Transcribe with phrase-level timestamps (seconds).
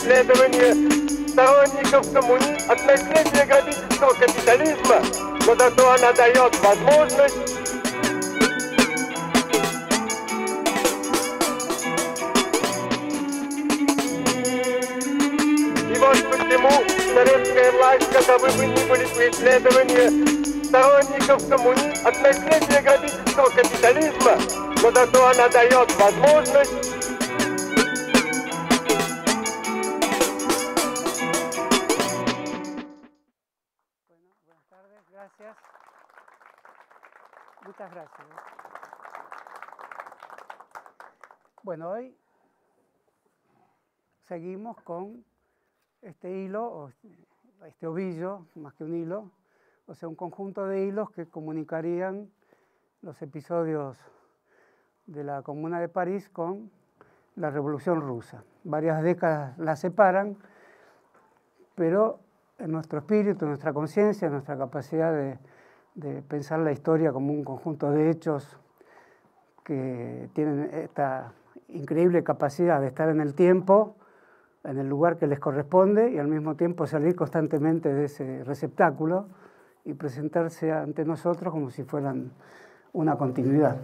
[0.00, 2.54] преследования сторонников коммуни...
[2.68, 5.02] от наследия грабительского капитализма,
[5.46, 7.56] но зато она дает возможность.
[16.30, 16.70] Почему
[17.14, 21.92] советская власть, каковы бы ни были преследования сторонников коммуни...
[22.04, 24.38] от наследия грабительского капитализма,
[24.82, 26.99] но зато она дает возможность
[44.30, 45.24] seguimos con
[46.02, 46.92] este hilo,
[47.66, 49.32] este ovillo, más que un hilo,
[49.86, 52.30] o sea, un conjunto de hilos que comunicarían
[53.02, 53.98] los episodios
[55.06, 56.70] de la Comuna de París con
[57.34, 58.44] la Revolución Rusa.
[58.62, 60.36] Varias décadas la separan,
[61.74, 62.20] pero
[62.60, 67.42] en nuestro espíritu, en nuestra conciencia, en nuestra capacidad de, pensar la historia como un
[67.42, 68.60] conjunto de hechos
[69.64, 71.32] que tienen esta
[71.66, 73.96] increíble capacidad de estar en el tiempo,
[74.64, 79.28] en el lugar que les corresponde y al mismo tiempo salir constantemente de ese receptáculo
[79.84, 82.32] y presentarse ante nosotros como si fueran
[82.92, 83.76] una continuidad.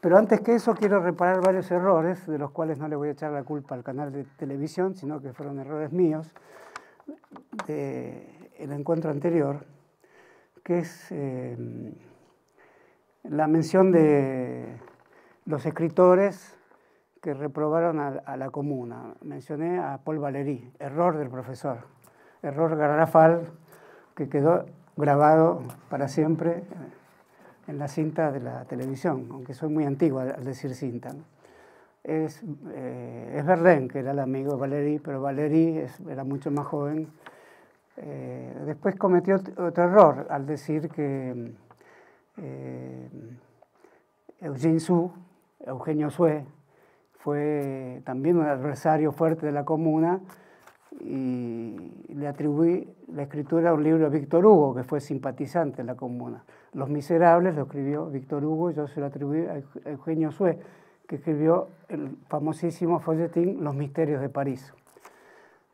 [0.00, 3.12] Pero antes que eso quiero reparar varios errores, de los cuales no le voy a
[3.12, 6.32] echar la culpa al canal de televisión, sino que fueron errores míos
[7.66, 9.64] del encuentro anterior,
[10.64, 11.56] que es eh,
[13.24, 14.76] la mención de
[15.44, 16.56] los escritores
[17.22, 19.14] que reprobaron a, a, la comuna.
[19.22, 21.78] Mencioné a Paul Valéry, error del profesor,
[22.42, 23.48] error garrafal
[24.14, 26.64] que quedó grabado para siempre
[27.68, 31.14] en la cinta de la televisión, aunque soy muy antigua al decir cinta.
[32.02, 36.66] Es, eh, es, que era el amigo de Valéry, pero Valéry es, era mucho más
[36.66, 37.08] joven.
[37.98, 41.54] Eh, después cometió otro error al decir que
[42.38, 43.08] eh,
[44.40, 45.10] Eugene Sue,
[45.60, 46.44] Eugenio Sue,
[47.22, 50.20] fue también un adversario fuerte de la comuna
[51.00, 51.76] y
[52.08, 55.94] le atribuí la escritura a un libro de Víctor Hugo, que fue simpatizante de la
[55.94, 56.44] comuna.
[56.72, 60.58] Los Miserables lo escribió Víctor Hugo, yo se lo atribuí a Eugenio Sue,
[61.06, 64.74] que escribió el famosísimo folletín Los Misterios de París.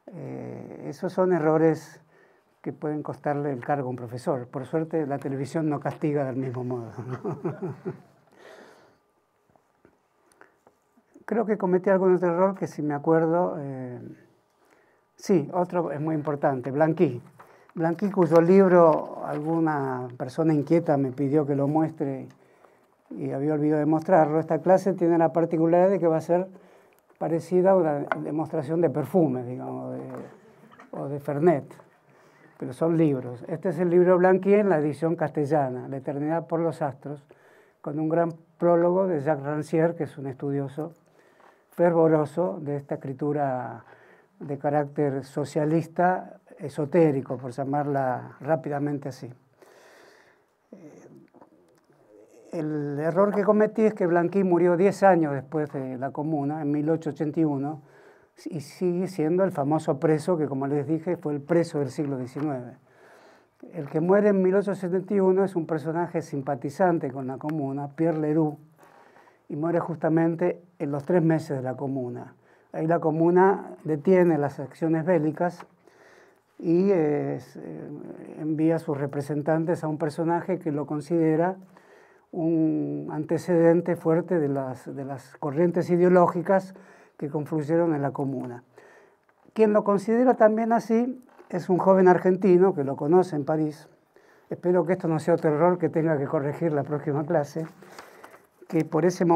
[0.06, 2.00] Eh, esos son errores
[2.60, 4.46] que pueden costarle el cargo a un profesor.
[4.48, 6.92] Por suerte la televisión no castiga del mismo modo.
[11.28, 13.56] Creo que cometí algún otro error que si me acuerdo...
[13.58, 14.00] Eh,
[15.18, 17.20] Sí, otro es muy importante, Blanqui.
[17.74, 22.28] Blanqui, cuyo libro alguna persona inquieta me pidió que lo muestre
[23.10, 24.38] y había olvidado de mostrarlo.
[24.38, 26.46] Esta clase tiene la particularidad de que va a ser
[27.18, 30.02] parecida a una demostración de perfume, digamos, de,
[30.92, 31.66] o de Fernet,
[32.56, 33.44] pero son libros.
[33.48, 37.24] Este es el libro Blanqui en la edición castellana, La eternidad por los astros,
[37.80, 40.92] con un gran prólogo de Jacques Rancière, que es un estudioso
[41.78, 43.84] fervoroso de esta escritura
[44.40, 49.32] de carácter socialista esotérico, por llamarla rápidamente así.
[52.50, 56.72] El error que cometí es que Blanqui murió 10 años después de la Comuna, en
[56.72, 57.80] 1881,
[58.46, 62.18] y sigue siendo el famoso preso que, como les dije, fue el preso del siglo
[62.18, 62.76] XIX.
[63.72, 68.58] El que muere en 1871 es un personaje simpatizante con la Comuna, Pierre Leroux,
[69.48, 72.34] y muere justamente en los tres meses de la Comuna.
[72.72, 75.64] Ahí la comuna detiene las acciones bélicas
[76.58, 77.38] y eh,
[78.38, 81.56] envía sus representantes a un personaje que lo considera
[82.30, 86.74] un antecedente fuerte de las, de las corrientes ideológicas
[87.16, 88.64] que confluyeron en la comuna.
[89.54, 93.88] Quien lo considera también así es un joven argentino que lo conoce en París.
[94.50, 97.66] Espero que esto no sea otro error que tenga que corregir la próxima clase,
[98.68, 99.26] que por ese,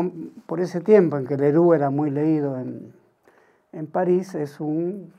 [0.47, 2.93] por ese tiempo en que Leroux era muy leído en,
[3.73, 5.11] en París es un,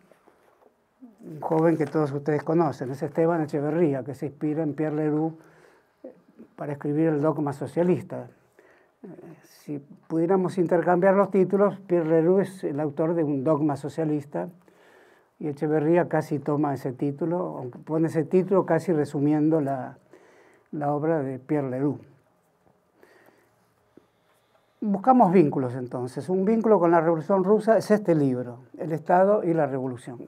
[1.21, 5.33] un, joven que todos ustedes conocen, es Esteban Echeverría, que se inspira en Pierre Leroux
[6.55, 8.27] para escribir el dogma socialista.
[9.41, 14.47] Si pudiéramos intercambiar los títulos, Pierre Leroux es el autor de un dogma socialista
[15.39, 19.97] y Echeverría casi toma ese título, pone ese título casi resumiendo la,
[20.71, 21.99] la obra de Pierre Leroux.
[24.85, 26.27] Buscamos vínculos entonces.
[26.27, 30.27] Un vínculo con la Revolución Rusa es este libro, El Estado y la Revolución.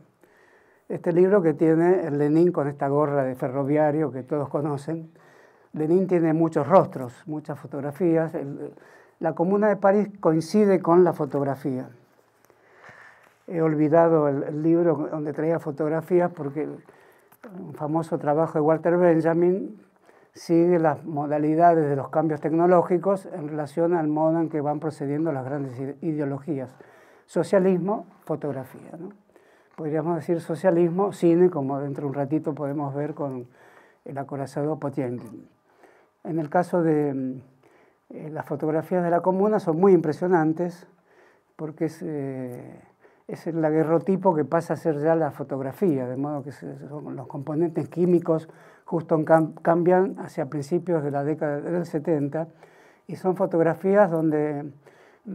[0.87, 5.11] Este libro que tiene Lenin con esta gorra de ferroviario que todos conocen.
[5.73, 8.31] Lenin tiene muchos rostros, muchas fotografías.
[9.19, 11.89] La Comuna de París coincide con la fotografía.
[13.47, 16.65] he olvidado el, libro donde traía fotografías porque
[17.59, 19.81] un famoso trabajo de Walter Benjamin
[20.35, 25.31] sigue las modalidades de los cambios tecnológicos en relación al modo en que van procediendo
[25.31, 26.75] las grandes ideologías.
[27.25, 28.91] Socialismo, fotografía.
[29.77, 33.47] Podríamos decir socialismo, cine, como dentro de un ratito podemos ver con
[34.03, 35.47] el acorazado Potienkin.
[36.25, 37.41] En el caso de
[38.09, 40.85] eh, las fotografías de la comuna son muy impresionantes
[41.55, 42.81] porque es, eh,
[43.27, 46.51] es el aguerrotipo que pasa a ser ya la fotografía, de modo que
[46.89, 48.49] los componentes químicos
[48.85, 49.23] justo
[49.61, 52.47] cambian hacia principios de la década del 70
[53.07, 54.71] y son fotografías donde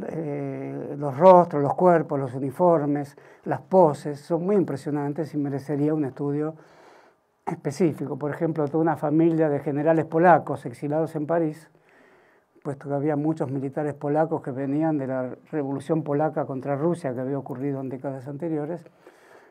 [0.09, 6.05] eh, los rostros, los cuerpos, los uniformes, las poses son muy impresionantes y merecería un
[6.05, 6.55] estudio
[7.45, 8.17] específico.
[8.17, 11.69] Por ejemplo, toda una familia de generales polacos exilados en París
[12.63, 17.21] puesto que había muchos militares polacos que venían de la revolución polaca contra Rusia que
[17.21, 18.85] había ocurrido en décadas anteriores,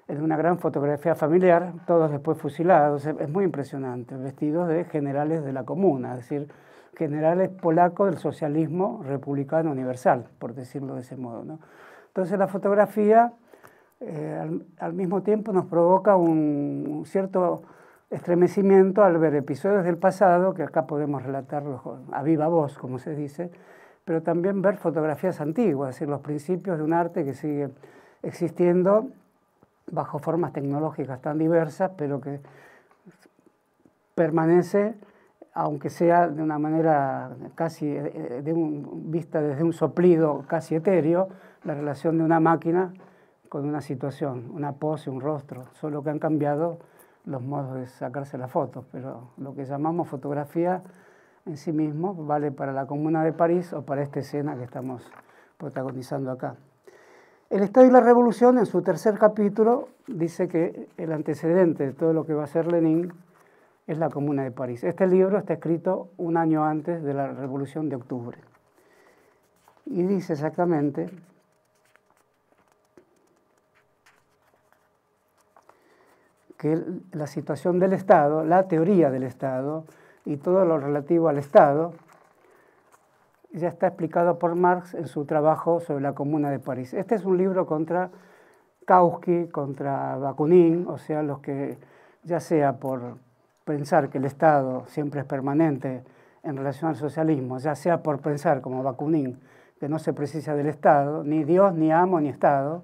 [0.09, 5.53] en una gran fotografía familiar, todos después fusilados, es muy impresionante, vestidos de generales de
[5.53, 6.47] la comuna, es decir,
[6.97, 11.45] generales polacos del socialismo republicano universal, por decirlo de ese modo.
[11.45, 11.59] ¿no?
[12.07, 13.33] Entonces la fotografía
[13.99, 17.61] eh, al, mismo tiempo nos provoca un cierto
[18.09, 21.81] estremecimiento al ver episodios del pasado, que acá podemos relatarlos
[22.11, 23.51] a viva voz, como se dice,
[24.05, 27.69] pero también ver fotografías antiguas, es decir, los principios de un arte que sigue
[28.23, 29.11] existiendo
[29.91, 32.39] bajo formas tecnológicas tan diversas, pero que
[34.15, 34.95] permanece,
[35.53, 41.29] aunque sea de una manera casi eh, de un, vista desde un soplido casi etéreo,
[41.63, 42.93] la relación de una máquina
[43.47, 46.79] con una situación, una pose, un rostro, solo que han cambiado
[47.25, 50.81] los modos de sacarse las fotos, pero lo que llamamos fotografía
[51.45, 55.03] en sí mismo vale para la Comuna de París o para esta escena que estamos
[55.57, 56.55] protagonizando acá.
[57.49, 62.13] El Estado y la Revolución, en su tercer capítulo, dice que el antecedente de todo
[62.13, 63.11] lo que va a ser Lenin
[63.87, 64.83] es la Comuna de París.
[64.83, 68.37] Este libro está escrito un año antes de la Revolución de Octubre.
[69.87, 71.09] Y dice exactamente
[76.55, 76.79] que
[77.13, 79.85] la situación del Estado, la teoría del Estado
[80.23, 81.93] y todo lo relativo al Estado
[83.51, 86.93] ya está explicado por Marx en su trabajo sobre la Comuna de París.
[86.93, 88.11] Este es un libro contra
[88.85, 91.77] Kautsky, contra Bakunin, o sea, los que
[92.23, 93.17] ya sea por
[93.65, 96.03] pensar que el Estado siempre es permanente
[96.43, 99.39] en relación al socialismo, ya sea por pensar como Bakunin
[99.79, 102.83] que no se precisa del Estado, ni Dios, ni amo, ni Estado,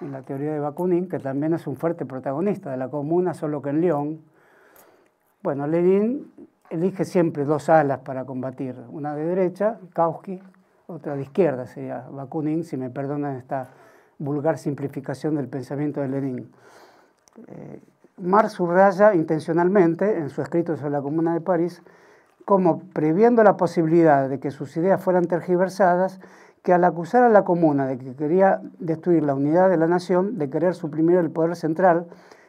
[0.00, 3.62] en la teoría de Bakunin, que también es un fuerte protagonista de la comuna, solo
[3.62, 4.20] que en León.
[5.42, 6.32] Bueno, Lenin
[6.70, 10.40] elige siempre dos alas para combatir, una de derecha, Kautsky,
[10.86, 13.68] otra de izquierda, sería Bakunin, si me perdonan esta
[14.18, 16.52] vulgar simplificación del pensamiento de Lenin.
[17.48, 17.80] Eh,
[18.18, 21.82] Marx subraya intencionalmente en su escrito sobre la Comuna de París
[22.46, 26.20] como previendo la posibilidad de que sus ideas fueran tergiversadas,
[26.62, 30.38] que al acusar a la comuna de que quería destruir la unidad de la nación,
[30.38, 32.06] de querer suprimir el poder central,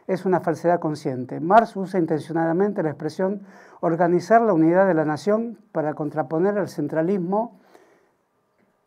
[0.07, 1.39] es una falsedad consciente.
[1.39, 3.41] Marx usa intencionadamente la expresión
[3.81, 7.59] organizar la unidad de la nación para contraponer al centralismo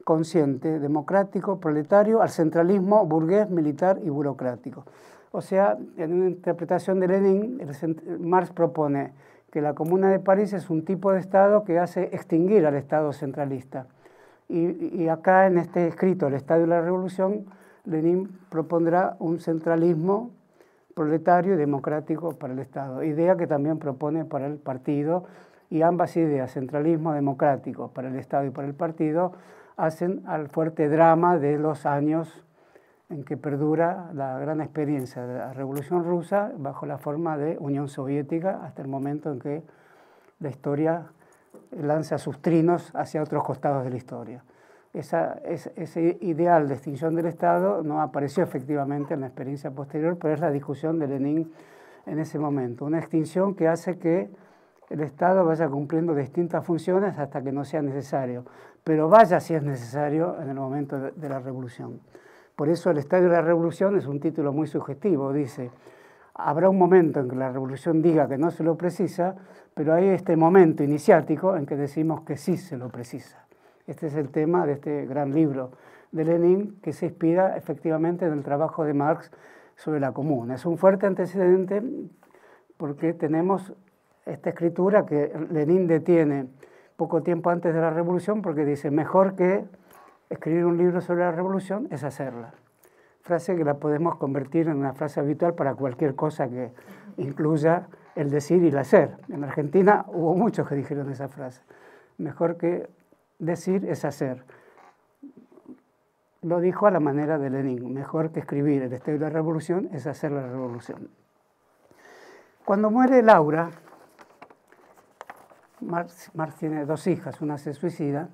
[0.04, 4.84] consciente, democrático, proletario, al centralismo burgués, militar y burocrático.
[5.30, 7.60] O sea, en una interpretación de Lenin,
[8.18, 9.12] Marx propone
[9.52, 13.12] que la Comuna de París es un tipo de Estado que hace extinguir al Estado
[13.12, 13.86] centralista
[14.50, 17.46] y, acá en este escrito, El Estado de la Revolución,
[17.84, 20.32] Lenin propondrá un centralismo
[21.00, 25.24] proletario y democrático para el Estado, idea que también propone para el partido,
[25.70, 29.32] y ambas ideas, centralismo democrático para el Estado y para el partido,
[29.78, 32.44] hacen al fuerte drama de los años
[33.08, 37.88] en que perdura la gran experiencia de la Revolución Rusa bajo la forma de Unión
[37.88, 39.62] Soviética hasta el momento en que
[40.38, 41.06] la historia
[41.80, 44.44] lanza sus trinos hacia otros costados de la historia.
[44.92, 50.34] Esa, ese ideal de extinción del Estado no apareció efectivamente en la experiencia posterior, pero
[50.34, 51.52] es la discusión de Lenin
[52.06, 52.84] en ese momento.
[52.84, 54.30] Una extinción que hace que
[54.90, 58.44] el Estado vaya cumpliendo distintas funciones hasta que no sea necesario,
[58.82, 62.00] pero vaya si es necesario en el momento de, la revolución.
[62.56, 65.70] Por eso el Estado de la Revolución es un título muy sugestivo, dice,
[66.34, 69.36] habrá un momento en que la revolución diga que no se lo precisa,
[69.74, 73.46] pero hay este momento iniciático en que decimos que sí se lo precisa.
[73.90, 75.72] Este es el tema de este gran libro
[76.12, 79.32] de Lenin que se inspira efectivamente en el trabajo de Marx
[79.74, 80.54] sobre la comuna.
[80.54, 81.82] Es un fuerte antecedente
[82.76, 83.74] porque tenemos
[84.26, 86.46] esta escritura que Lenin detiene
[86.94, 89.64] poco tiempo antes de la revolución porque dice, mejor que
[90.28, 92.54] escribir un libro sobre la revolución es hacerla.
[93.22, 96.70] frase que la podemos convertir en una frase habitual para cualquier cosa que
[97.16, 99.16] incluya el decir y el hacer.
[99.30, 101.64] En Argentina hubo muchos que dijeron esa frase.
[102.18, 102.88] Mejor que
[103.40, 104.44] decir es hacer.
[106.42, 107.92] Lo dijo a la manera de Lenin.
[107.92, 111.08] Mejor que escribir el estado de la revolución es hacer la revolución.
[112.64, 113.70] Cuando muere Laura,
[115.80, 118.28] Marx, tiene dos hijas, una se suicida.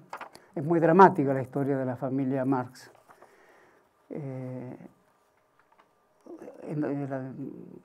[0.54, 2.90] Es muy dramática la historia de la familia Marx.
[4.10, 4.76] Eh,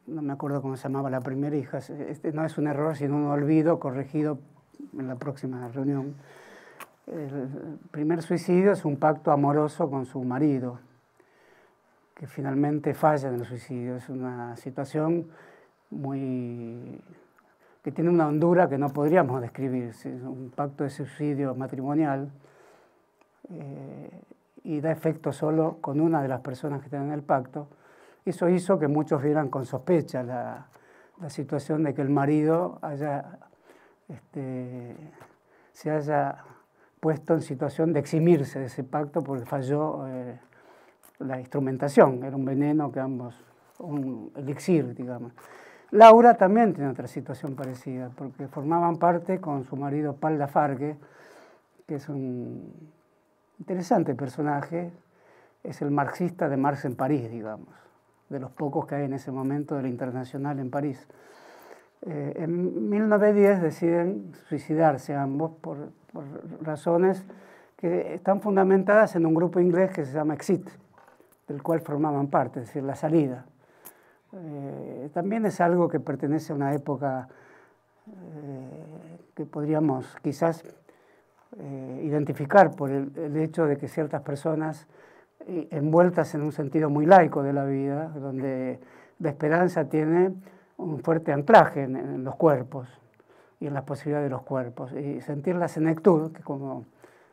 [0.07, 3.15] no me acuerdo cómo se llamaba la primera hija, este no es un error, sino
[3.15, 4.39] un olvido corregido
[4.97, 6.15] en la próxima reunión.
[7.07, 10.79] El primer suicidio es un pacto amoroso con su marido,
[12.15, 13.95] que finalmente falla en el suicidio.
[13.95, 15.27] Es una situación
[15.89, 17.01] muy
[17.83, 19.85] que tiene una hondura que no podríamos describir.
[19.85, 22.31] Es un pacto de suicidio matrimonial
[23.49, 24.21] eh,
[24.63, 27.67] y da efecto solo con una de las personas que tienen el pacto.
[28.23, 30.67] Eso hizo que muchos vieran con sospecha la,
[31.27, 33.37] situación de que el marido haya,
[34.09, 34.95] este,
[35.71, 36.43] se haya
[37.01, 40.39] puesto en situación de eximirse de ese pacto porque falló eh,
[41.19, 43.35] la instrumentación, era un veneno que ambos,
[43.79, 45.33] un elixir, digamos.
[45.91, 50.95] Laura también tiene otra situación parecida, porque formaban parte con su marido Paul Lafargue,
[51.85, 52.71] que es un
[53.59, 54.93] interesante personaje,
[55.63, 57.81] es el marxista de Marx en París, digamos
[58.31, 61.05] de los pocos que hay en ese momento de la internacional en París.
[62.03, 65.91] Eh, en 1910 deciden suicidarse ambos por,
[66.61, 67.23] razones
[67.77, 70.67] que están fundamentadas en un grupo inglés que se llama Exit,
[71.47, 73.45] del cual formaban parte, es decir, la salida.
[74.33, 77.29] Eh, también es algo que pertenece a una época
[78.07, 80.63] eh, que podríamos quizás
[82.01, 84.87] identificar por el, el, hecho de que ciertas personas
[85.45, 88.79] envueltas en un sentido muy laico de la vida, donde
[89.19, 90.31] la esperanza tiene
[90.81, 92.87] un fuerte anclaje en, los cuerpos
[93.59, 94.91] y en las posibilidades de los cuerpos.
[94.93, 96.85] Y sentir la senectud, que como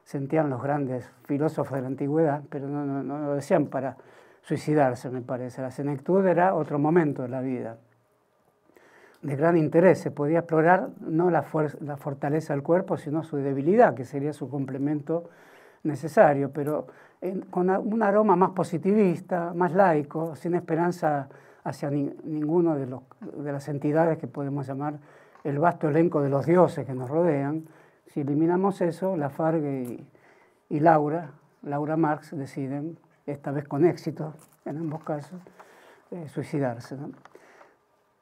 [0.05, 3.97] sentían los grandes filósofos de la antigüedad, pero no, no, lo decían para
[4.43, 5.62] suicidarse, me parece.
[5.62, 7.76] La senectud era otro momento de la vida,
[9.23, 9.99] de gran interés.
[9.99, 11.45] Se podía explorar no la,
[11.81, 15.31] la fortaleza del cuerpo, sino su debilidad, que sería su complemento
[15.83, 16.87] necesario, pero
[17.50, 21.28] con un aroma más positivista, más laico, sin esperanza
[21.65, 22.87] hacia ninguna de,
[23.53, 24.99] las entidades que podemos llamar
[25.45, 27.65] el vasto elenco de los dioses que nos rodean.
[28.07, 34.35] Si eliminamos eso, Lafargue y, y Laura, Laura Marx, deciden, esta vez con éxito
[34.65, 35.41] en ambos casos,
[36.11, 36.97] eh, suicidarse.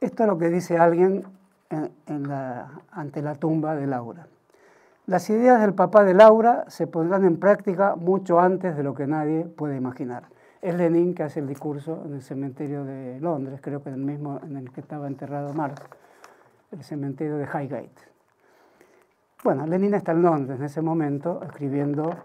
[0.01, 1.25] Esto es lo que dice alguien
[2.91, 4.27] ante la tumba de Laura.
[5.07, 9.07] Las ideas del papá de Laura se pondrán en práctica mucho antes de lo que
[9.07, 10.25] nadie puede imaginar.
[10.67, 14.01] Es Lenin que hace el discurso en el cementerio de Londres, creo que en el
[14.01, 15.81] mismo en el que estaba enterrado Marx,
[16.73, 18.03] el cementerio de Highgate.
[19.45, 22.17] Bueno, Lenin está en Londres en ese momento escribiendo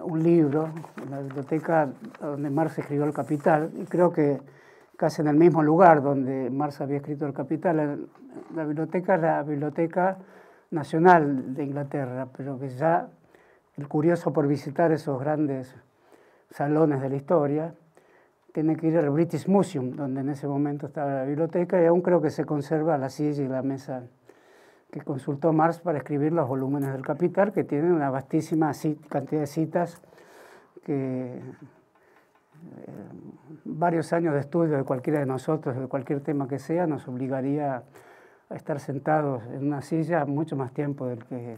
[0.00, 0.70] un libro
[1.00, 4.40] en la biblioteca donde Marx escribió El Capital, y creo que
[4.96, 8.08] casi en el mismo lugar donde Marx había escrito El Capital.
[8.52, 10.18] La biblioteca es la biblioteca
[10.72, 13.06] nacional de Inglaterra, pero que ya
[13.76, 15.72] el curioso por visitar esos grandes
[16.50, 17.74] salones de la historia
[18.52, 22.02] tiene que ir al British Museum, donde en ese momento estaba la biblioteca, y aún
[22.02, 24.02] creo que se conserva la silla y la mesa
[24.90, 28.72] que consultó Marx para escribir los volúmenes del Capital, que tienen una vastísima
[29.08, 30.02] cantidad de citas
[30.84, 31.42] que eh,
[33.64, 37.84] varios años de estudio de cualquiera de nosotros, de cualquier tema que sea, nos obligaría
[38.48, 41.56] a estar sentados en una silla mucho más tiempo del que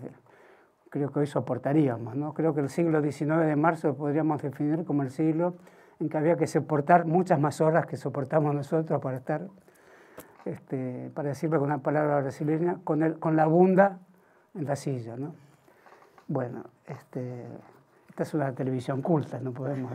[0.92, 2.14] creo que hoy soportaríamos.
[2.14, 2.34] ¿no?
[2.34, 5.54] Creo que el siglo XIX de marzo podríamos definir como el siglo
[5.98, 9.48] en que había que soportar muchas más horas que soportamos nosotros para estar,
[10.44, 14.00] este, para decirlo con una palabra brasileña, con, el, con la bunda
[14.54, 15.16] en la silla.
[15.16, 15.34] ¿no?
[16.28, 17.46] Bueno, este,
[18.10, 19.92] esta es una televisión culta, no podemos,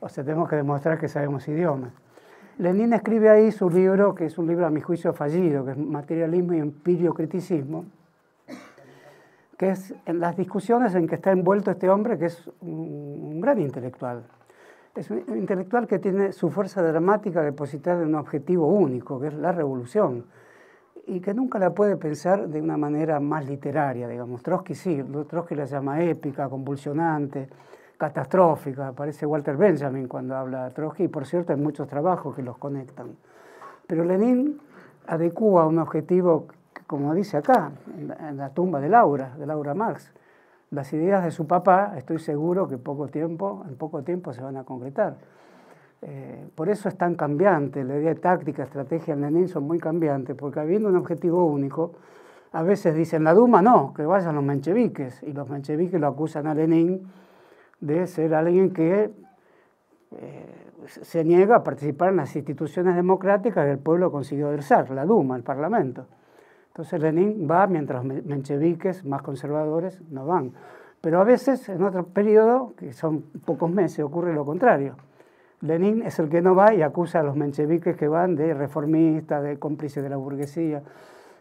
[0.00, 1.92] o sea, tenemos que demostrar que sabemos idiomas.
[2.58, 5.78] Lenin escribe ahí su libro, que es un libro a mi juicio fallido, que es
[5.78, 7.86] Materialismo y Empirio Criticismo,
[9.56, 13.58] que es en las discusiones en que está envuelto este hombre, que es un, gran
[13.60, 14.24] intelectual.
[14.94, 19.34] Es un intelectual que tiene su fuerza dramática depositada en un objetivo único, que es
[19.34, 20.24] la revolución,
[21.06, 24.42] y que nunca la puede pensar de una manera más literaria, digamos.
[24.42, 27.48] Trotsky sí, Trotsky la llama épica, convulsionante,
[27.96, 32.42] catastrófica, aparece Walter Benjamin cuando habla de Trotsky, y por cierto hay muchos trabajos que
[32.42, 33.16] los conectan.
[33.86, 34.58] Pero Lenin
[35.06, 36.48] adecúa un objetivo,
[36.86, 40.12] como dice acá, en la, tumba de Laura, de Laura Marx,
[40.70, 44.56] las ideas de su papá, estoy seguro que poco tiempo, en poco tiempo se van
[44.56, 45.16] a concretar.
[46.02, 49.78] Eh, por eso es tan cambiante, la idea de táctica, estrategia en Lenin son muy
[49.78, 51.92] cambiantes, porque habiendo un objetivo único,
[52.52, 56.46] a veces dicen la Duma no, que vayan los mencheviques, y los mencheviques lo acusan
[56.46, 57.10] a Lenin
[57.80, 59.10] de ser alguien que
[60.12, 65.04] eh, se niega a participar en las instituciones democráticas que el pueblo consiguió adversar, la
[65.04, 66.06] Duma, el Parlamento.
[66.76, 70.52] Entonces Lenin va mientras mencheviques más conservadores no van.
[71.00, 74.96] Pero a veces, en otro periodo, que son pocos meses, ocurre lo contrario.
[75.62, 79.42] Lenin es el que no va y acusa a los mencheviques que van de reformistas,
[79.42, 80.82] de cómplices de la burguesía.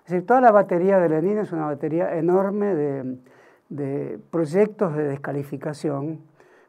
[0.05, 6.21] Es decir, toda la batería de Lenin es una batería enorme de, proyectos de descalificación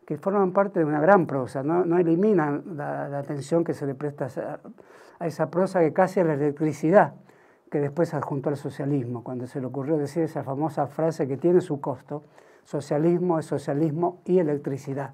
[0.05, 4.27] que forman parte de una gran prosa, no, eliminan la, atención que se le presta
[5.21, 7.15] a, esa prosa que casi es la electricidad
[7.77, 11.61] que después adjuntó al socialismo, cuando se le ocurrió decir esa famosa frase que tiene
[11.61, 12.23] su costo,
[12.65, 15.13] socialismo es socialismo y electricidad.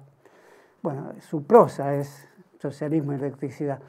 [0.81, 2.25] Bueno, su prosa es
[2.59, 3.79] socialismo y electricidad.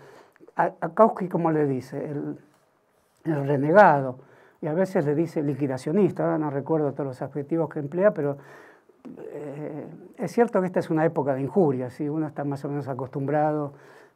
[0.56, 2.36] A, Kautsky, como le dice, el,
[3.46, 4.18] renegado,
[4.60, 8.38] y a veces le dice liquidacionista, no recuerdo todos los adjetivos que emplea, pero
[9.18, 12.08] eh, es cierto que esta es una época de injuria, ¿sí?
[12.08, 13.74] uno está más o menos acostumbrado,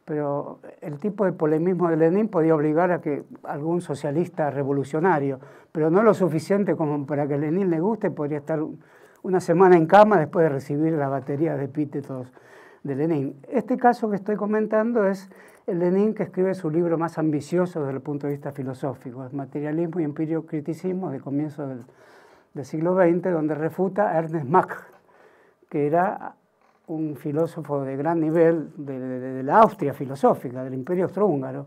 [0.09, 5.38] pero el tipo de polemismo de Lenin podía obligar a que algún socialista revolucionario,
[5.71, 8.59] pero no lo suficiente como para que Lenin le guste, podría estar
[9.23, 12.33] una semana en cama después de recibir la batería de epítetos
[12.85, 13.37] de Lenin.
[13.50, 15.29] Este caso que estoy comentando es
[15.67, 19.35] el Lenin que escribe su libro más ambicioso desde el punto de vista filosófico, es
[19.35, 21.85] Materialismo y Empirio Criticismo de comienzo del,
[22.65, 24.73] siglo XX, donde refuta a Ernest Mach,
[25.69, 26.35] que era
[26.88, 31.66] un filósofo de gran nivel de, la Austria filosófica, del Imperio Austrohúngaro,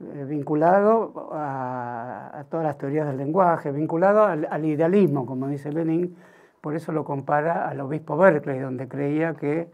[0.00, 6.16] eh, vinculado a, todas las teorías del lenguaje, vinculado al, al, idealismo, como dice Lenin,
[6.60, 9.70] por eso lo compara al obispo Berkeley, donde creía que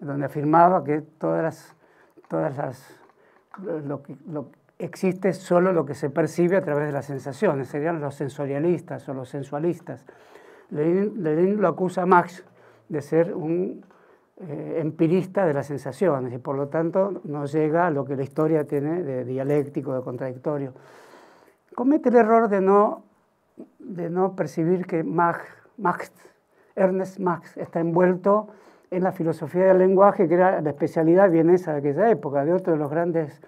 [0.00, 1.76] donde afirmaba que todas las,
[2.28, 2.96] todas las,
[3.86, 4.16] lo que,
[4.78, 9.14] existe solo lo que se percibe a través de las sensaciones, serían los sensorialistas o
[9.14, 10.04] los sensualistas.
[10.70, 12.44] Lenin, lo acusa a Max
[12.88, 13.84] de ser un
[14.42, 18.22] eh, empirista de las sensaciones y por lo tanto no llega a lo que la
[18.22, 20.72] historia tiene de dialéctico, de contradictorio.
[21.74, 23.02] Comete el error de no,
[23.78, 25.44] de no percibir que Max,
[25.76, 26.10] Max,
[26.74, 28.48] Ernest Max está envuelto
[28.90, 32.72] en la filosofía del lenguaje, que era la especialidad vienesa de aquella época, de otro
[32.72, 33.42] de los grandes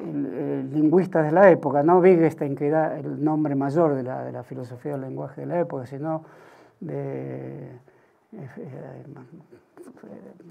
[0.00, 4.32] eh, lingüistas de la época, no Wittgenstein, que era el nombre mayor de la, de
[4.32, 6.24] la filosofía del lenguaje de la época, sino
[6.80, 7.70] de...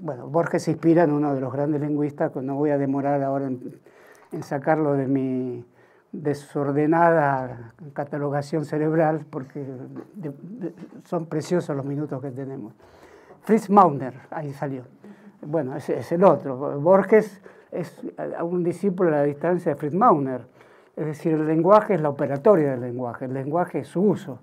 [0.00, 3.46] Bueno, Borges se inspira en uno de los grandes lingüistas, no voy a demorar ahora
[3.46, 5.64] en, sacarlo de mi
[6.12, 9.66] desordenada catalogación cerebral, porque
[11.04, 12.74] son preciosos los minutos que tenemos.
[13.42, 14.84] Fritz Mauner, ahí salió.
[15.42, 16.56] Bueno, ese es el otro.
[16.80, 17.40] Borges
[17.72, 18.00] es
[18.42, 20.46] un discípulo a la distancia de Fritz Mauner.
[20.96, 24.38] Es decir, el lenguaje es la operatoria del lenguaje, el lenguaje es su uso.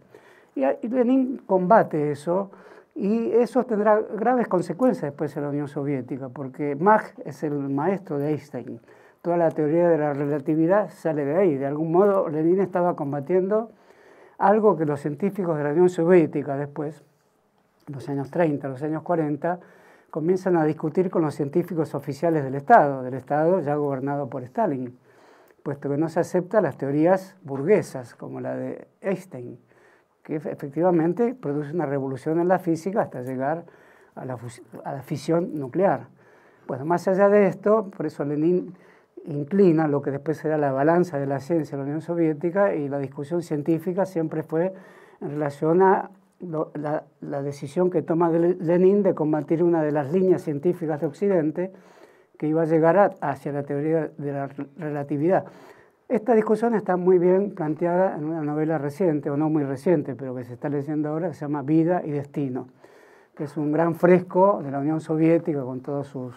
[0.56, 2.52] Y Lenin combate eso
[2.96, 8.18] y eso tendrá graves consecuencias después en la Unión Soviética, porque Mach es el maestro
[8.18, 8.80] de Einstein.
[9.22, 11.58] Toda la teoría de la relatividad sale de ahí.
[11.58, 13.72] De algún modo, Lenin estaba combatiendo
[14.38, 17.04] algo que los científicos de la Unión Soviética después
[17.88, 19.60] los años 30, los años 40,
[20.10, 24.98] comienzan a discutir con los científicos oficiales del Estado, del Estado ya gobernado por Stalin,
[25.62, 29.60] puesto que no se aceptan las teorías burguesas, como la de Einstein,
[30.26, 33.64] que efectivamente produce una revolución en la física hasta llegar
[34.16, 34.38] a la,
[34.84, 36.08] a la fisión nuclear.
[36.68, 38.74] Bueno, más allá de esto, por eso Lenin
[39.28, 42.90] inclina lo que después será la balanza de la ciencia en la Unión Soviética y
[42.90, 44.74] la discusión científica siempre fue
[45.22, 46.10] en relación a
[46.42, 51.72] la, decisión que toma Lenin de combatir una de las líneas científicas de Occidente
[52.38, 55.46] que iba a llegar hacia la teoría de la relatividad.
[56.08, 60.36] Esta discusión está muy bien planteada en una novela reciente, o no muy reciente, pero
[60.36, 62.68] que se está leyendo ahora, que se llama Vida y Destino,
[63.36, 66.36] que es un gran fresco de la Unión Soviética con todos sus,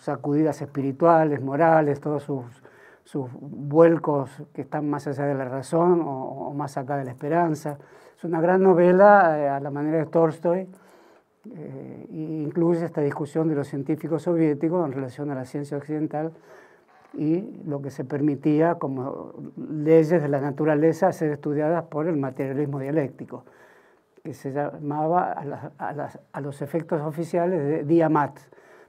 [0.00, 6.54] sacudidas espirituales, morales, todos sus, vuelcos que están más allá de la razón o, o
[6.54, 7.78] más acá de la esperanza.
[8.16, 10.68] Es una gran novela eh, a la manera de Tolstoy
[11.54, 16.32] eh, e incluye esta discusión de los científicos soviéticos en relación a la ciencia occidental
[17.16, 22.78] y lo que se permitía como leyes de la naturaleza ser estudiadas por el materialismo
[22.78, 23.44] dialéctico,
[24.22, 25.32] que se llamaba
[25.78, 28.38] a, a los efectos oficiales de Diamat.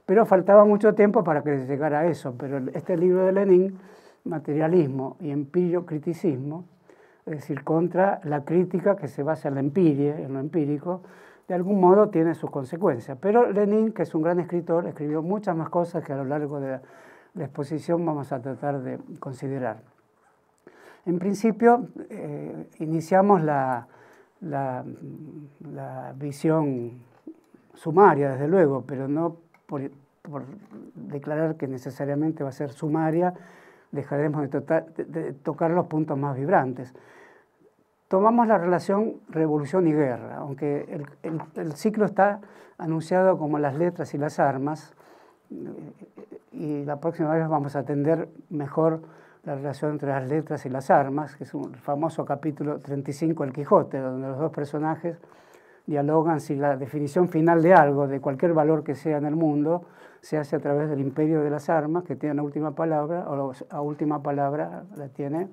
[0.04, 3.78] Pero faltaba mucho tiempo para que llegara a eso, pero este libro de Lenin,
[4.24, 6.64] Materialismo y Empirio Criticismo,
[7.26, 11.02] es decir, contra la crítica que se basa en la empiria, en lo empírico,
[11.48, 13.18] de algún modo tiene sus consecuencias.
[13.20, 16.60] Pero Lenin, que es un gran escritor, escribió muchas más cosas que a lo largo
[16.60, 16.82] de la
[17.44, 19.82] exposición vamos a tratar de considerar.
[21.04, 23.86] En principio, eh, iniciamos la,
[24.40, 24.84] la,
[26.16, 26.92] visión
[27.74, 29.82] sumaria, desde luego, pero no por,
[30.94, 33.34] declarar que necesariamente va a ser sumaria,
[33.92, 36.92] dejaremos de tocar los puntos más vibrantes.
[38.08, 42.40] Tomamos la relación revolución y guerra, aunque el, ciclo está
[42.78, 44.94] anunciado como las letras y las armas,
[46.56, 49.02] y la próxima vez vamos a atender mejor
[49.44, 53.52] la relación entre las letras y las armas, que es un famoso capítulo 35 del
[53.52, 55.18] Quijote, donde los dos personajes
[55.86, 59.84] dialogan si la definición final de algo, de cualquier valor que sea en el mundo,
[60.20, 63.52] se hace a través del imperio de las armas, que tiene la última palabra, o
[63.52, 65.48] la última palabra la tiene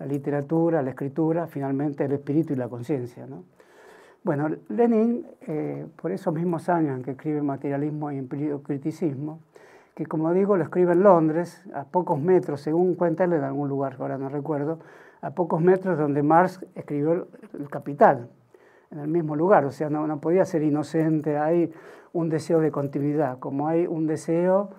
[0.00, 3.26] la literatura, la escritura, finalmente el espíritu y la conciencia.
[3.26, 3.44] ¿no?
[4.24, 8.26] Bueno, Lenin, eh, por esos mismos años en que escribe Materialismo y
[8.64, 9.40] Criticismo,
[10.00, 13.68] que como digo lo escribe en Londres, a pocos metros, según cuenta él en algún
[13.68, 14.78] lugar, ahora no recuerdo,
[15.20, 18.30] a pocos metros donde Marx escribió El Capital,
[18.90, 21.70] en el mismo lugar, o sea, no, no podía ser inocente, hay
[22.14, 24.70] un deseo de continuidad, como hay un deseo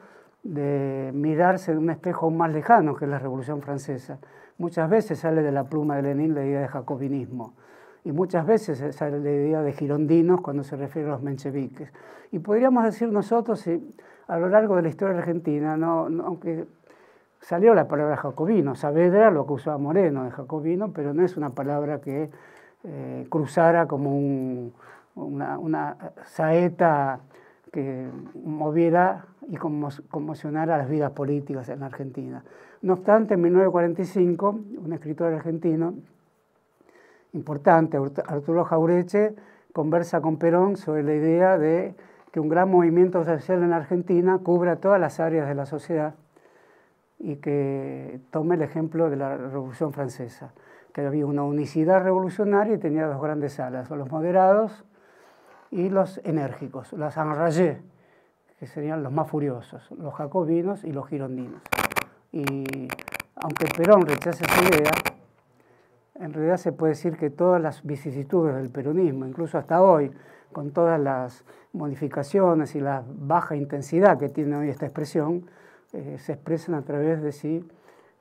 [0.41, 4.17] de mirarse en un espejo aún más lejano que es la Revolución Francesa.
[4.57, 7.53] Muchas veces sale de la pluma de Lenin la idea de jacobinismo
[8.03, 11.93] y muchas veces sale la idea de girondinos cuando se refiere a los mencheviques.
[12.31, 13.67] Y podríamos decir nosotros,
[14.32, 16.65] a lo largo de la historia argentina, aunque
[17.41, 21.50] salió la palabra jacobino, Saavedra lo acusó a Moreno de jacobino, pero no es una
[21.50, 22.30] palabra que
[22.86, 24.72] eh, cruzara como
[25.15, 27.20] una saeta
[27.74, 32.41] que moviera y conmocionara las vidas políticas en la Argentina.
[32.84, 35.94] No obstante, en 1945, un escritor argentino
[37.34, 39.36] importante, Arturo Jaureche,
[39.74, 41.96] conversa con Perón sobre la idea de
[42.32, 46.15] que un gran movimiento social en Argentina cubra todas las áreas de la sociedad
[47.20, 50.54] y que tome el ejemplo de la Revolución Francesa,
[50.94, 54.86] que había una unicidad revolucionaria y tenía dos grandes alas, los moderados
[55.70, 57.78] y los enérgicos, los enragés,
[58.60, 61.62] que serían los más furiosos, los jacobinos y los girondinos.
[62.32, 62.88] Y
[63.36, 64.91] aunque Perón rechace esa idea,
[66.15, 70.12] en realidad se puede decir que todas las vicisitudes del peronismo, incluso hasta hoy,
[70.52, 75.46] con todas las modificaciones y la baja intensidad que tiene hoy esta expresión,
[75.94, 77.66] eh, se expresan a través de si,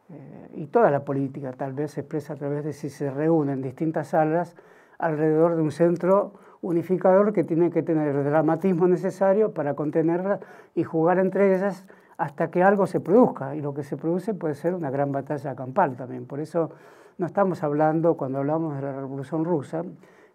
[0.09, 3.63] eh, y toda la política tal vez se expresa a través de si se reúnen
[3.63, 4.57] distintas salas
[4.99, 10.41] alrededor de un centro unificador que tiene que tener el dramatismo necesario para contenerla
[10.75, 11.87] y jugar entre ellas
[12.19, 13.57] hasta que algo se produzca.
[13.57, 16.27] Y lo que se produce puede ser una gran batalla campal también.
[16.27, 16.71] Por eso
[17.17, 19.83] no estamos hablando, cuando hablamos de la Revolución Rusa,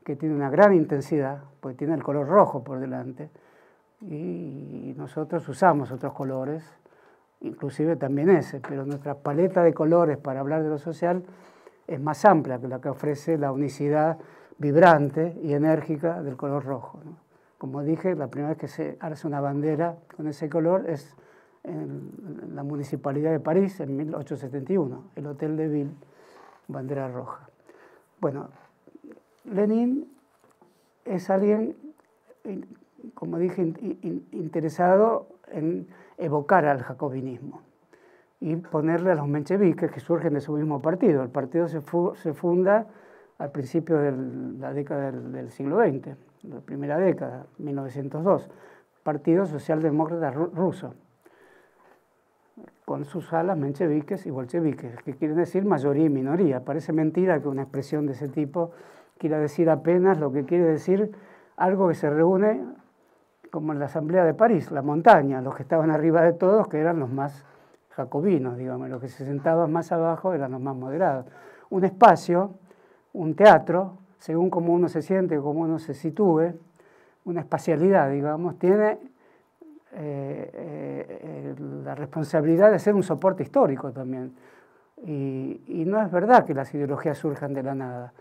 [0.06, 3.32] que tiene una gran intensidad, porque tiene el color rojo por delante,
[4.02, 6.64] y nosotros usamos otros colores,
[7.42, 11.24] inclusive también ese, pero nuestra paleta de colores para hablar de lo social
[11.88, 14.20] es más amplia que la que ofrece la unicidad
[14.60, 17.00] vibrante y enérgica del color rojo.
[17.58, 21.16] Como dije, la primera vez que se hace una bandera con ese color es
[21.64, 22.12] en
[22.54, 25.96] la Municipalidad de París en 1871, el Hotel de Ville,
[26.68, 27.50] bandera roja.
[28.22, 28.50] Bueno,
[29.46, 30.08] Lenin
[31.06, 31.76] es alguien,
[33.14, 33.74] como dije,
[34.32, 37.62] interesado en evocar al jacobinismo
[38.40, 41.24] y ponerle a los mencheviques que surgen de su mismo partido.
[41.24, 41.82] El partido se,
[42.16, 42.88] se funda
[43.38, 44.14] al principio de
[44.60, 48.50] la década del, siglo XX, la primera década, 1902,
[49.04, 50.96] Partido Socialdemócrata Ruso,
[52.86, 56.64] con sus alas mencheviques y bolcheviques, que quieren decir mayoría y minoría.
[56.64, 58.72] Parece mentira que una expresión de ese tipo
[59.18, 61.12] quiera decir apenas lo que quiere decir
[61.58, 62.62] algo que se reúne
[63.52, 66.80] como en la Asamblea de París, la montaña, los que estaban arriba de todos, que
[66.80, 67.46] eran los más
[67.92, 71.26] jacobinos, digamos, los que se sentaban más abajo eran los más moderados.
[71.70, 72.56] Un espacio
[73.16, 76.54] un teatro, según cómo uno se siente, cómo uno se sitúe,
[77.24, 79.00] una espacialidad, digamos, tiene
[79.94, 84.36] eh, eh, la responsabilidad de ser un soporte histórico también.
[85.06, 88.14] Y, no es verdad que las ideologías surjan de la nada.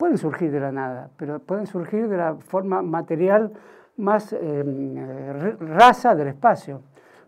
[0.00, 3.52] Pueden surgir de la nada, pero pueden surgir de la forma material
[3.98, 6.80] más eh, rasa del espacio.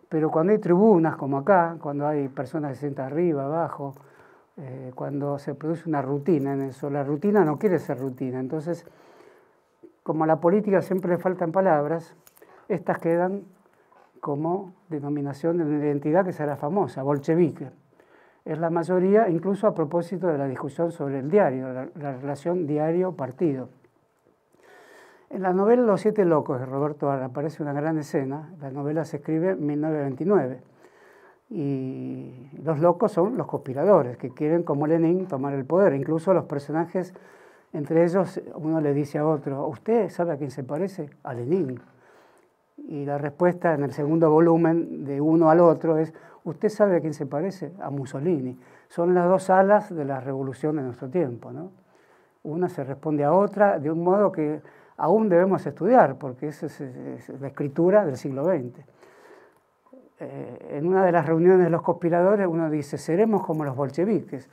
[0.08, 3.92] Pero cuando hay tribunas como acá, cuando hay personas que se sientan arriba, abajo,
[4.56, 6.88] eh, cuando se produce una rutina en eso.
[6.88, 8.40] La rutina no quiere ser rutina.
[8.40, 8.86] Entonces,
[10.02, 12.16] como a la política siempre le faltan palabras,
[12.68, 13.42] estas quedan
[14.22, 17.68] como denominación de una identidad que será famosa, bolchevique.
[18.44, 23.68] Es la mayoría, incluso a propósito de la discusión sobre el diario, la, relación diario-partido.
[25.30, 28.52] En la novela Los Siete Locos de Roberto Arra aparece una gran escena.
[28.60, 30.60] La novela se escribe en 1929
[31.48, 35.94] y los locos son los conspiradores que quieren, como Lenin, tomar el poder.
[35.94, 37.14] Incluso los personajes,
[37.72, 41.08] entre ellos, uno le dice a otro, ¿usted sabe a quién se parece?
[41.22, 41.80] A Lenin.
[42.76, 46.12] Y la respuesta en el segundo volumen de uno al otro es,
[46.44, 47.72] ¿usted sabe a quién se parece?
[47.80, 48.58] A Mussolini.
[48.88, 51.52] Son las dos alas de la revolución de nuestro tiempo.
[51.52, 51.70] ¿no?
[52.42, 54.60] Una se responde a otra de un modo que
[54.96, 58.80] aún debemos estudiar, porque esa es, la escritura del siglo XX.
[60.20, 64.48] Eh, en una de las reuniones de los conspiradores uno dice, seremos como los bolcheviques.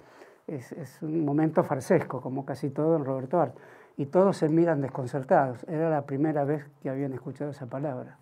[0.48, 3.56] Es, un momento farsesco, como casi todo en Roberto Art
[3.98, 5.64] y todos se miran desconcertados.
[5.68, 8.18] Era la primera vez que habían escuchado esa palabra.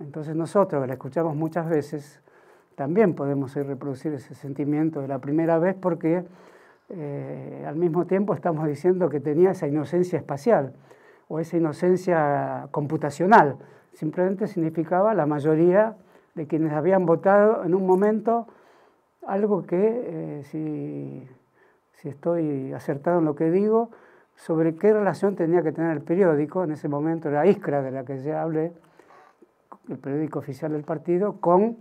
[0.00, 2.20] Entonces nosotros, la escuchamos muchas veces,
[2.76, 6.24] también podemos reproducir ese sentimiento de la primera vez porque
[6.90, 10.74] eh, al mismo tiempo estamos diciendo que tenía esa inocencia espacial
[11.26, 13.56] o esa inocencia computacional.
[13.92, 15.96] Simplemente significaba la mayoría
[16.34, 18.46] de quienes habían votado en un momento
[19.26, 21.26] algo que, eh, si,
[21.94, 23.90] si estoy acertado en lo que digo,
[24.36, 28.04] sobre qué relación tenía que tener el periódico, en ese momento era Iskra de la
[28.04, 28.72] que ya hablé,
[29.88, 31.78] el periódico oficial del partido, con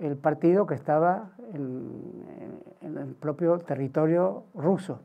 [0.00, 5.00] el partido que estaba en, el propio territorio ruso.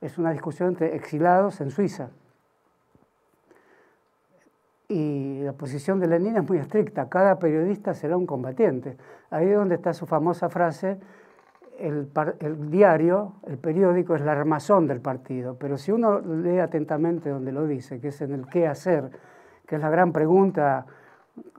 [0.00, 2.10] Es una discusión entre exilados en Suiza.
[4.88, 8.96] Y la posición de Lenin es muy estricta, cada periodista será un combatiente.
[9.30, 10.98] Ahí es donde está su famosa frase,
[11.78, 12.08] el,
[12.70, 17.66] diario, el periódico es la armazón del partido, pero si uno lee atentamente donde lo
[17.66, 19.10] dice, que es en el qué hacer,
[19.66, 20.86] que es la gran pregunta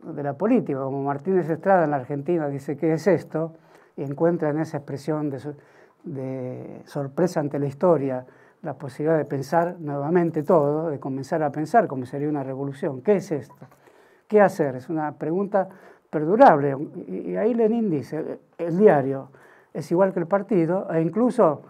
[0.04, 3.54] de la política, como Martínez Estrada en la Argentina dice qué es esto,
[3.98, 8.26] y encuentra en esa expresión de, sorpresa ante la historia
[8.62, 13.02] la posibilidad de pensar nuevamente todo, de comenzar a pensar como sería una revolución.
[13.02, 13.68] ¿Qué es esto?
[14.28, 14.76] ¿Qué hacer?
[14.76, 15.70] Es una pregunta
[16.10, 16.76] perdurable.
[17.08, 19.30] Y ahí Lenin dice, el diario,
[19.74, 21.64] es igual que el partido, e incluso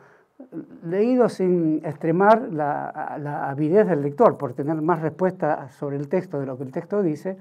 [0.83, 6.45] leído sin extremar la, avidez del lector, por tener más respuesta sobre el texto de
[6.45, 7.37] lo que el texto dice,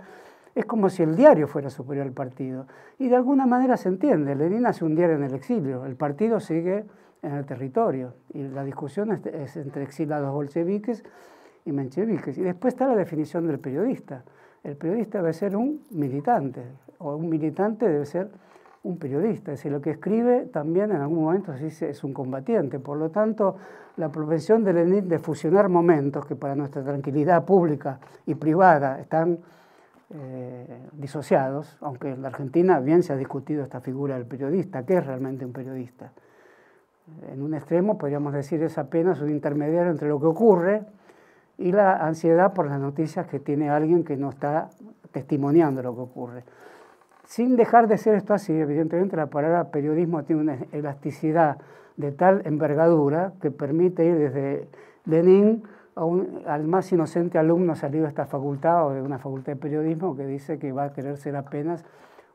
[0.55, 2.67] es como si el diario fuera superior al partido.
[2.99, 6.41] Y de alguna manera se entiende, Lenin hace un diario en el exilio, el partido
[6.41, 6.85] sigue
[7.23, 11.05] en el territorio, y la discusión es, entre exilados bolcheviques
[11.65, 12.39] y mencheviques.
[12.39, 14.23] Y después está la definición del periodista.
[14.63, 16.63] El periodista debe ser un militante,
[16.99, 18.31] o un militante debe ser
[18.85, 22.79] un periodista, es decir, lo que escribe también en algún momento es un combatiente.
[22.79, 23.57] Por lo tanto,
[23.97, 29.39] la propensión de Lenin de fusionar momentos que para nuestra tranquilidad pública y privada están
[30.11, 34.99] eh, disociados, aunque en la Argentina bien se ha discutido esta figura del periodista, ¿qué
[34.99, 36.13] es realmente un periodista?
[37.31, 40.83] En un extremo podríamos decir es apenas un intermediario entre lo que ocurre
[41.59, 44.71] y la ansiedad por las noticias que tiene alguien que no está
[45.11, 46.45] testimoniando lo que ocurre.
[47.25, 51.59] Sin dejar de ser esto así, evidentemente la palabra periodismo tiene una elasticidad
[51.97, 54.69] de tal envergadura que permite ir desde
[55.07, 55.63] Lenin
[55.97, 60.27] al más inocente alumno salido de esta facultad o de una facultad de periodismo que
[60.27, 61.85] dice que va a querer ser apenas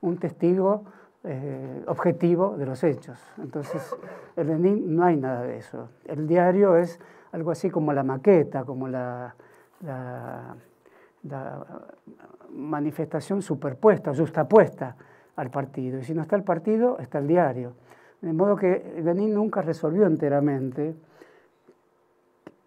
[0.02, 0.86] un testigo
[1.24, 3.20] eh, objetivo de los hechos.
[3.38, 3.96] Entonces,
[4.38, 5.90] en Lenin no hay nada de eso.
[6.06, 7.00] El diario es
[7.32, 9.36] algo así como la maqueta, como la
[11.24, 11.66] la
[12.52, 14.96] manifestación superpuesta, justapuesta
[15.36, 16.00] al partido.
[16.00, 17.74] Y si no está el partido, está el diario.
[18.22, 20.96] De modo que Lenin nunca resolvió enteramente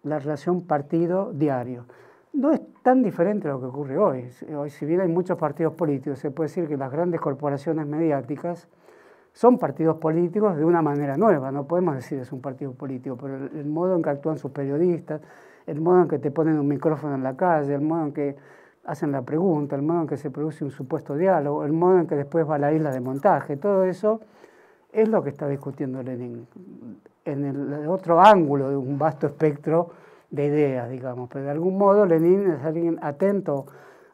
[0.05, 1.87] la relación partido-diario.
[2.33, 4.31] No es tan diferente a lo que ocurre hoy.
[4.57, 8.69] Hoy, si bien hay muchos partidos políticos, se puede decir que las grandes corporaciones mediáticas
[9.33, 11.53] son partidos políticos de una manera nueva.
[11.53, 14.51] No podemos decir que es un partido político, pero el modo en que actúan sus
[14.51, 15.21] periodistas,
[15.67, 18.37] el modo en que te ponen un micrófono en la calle, el modo en que
[18.85, 22.07] hacen la pregunta, el modo en que se produce un supuesto diálogo, el modo en
[22.07, 24.21] que después va a la isla de montaje, todo eso
[24.91, 26.47] es lo que está discutiendo Lenin
[27.25, 29.91] en el otro ángulo de un vasto espectro
[30.31, 33.67] de ideas, digamos, pero de algún modo Lenin es alguien atento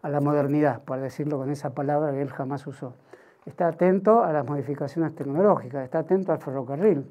[0.02, 2.94] a la modernidad, por decirlo con esa palabra que él jamás usó.
[3.46, 7.06] Está atento a las modificaciones tecnológicas, está atento al ferrocarril,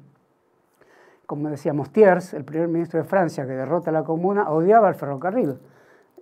[1.28, 4.94] como decíamos, Thiers, el primer ministro de Francia que derrota a la comuna, odiaba el
[4.94, 5.58] ferrocarril.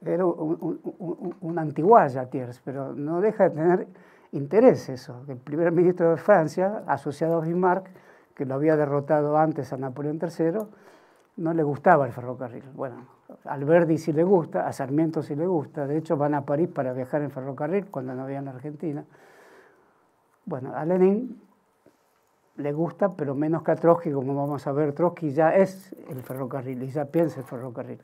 [0.04, 3.86] Era un, antiguaya Thiers, pero no deja de tener
[4.32, 5.22] interés eso.
[5.28, 7.88] El primer ministro de Francia, asociado a Bismarck,
[8.36, 10.58] que lo había derrotado antes a Napoleón III,
[11.38, 12.64] no le gustaba el ferrocarril.
[12.74, 12.96] Bueno,
[13.44, 15.86] a Alberdi sí le gusta, a Sarmiento sí le gusta.
[15.86, 19.04] De hecho, van a París para viajar en ferrocarril cuando no había en Argentina.
[20.44, 21.40] Bueno, a Lenin
[22.56, 26.22] le gusta, pero menos que a Trotsky, como vamos a ver, Trotsky ya es el
[26.22, 28.00] ferrocarril y ya piensa el ferrocarril.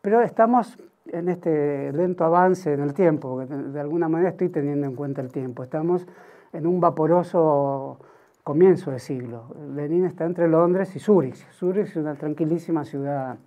[0.00, 4.86] Pero estamos en este lento avance en el tiempo, porque de alguna manera estoy teniendo
[4.86, 5.62] en cuenta el tiempo.
[5.62, 6.06] Estamos
[6.52, 7.98] en un vaporoso
[8.46, 9.48] comienzo de siglo.
[9.74, 11.34] Lenin está entre Londres y Zúrich.
[11.50, 13.38] Zúrich es una tranquilísima ciudad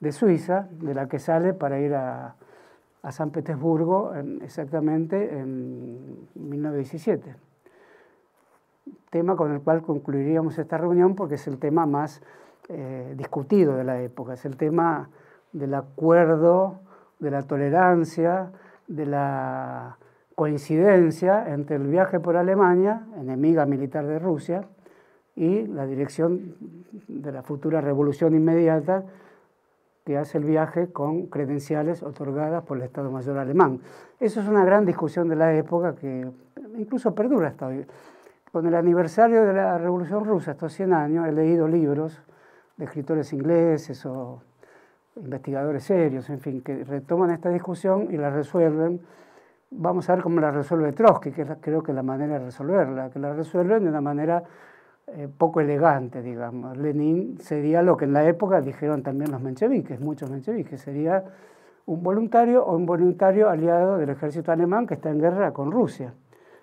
[0.00, 2.34] de Suiza, de la que sale para ir a,
[3.10, 7.34] San Petersburgo exactamente en 1917
[9.10, 12.22] tema con el cual concluiríamos esta reunión porque es el tema más
[12.68, 15.10] eh, discutido de la época, es el tema
[15.52, 16.80] del acuerdo,
[17.18, 18.52] de la tolerancia,
[18.86, 19.98] de la
[20.42, 24.64] coincidencia entre el viaje por Alemania, enemiga militar de Rusia,
[25.36, 26.56] y la dirección
[27.06, 29.04] de la futura revolución inmediata
[30.04, 33.82] que hace el viaje con credenciales otorgadas por el Estado Mayor alemán.
[34.18, 36.28] Eso es una gran discusión de la época que
[36.76, 37.86] incluso perdura hasta hoy.
[38.50, 42.20] Con el aniversario de la Revolución Rusa, estos 100 años, he leído libros
[42.76, 44.42] de escritores ingleses o
[45.14, 49.02] investigadores serios, en fin, que retoman esta discusión y la resuelven.
[49.74, 53.08] Vamos a ver cómo la resuelve Trotsky, que creo que es la manera de resolverla,
[53.10, 54.42] que la resuelven de una manera
[55.06, 56.76] eh, poco elegante, digamos.
[56.76, 61.24] Lenin sería lo que en la época dijeron también los mencheviques, muchos mencheviques, sería
[61.86, 66.12] un voluntario o un voluntario aliado del ejército alemán que está en guerra con Rusia.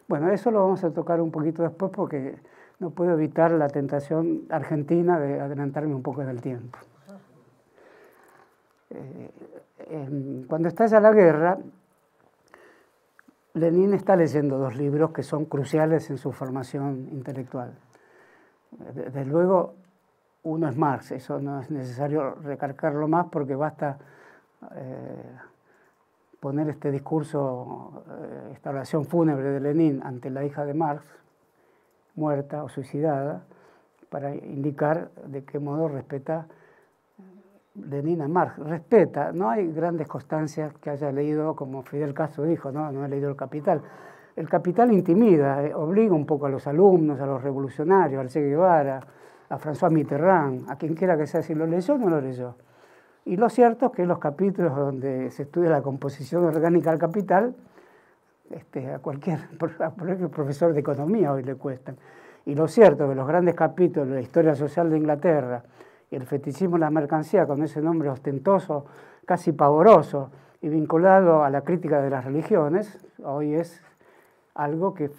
[0.08, 2.36] Bueno, eso lo vamos a tocar un poquito después porque
[2.80, 6.78] no puedo evitar la tentación argentina de adelantarme un poco en el tiempo.
[8.91, 11.58] Eh, cuando estalla la guerra,
[13.60, 17.74] Lenin está leyendo dos libros que son cruciales en su formación intelectual.
[18.93, 19.74] Desde luego,
[20.43, 23.98] uno es Marx, eso no es necesario recargarlo más porque basta
[24.76, 25.24] eh,
[26.39, 31.04] poner este discurso, eh, esta oración fúnebre de Lenin ante la hija de Marx,
[32.15, 33.43] muerta o suicidada,
[34.10, 36.48] para indicar de qué modo respeta
[37.89, 38.58] Lenin a Marx.
[38.58, 43.10] Respeta, no hay grandes constancias que haya leído, como Fidel Castro dijo, no, no he
[43.10, 43.82] leído El Capital.
[44.36, 48.42] El Capital intimida, eh, obliga un poco a los alumnos, a los revolucionarios, al Che
[48.42, 49.00] Guevara,
[49.50, 52.56] a François Mitterrand, a quien quiera que sea, si lo leyó o no lo leyó.
[53.26, 57.56] Y lo cierto es que los capítulos donde se estudia la composición orgánica del capital,
[58.50, 59.39] este, a, cualquier,
[60.32, 61.98] profesor de economía hoy le cuestan.
[62.46, 65.63] Y lo cierto es que los grandes capítulos de la historia social de Inglaterra
[66.15, 68.86] el fetichismo de la mercancía, con ese nombre ostentoso,
[69.26, 73.82] casi pavoroso y vinculado a la crítica de las religiones, hoy es
[74.56, 75.12] algo que es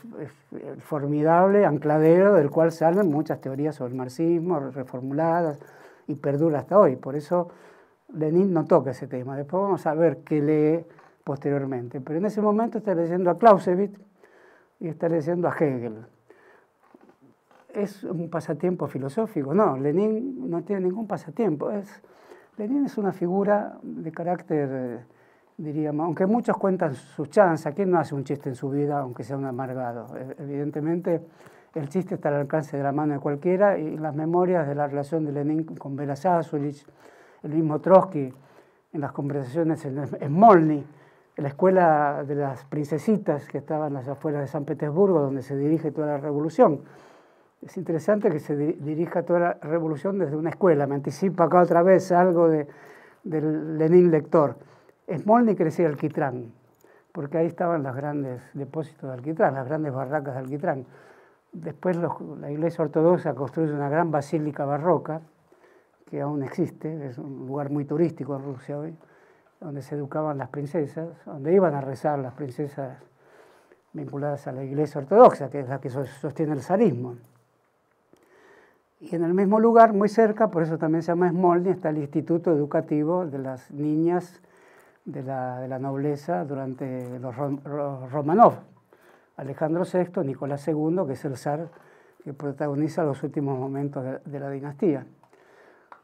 [0.80, 5.58] formidable ancladero del cual salen muchas teorías sobre el marxismo reformuladas
[6.06, 6.96] y perdura hasta hoy.
[6.96, 7.48] Por eso
[8.12, 9.36] Lenin no toca ese tema.
[9.36, 10.84] Después vamos a ver qué lee
[11.24, 12.00] posteriormente.
[12.00, 13.98] Pero en ese momento está leyendo a Clausewitz
[14.80, 16.04] y está leyendo a Hegel.
[17.80, 19.54] ¿Es un pasatiempo filosófico?
[19.54, 21.70] No, Lenin no tiene ningún pasatiempo.
[21.70, 22.02] Es,
[22.58, 24.98] Lenin es una figura de carácter, eh,
[25.56, 29.24] diríamos, aunque muchos cuentan sus chances, ¿quién no hace un chiste en su vida, aunque
[29.24, 30.14] sea un amargado?
[30.14, 31.22] E, evidentemente,
[31.74, 34.86] el chiste está al alcance de la mano de cualquiera y las memorias de la
[34.86, 36.14] relación de Lenin con Bela
[37.42, 38.30] el mismo Trotsky
[38.92, 40.84] en las conversaciones en Smolny,
[41.36, 45.40] en la escuela de las princesitas que estaban en las afueras de San Petersburgo, donde
[45.40, 46.82] se dirige toda la revolución.
[47.62, 50.86] Es interesante que se dirija toda la revolución desde una escuela.
[50.86, 52.66] Me anticipa acá otra vez algo de,
[53.22, 54.56] del Lenin lector.
[55.06, 56.52] Smolny crecía alquitrán,
[57.12, 60.86] porque ahí estaban los grandes depósitos de alquitrán, las grandes barracas de alquitrán.
[61.52, 65.20] Después la Iglesia Ortodoxa construye una gran basílica barroca,
[66.06, 68.96] que aún existe, es un lugar muy turístico en Rusia hoy,
[69.60, 72.98] donde se educaban las princesas, donde iban a rezar las princesas
[73.92, 77.16] vinculadas a la Iglesia Ortodoxa, que es la que sostiene el zarismo.
[79.00, 81.98] Y en el mismo lugar, muy cerca, por eso también se llama Smolny, está el
[81.98, 84.40] Instituto Educativo de las Niñas
[85.06, 88.54] de la, Nobleza durante los Romanov.
[89.36, 91.68] Alejandro VI, Nicolás II, que es el zar
[92.22, 95.06] que protagoniza los últimos momentos de la dinastía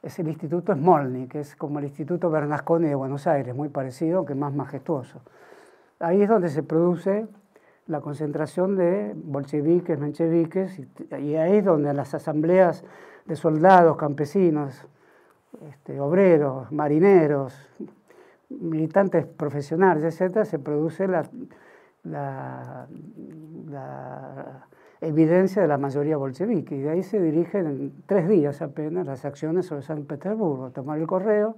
[0.07, 4.19] es el Instituto Smolny, que es como el Instituto Bernasconi de Buenos Aires, muy parecido,
[4.19, 5.21] aunque más majestuoso.
[5.99, 7.27] Ahí es donde se produce
[7.87, 12.85] la concentración de bolcheviques, mencheviques, y, ahí es donde las asambleas
[13.27, 14.87] de soldados, campesinos,
[15.69, 17.55] este, obreros, marineros,
[18.49, 21.29] militantes profesionales, etc., se produce la,
[22.05, 22.87] la
[25.01, 26.77] evidencia de la mayoría bolchevique.
[26.77, 30.71] Y de ahí se dirigen en tres días apenas las acciones sobre San Petersburgo.
[30.71, 31.57] Tomar el correo,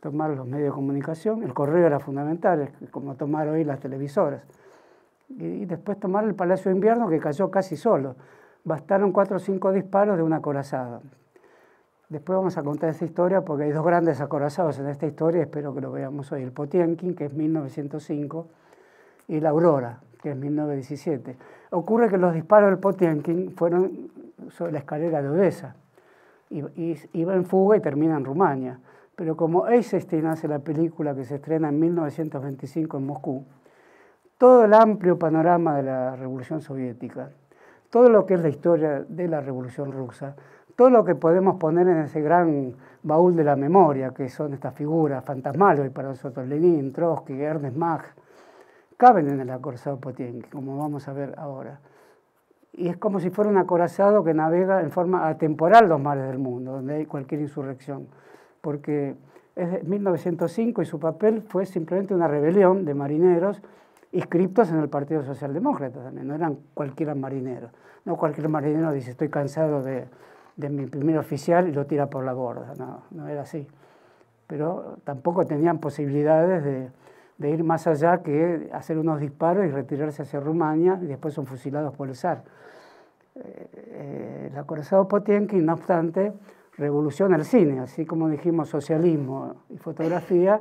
[0.00, 1.42] tomar los medios de comunicación.
[1.42, 4.42] El correo era fundamental, como tomar hoy las televisoras.
[5.38, 8.16] Y, después tomar el Palacio de Invierno, que cayó casi solo.
[8.64, 11.02] bastaron cuatro o cinco disparos de un acorazado.
[12.08, 15.74] Después vamos a contar esa historia porque hay dos grandes acorazados en esta historia, espero
[15.74, 16.42] que lo veamos hoy.
[16.42, 18.46] El Potienkin, que es 1905,
[19.28, 21.36] y la Aurora, que es 1917.
[21.70, 24.10] Ocurre que los disparos del Potienkin fueron
[24.50, 25.74] sobre la escalera de Odessa.
[26.50, 28.78] Iba en fuga y termina en Rumania.
[29.16, 33.44] Pero como Eisenstein hace la película que se estrena en 1925 en Moscú,
[34.42, 37.30] todo el amplio panorama de la Revolución Soviética,
[37.90, 40.34] todo lo que es la historia de la Revolución Rusa,
[40.74, 42.74] todo lo que podemos poner en ese gran
[43.04, 48.02] baúl de la memoria, que son estas figuras fantasmales para nosotros, Lenin, Trotsky, Ernest Mach,
[48.96, 51.78] caben en el acorazado Potienkin, como vamos a ver ahora.
[52.72, 56.40] Y es como si fuera un acorazado que navega en forma atemporal los mares del
[56.40, 58.08] mundo, donde hay cualquier insurrección,
[58.60, 59.14] porque
[59.54, 63.62] es de 1905 y su papel fue simplemente una rebelión de marineros
[64.12, 67.70] inscriptos en el Partido Socialdemócrata también, no eran cualquier marineros.
[68.04, 70.06] No cualquier marinero dice estoy cansado de,
[70.56, 73.66] de mi primer oficial y lo tira por la borda, no, no era así.
[74.46, 76.90] Pero tampoco tenían posibilidades de,
[77.38, 81.46] de, ir más allá que hacer unos disparos y retirarse hacia Rumania y después son
[81.46, 82.42] fusilados por el zar.
[83.34, 86.32] Eh, el acorazado Potienkin, no obstante,
[86.76, 90.60] revoluciona el cine, así como dijimos socialismo y fotografía,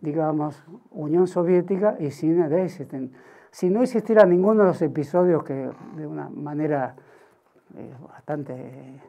[0.00, 3.12] digamos Unión Soviética y cine de Eisenstein.
[3.50, 6.94] Si no existiera ninguno de los episodios que de una manera
[7.74, 9.00] eh, bastante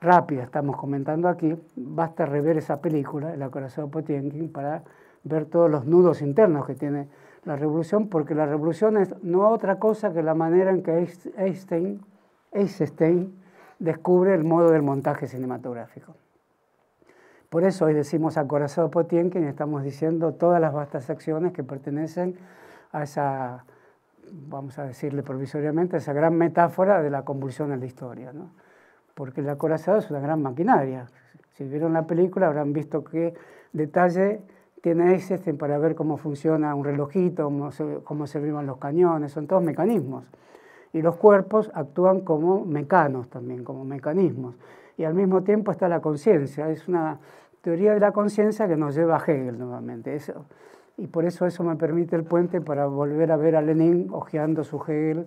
[0.00, 4.82] rápida estamos comentando aquí, basta rever esa película, El acorazado Potienkin, para
[5.24, 7.08] ver todos los nudos internos que tiene
[7.44, 12.00] la revolución, porque la revolución es no otra cosa que la manera en que Einstein,
[12.52, 13.34] Eisenstein
[13.78, 16.14] descubre el modo del montaje cinematográfico.
[17.48, 22.36] Por eso hoy decimos acorazado Potienkin estamos diciendo todas las vastas acciones que pertenecen
[22.92, 23.64] a esa,
[24.48, 28.32] vamos a decirle provisoriamente, a esa gran metáfora de la convulsión en la historia.
[28.32, 28.50] ¿no?
[29.16, 31.06] porque el acorazado es una gran maquinaria.
[31.54, 33.32] Si vieron la película habrán visto qué
[33.72, 34.42] detalle
[34.82, 38.26] tiene ese para ver cómo funciona un relojito, cómo, se, cómo
[38.62, 40.26] los cañones, son todos mecanismos.
[40.92, 44.54] Y los cuerpos actúan como mecanos también, como mecanismos.
[44.96, 47.18] Y al mismo tiempo está la conciencia, es una
[47.60, 50.14] teoría de la conciencia que nos lleva a Hegel nuevamente.
[50.14, 50.46] Eso,
[50.96, 54.64] y por eso eso me permite el puente para volver a ver a Lenin hojeando
[54.64, 55.26] su Hegel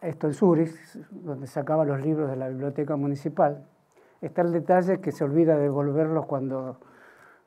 [0.00, 0.72] esto en Zurich,
[1.10, 3.66] donde sacaba los libros de la biblioteca municipal,
[4.20, 6.78] está el detalle que se olvida devolverlos cuando,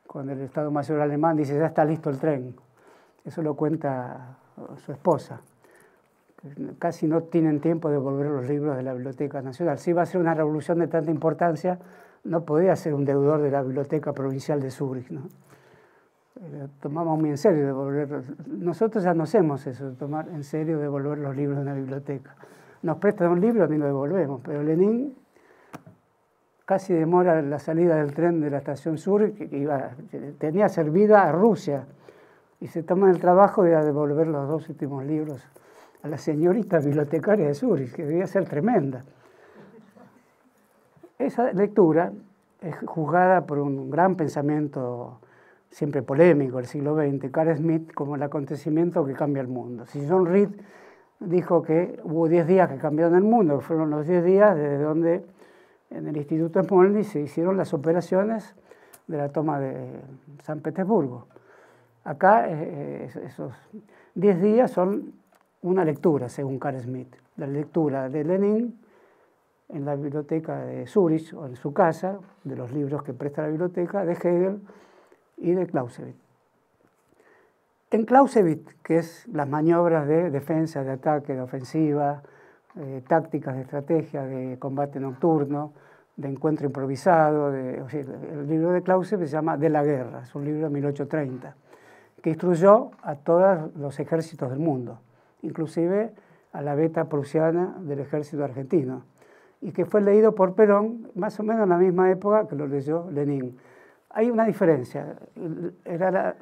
[0.05, 2.55] cuando el Estado Mayor alemán dice ya está listo el tren.
[3.25, 4.37] Eso lo cuenta
[4.77, 5.41] su esposa.
[6.77, 9.77] Casi no tienen tiempo de devolver los libros de la Biblioteca Nacional.
[9.77, 11.79] Si iba a ser una revolución de tanta importancia,
[12.25, 15.09] no podía ser un deudor de la Biblioteca Provincial de Zurich.
[15.09, 15.21] ¿no?
[16.41, 18.23] Eh, tomamos muy en serio devolver.
[18.47, 22.35] Nosotros ya no hacemos eso, tomar en serio devolver los libros de una biblioteca.
[22.81, 25.15] Nos prestan un libro y lo devolvemos, pero Lenin
[26.65, 29.91] casi demora la salida del tren de la estación sur, que iba,
[30.37, 31.85] tenía servida a Rusia,
[32.59, 35.45] y se toma el trabajo de devolver los dos últimos libros
[36.03, 39.03] a la señorita bibliotecaria de Zurich, que debía ser tremenda.
[41.17, 42.11] Esa lectura
[42.61, 45.19] es juzgada por un gran pensamiento
[45.69, 49.85] siempre polémico del siglo XX, Carl Smith como el acontecimiento que cambia el mundo.
[49.85, 50.49] Si John Reed
[51.19, 54.79] dijo que hubo 10 días que cambiaron el mundo, que fueron los 10 días desde
[54.79, 55.25] donde
[55.89, 58.55] en el Instituto Smolny se hicieron las operaciones
[59.07, 60.01] de la toma de
[60.43, 61.27] San Petersburgo.
[62.03, 63.53] Acá eh, eh, esos
[64.15, 65.22] 10 días son
[65.63, 67.15] una lectura, según Carl Smith.
[67.37, 68.79] La lectura de Lenin
[69.69, 73.47] en la biblioteca de Zurich o en su casa, de los libros que presta la
[73.47, 74.61] biblioteca, de Hegel,
[75.37, 76.15] y de Clausewitz.
[77.89, 82.23] En Clausewitz, que es las maniobras de defensa, de ataque, de ofensiva,
[82.75, 85.73] eh, tácticas de estrategia, de combate nocturno,
[86.15, 90.67] de encuentro improvisado, el libro de Clausewitz se llama De la guerra, es un libro
[90.67, 91.55] de 1830,
[92.21, 94.99] que instruyó a todos los ejércitos del mundo,
[95.43, 96.11] inclusive
[96.51, 99.03] a la beta prusiana del ejército argentino,
[99.61, 102.67] y que fue leído por Perón más o menos en la misma época que lo
[102.67, 103.57] leyó Lenin.
[104.09, 105.15] Hay una diferencia.
[105.85, 106.35] Era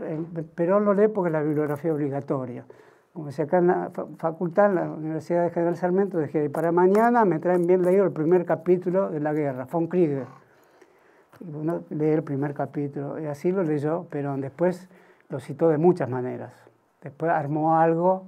[0.56, 2.66] Perón lo lee porque es la bibliografía obligatoria.
[3.14, 7.24] Como si acá en la facultad, en la Universidad de General Sarmiento, dije, para mañana
[7.26, 10.26] me traen bien leído el primer capítulo de la guerra, von Krieger.
[11.40, 14.42] Y uno lee el primer capítulo, y así lo leyó Perón.
[14.42, 14.90] Después
[15.30, 16.54] lo citó de muchas maneras.
[17.02, 18.26] Después armó algo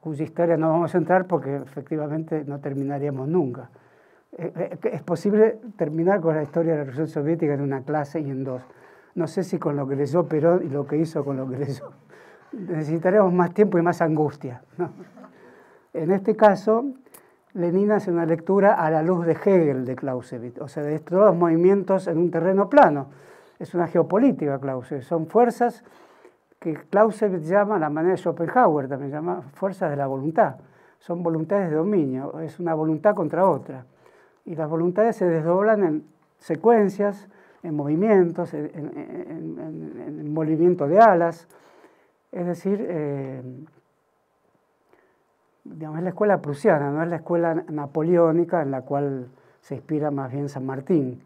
[0.00, 3.70] cuya historia no vamos a entrar porque efectivamente no terminaríamos nunca.
[4.32, 8.20] Eh, eh, es posible terminar con la historia de la Revolución Soviética en una clase
[8.20, 8.62] y en dos.
[9.14, 11.58] No sé si con lo que leyó Perón y lo que hizo con lo que
[11.58, 11.90] leyó.
[12.52, 14.62] Necesitaremos más tiempo y más angustia.
[15.92, 16.84] En este caso,
[17.54, 21.26] Lenin hace una lectura a la luz de Hegel de Clausewitz, o sea, de todos
[21.26, 23.08] los movimientos en un terreno plano.
[23.58, 25.82] Es una geopolítica Clausewitz, son fuerzas
[26.60, 30.56] que Clausewitz llama, la manera de Schopenhauer también llama, fuerzas de la voluntad.
[30.98, 33.86] Son voluntades de dominio, es una voluntad contra otra.
[34.44, 36.04] Y las voluntades se desdoblan en
[36.38, 37.28] secuencias,
[37.62, 41.48] en movimientos, en, movimiento de alas.
[42.30, 43.42] Es decir, eh,
[45.64, 49.28] digamos, es la escuela prusiana, no es la escuela napoleónica en la cual
[49.62, 51.22] se inspira más bien San Martín.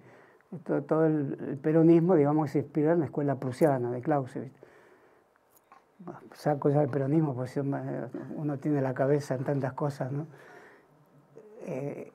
[0.63, 4.64] Todo, el, peronismo, digamos, se inspira en la escuela prusiana de Clausewitz.
[6.33, 7.61] Saco ya el peronismo, porque
[8.37, 10.13] uno tiene la cabeza en tantas cosas.
[10.13, 10.27] ¿no?
[11.67, 12.13] Eh,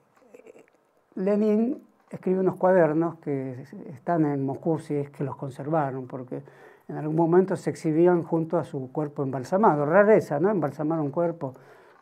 [1.16, 6.42] Lenin escribe unos cuadernos que están en Moscú, si es que los conservaron, porque
[6.88, 9.86] en algún momento se exhibían junto a su cuerpo embalsamado.
[9.86, 10.50] Rareza, ¿no?
[10.50, 11.54] Embalsamar un cuerpo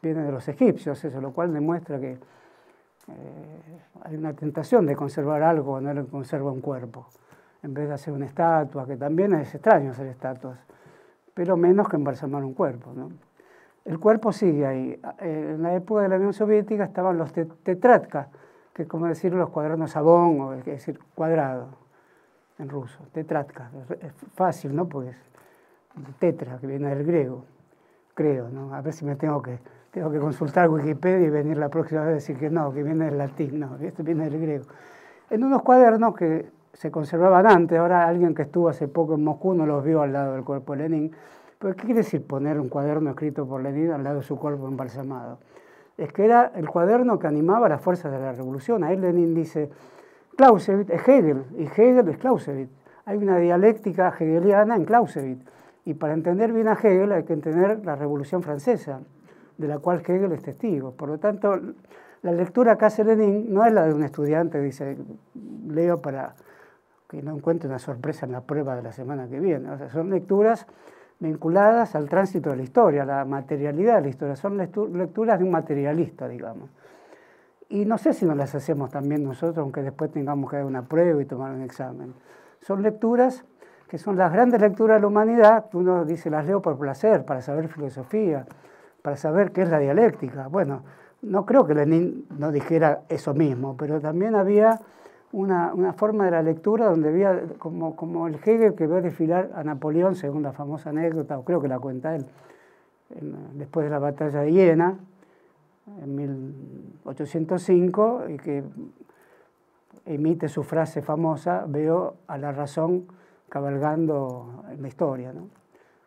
[0.02, 5.42] viene de los egipcios, eso, lo cual demuestra que eh, hay una tentación de conservar
[5.42, 7.06] algo cuando uno conserva un cuerpo,
[7.62, 10.58] en vez de hacer una estatua, que también es extraño hacer estatuas,
[11.38, 12.90] pero menos que embalsamar un cuerpo.
[12.92, 13.12] ¿no?
[13.84, 15.00] El cuerpo sigue ahí.
[15.20, 18.28] Eh, en la época de la Unión Soviética estaban los tetratka,
[18.74, 21.68] que es como decir los cuadernos sabón, o es decir, cuadrado
[22.58, 23.70] en ruso, tetratka.
[24.00, 24.88] Es fácil, ¿no?
[24.88, 25.14] Pues
[26.18, 27.44] tetra, que viene del griego,
[28.14, 28.74] creo, ¿no?
[28.74, 29.60] A ver si me tengo que
[29.92, 33.04] tengo que consultar Wikipedia y venir la próxima vez a decir que no, que viene
[33.04, 34.64] del latín, no, esto viene del griego.
[35.30, 39.54] En unos cuadernos que se conservaban antes, ahora alguien que estuvo hace poco en Moscú
[39.54, 41.12] no los vio al lado del cuerpo de Lenin,
[41.58, 44.68] pero ¿qué quiere decir poner un cuaderno escrito por Lenin al lado de su cuerpo
[44.68, 45.38] embalsamado?
[45.96, 48.84] Es que era el cuaderno que animaba a las fuerzas de la revolución.
[48.84, 49.68] Ahí Lenin dice,
[50.36, 52.70] Clausewitz es Hegel y Hegel es Clausewitz.
[53.04, 55.44] Hay una dialéctica hegeliana en Clausewitz.
[55.84, 59.00] Y para entender bien a Hegel hay que entender la Revolución Francesa
[59.56, 60.92] de la cual Hegel es testigo.
[60.92, 61.58] Por lo tanto,
[62.22, 64.96] la lectura que hace Lenin no es la de un estudiante, dice,
[65.66, 66.34] leo para
[67.08, 69.70] que no encuentre una sorpresa en la prueba de la semana que viene.
[69.70, 70.66] O sea, son lecturas
[71.18, 74.36] vinculadas al tránsito de la historia, a la materialidad de la historia.
[74.36, 76.70] Son lecturas de un materialista, digamos.
[77.70, 80.82] Y no sé si nos las hacemos también nosotros, aunque después tengamos que dar una
[80.82, 82.14] prueba y tomar un examen.
[82.60, 83.44] Son lecturas
[83.88, 87.40] que son las grandes lecturas de la humanidad, uno dice las leo por placer, para
[87.40, 88.46] saber filosofía,
[89.00, 90.48] para saber qué es la dialéctica.
[90.48, 90.82] Bueno,
[91.22, 94.78] no creo que Lenin no dijera eso mismo, pero también había
[95.32, 99.62] una, forma de la lectura donde había como, como el Hegel que ve desfilar a
[99.62, 102.26] Napoleón, según la famosa anécdota, o creo que la cuenta él,
[103.54, 104.98] después de la batalla de Iena,
[106.02, 108.64] en 1805, y que
[110.06, 113.06] emite su frase famosa, veo a la razón
[113.48, 115.32] cabalgando en la historia.
[115.32, 115.48] ¿no?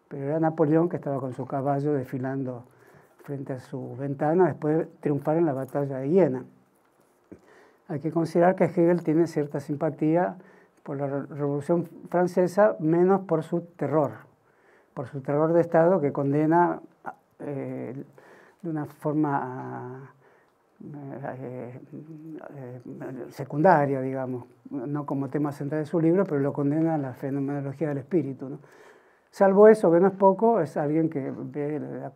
[0.08, 2.64] Pero era Napoleón que estaba con su caballo desfilando
[3.24, 6.46] frente a su ventana después de triunfar en la batalla de Iena.
[7.92, 10.38] Hay que considerar que Hegel tiene cierta simpatía
[10.82, 14.12] por la Revolución Francesa, menos por su terror,
[14.94, 16.80] por su terror de Estado que condena
[17.39, 18.02] eh,
[18.62, 20.10] de una forma
[20.82, 21.80] eh,
[22.56, 22.82] eh,
[23.32, 27.89] secundaria, digamos, no como tema central de su libro, pero lo condena a la fenomenología
[27.89, 28.58] del espíritu.
[29.32, 32.14] Salvo eso, que no es poco, es alguien que ve la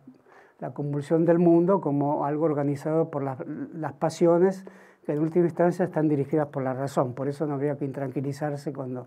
[0.58, 4.64] la convulsión del mundo como algo organizado por las, pasiones
[5.06, 7.14] que en última instancia están dirigidas por la razón.
[7.14, 9.06] Por eso no habría que intranquilizarse cuando,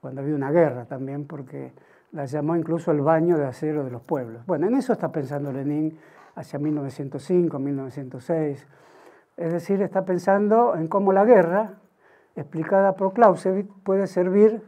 [0.00, 1.72] cuando había una guerra también, porque
[2.10, 4.44] la llamó incluso el baño de acero de los pueblos.
[4.44, 5.96] Bueno, en eso está pensando Lenin
[6.34, 8.66] hacia 1905, 1906.
[9.36, 11.74] Es decir, está pensando en cómo la guerra,
[12.34, 14.60] explicada por Clausewitz, puede servir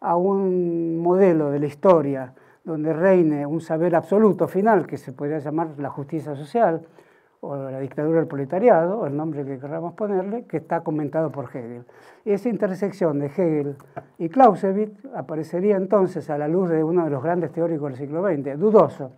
[0.00, 2.34] a un modelo de la historia
[2.64, 6.86] donde reine un saber absoluto final, que se podría llamar la justicia social
[7.44, 11.84] o la dictadura del proletariado, el nombre que queramos ponerle, que está comentado por Hegel.
[12.24, 13.76] Esa intersección de Hegel
[14.18, 18.22] y Clausewitz aparecería entonces a la luz de uno de los grandes teóricos del siglo
[18.22, 19.10] XX, dudoso,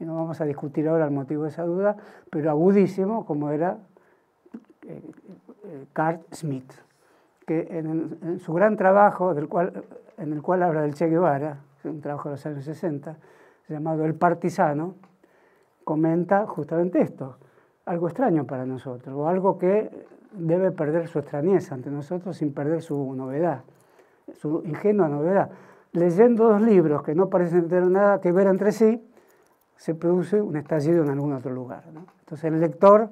[0.00, 1.94] y no vamos a discutir ahora el motivo de esa duda,
[2.30, 3.76] pero agudísimo como era
[4.86, 5.02] eh,
[5.64, 6.72] eh, Carl Smith,
[7.46, 9.84] que en, su gran trabajo del cual,
[10.16, 13.14] en el cual habla del Che Guevara, un trabajo de los años 60,
[13.68, 14.94] llamado El Partisano,
[15.84, 17.36] comenta justamente esto,
[17.88, 19.90] algo extraño para nosotros, o algo que
[20.32, 23.62] debe perder su extrañeza ante nosotros sin perder su novedad,
[24.34, 25.50] su ingenua novedad.
[25.92, 29.02] Leyendo dos libros que no parecen tener nada que ver entre sí,
[29.76, 31.84] se produce un estallido en algún otro lugar.
[32.20, 33.08] Entonces el lector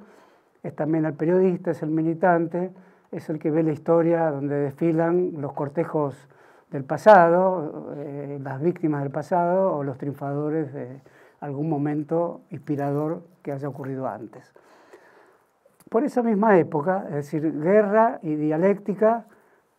[0.63, 2.71] es también el periodista, es el militante,
[3.13, 6.29] es el que ve la historia donde desfilan los cortejos
[6.71, 11.01] del pasado, eh, las víctimas del pasado o los triunfadores de
[11.41, 14.53] algún momento inspirador que haya ocurrido antes.
[15.89, 19.25] por esa misma época, es decir, guerra y dialéctica,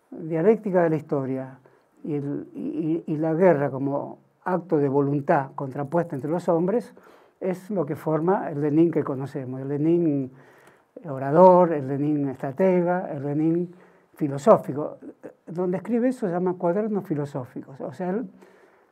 [0.09, 1.59] dialéctica de la historia,
[2.05, 6.95] y, la guerra como acto de voluntad contrapuesta entre los hombres,
[7.41, 10.31] es lo que forma el Lenin que conocemos, el Lenin
[11.09, 13.75] orador, el Lenin estratega, el Lenin
[14.15, 14.97] filosófico.
[15.45, 18.29] Donde escribe eso se llama cuadernos filosóficos, o sea, él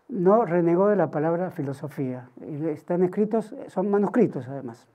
[0.10, 2.30] no renegó de la palabra filosofía.
[2.68, 4.88] Están escritos, son manuscritos además.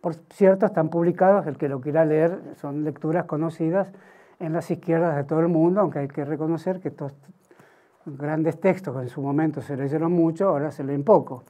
[0.00, 3.92] Por cierto, están publicados, el que lo quiera leer, son lecturas conocidas
[4.38, 7.12] en las izquierdas de todo el mundo, aunque hay que reconocer que estos
[8.06, 11.44] grandes textos que en su momento se leyeron mucho, ahora se leen poco.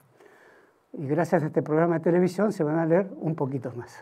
[0.92, 4.00] Y gracias a este programa de televisión se van a leer un poquito más.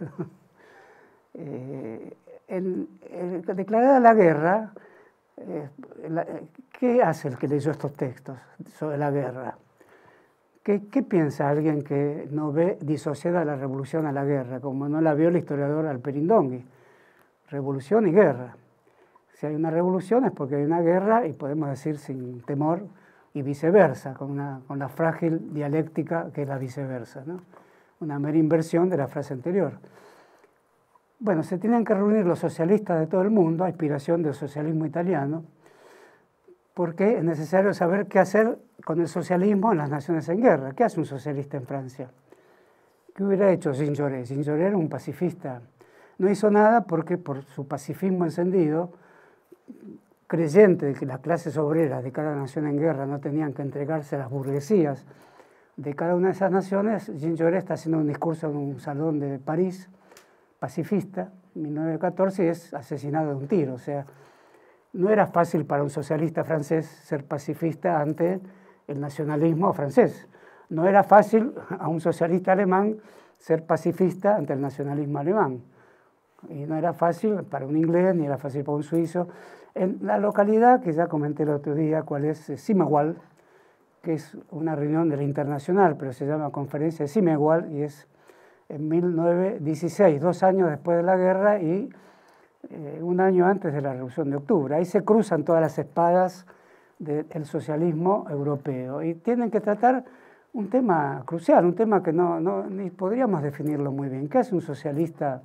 [1.34, 2.16] eh,
[3.54, 4.87] declarada la guerra, eh,
[6.78, 8.38] ¿qué hace el que leyó estos textos
[8.76, 9.56] sobre la guerra?
[10.62, 15.14] ¿Qué, piensa alguien que no ve disociada la revolución a la guerra, como no la
[15.14, 16.62] vio el historiador Alperindongui?
[17.48, 18.54] Revolución y guerra.
[19.32, 22.82] Si hay una revolución es porque hay una guerra y podemos decir sin temor
[23.32, 27.40] y viceversa, con, una, con la frágil dialéctica que es la viceversa, ¿no?
[28.00, 29.72] una mera inversión de la frase anterior.
[31.20, 34.86] Bueno, se tienen que reunir los socialistas de todo el mundo, a inspiración del socialismo
[34.86, 35.44] italiano,
[36.74, 40.72] porque es necesario saber qué hacer con el socialismo en las naciones en guerra.
[40.74, 42.10] ¿Qué hace un socialista en Francia?
[43.14, 44.24] ¿Qué hubiera hecho Gingeré?
[44.24, 45.60] Gingeré era un pacifista.
[46.18, 48.92] No hizo nada porque por su pacifismo encendido,
[50.28, 54.14] creyente de que las clases obreras de cada nación en guerra no tenían que entregarse
[54.14, 55.04] a las burguesías
[55.76, 59.38] de cada una de esas naciones, Gingeré está haciendo un discurso en un salón de
[59.38, 59.88] París,
[60.58, 63.74] pacifista, en 1914, y es asesinado de un tiro.
[63.74, 64.06] O sea,
[64.92, 68.40] no era fácil para un socialista francés ser pacifista ante
[68.86, 70.28] el nacionalismo francés.
[70.70, 72.98] No era fácil a un socialista alemán
[73.38, 75.62] ser pacifista ante el nacionalismo alemán.
[76.48, 79.28] Y no era fácil para un inglés, ni era fácil para un suizo.
[79.74, 83.16] En la localidad, que ya comenté el otro día, cuál es Simewal,
[84.02, 88.08] que es una reunión de la internacional, pero se llama Conferencia de Simewal, y es
[88.68, 91.90] en 1916, dos años después de la guerra y
[92.70, 94.74] eh, un año antes de la Revolución de Octubre.
[94.74, 96.46] Ahí se cruzan todas las espadas
[96.98, 100.04] del socialismo europeo y tienen que tratar
[100.52, 104.28] un tema crucial, un tema que no, no, ni podríamos definirlo muy bien.
[104.28, 105.42] ¿Qué hace un socialista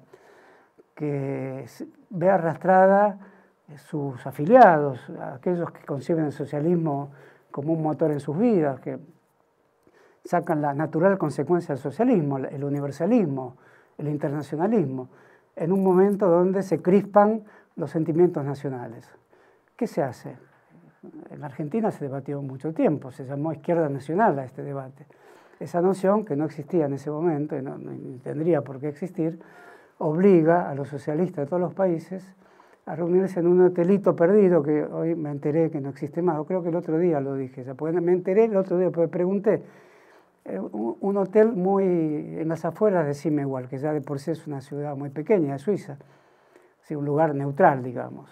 [0.95, 1.65] que
[2.09, 3.19] ve arrastrada
[3.77, 4.99] sus afiliados,
[5.35, 7.11] aquellos que conciben el socialismo
[7.51, 8.99] como un motor en sus vidas, que
[10.23, 13.57] sacan la natural consecuencia del socialismo, el universalismo,
[13.97, 15.09] el internacionalismo,
[15.55, 17.43] en un momento donde se crispan
[17.75, 19.09] los sentimientos nacionales.
[19.75, 20.37] ¿Qué se hace?
[21.29, 25.05] En la Argentina se debatió mucho tiempo, se llamó izquierda nacional a este debate.
[25.59, 27.77] Esa noción, que no existía en ese momento y no,
[28.23, 29.39] tendría por qué existir,
[29.97, 32.25] obliga a los socialistas de todos los países
[32.85, 36.45] a reunirse en un hotelito perdido que hoy me enteré que no existe más, o
[36.45, 39.63] creo que el otro día lo dije, ya, me enteré el otro día, porque pregunté,
[40.45, 44.45] eh, un, hotel muy en las afueras de Simegual, que ya de por sí es
[44.47, 45.97] una ciudad muy pequeña de Suiza,
[46.95, 48.29] un lugar neutral, digamos.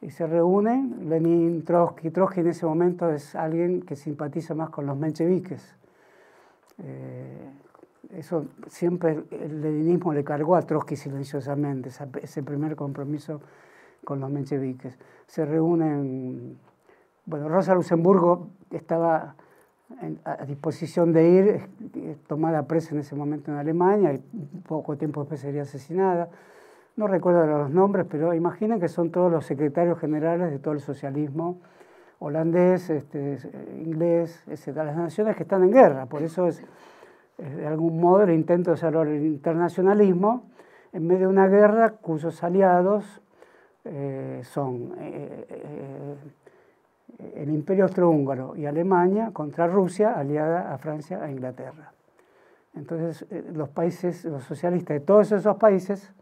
[0.00, 2.10] Y se reúnen Lenin, Trotsky.
[2.10, 5.76] Trotsky en ese momento es alguien que simpatiza más con los mencheviques.
[6.82, 7.50] Eh,
[8.12, 11.90] eso siempre el leninismo le cargó a Trotsky silenciosamente,
[12.22, 13.40] ese primer compromiso
[14.04, 14.98] con los mencheviques.
[15.26, 16.58] Se reúnen,
[17.24, 19.36] bueno, Rosa Luxemburgo estaba
[20.24, 24.18] a disposición de ir, tomada presa en ese momento en Alemania y
[24.66, 26.28] poco tiempo después sería asesinada.
[26.96, 30.80] No recuerdo los nombres, pero imaginen que son todos los secretarios generales de todo el
[30.80, 31.60] socialismo
[32.18, 33.38] holandés, este,
[33.84, 34.76] inglés, etc.
[34.76, 36.62] Las naciones que están en guerra, por eso es,
[37.36, 40.44] de algún modo el intento de salvar el internacionalismo
[40.92, 43.20] en medio de una guerra cuyos aliados
[43.84, 46.14] eh, son eh, eh,
[47.34, 51.92] el Imperio Austrohúngaro y Alemania contra Rusia, aliada a Francia e Inglaterra.
[52.74, 56.12] Entonces, eh, los países, los socialistas de todos esos países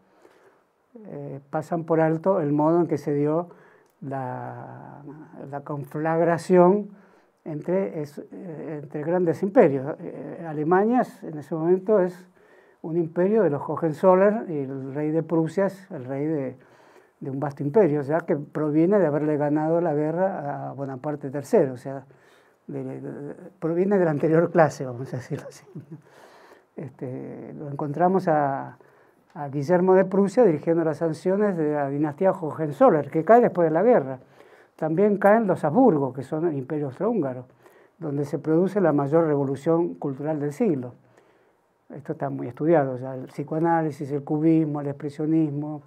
[1.06, 3.48] eh, pasan por alto el modo en que se dio
[4.02, 5.02] la,
[5.64, 6.90] conflagración
[7.44, 8.06] entre, eh,
[8.82, 9.96] entre grandes imperios.
[10.46, 12.26] Alemania en ese momento es
[12.82, 16.56] un imperio de los Hohenzollern y el rey de Prusia el rey de,
[17.22, 21.30] de un vasto imperio, o sea, que proviene de haberle ganado la guerra a Bonaparte
[21.32, 22.04] III, o sea,
[23.60, 25.64] proviene de la anterior clase, vamos a decirlo así.
[26.74, 28.78] Este, lo encontramos a,
[29.50, 33.82] Guillermo de Prusia dirigiendo las sanciones de la dinastía Hohenzollern, que cae después de la
[33.82, 34.18] guerra.
[34.76, 37.46] También caen los Habsburgo, que son el imperio austrohúngaro,
[37.98, 40.94] donde se produce la mayor revolución cultural del siglo.
[41.94, 45.82] esto está muy estudiado ya, el psicoanálisis, el cubismo, el expresionismo,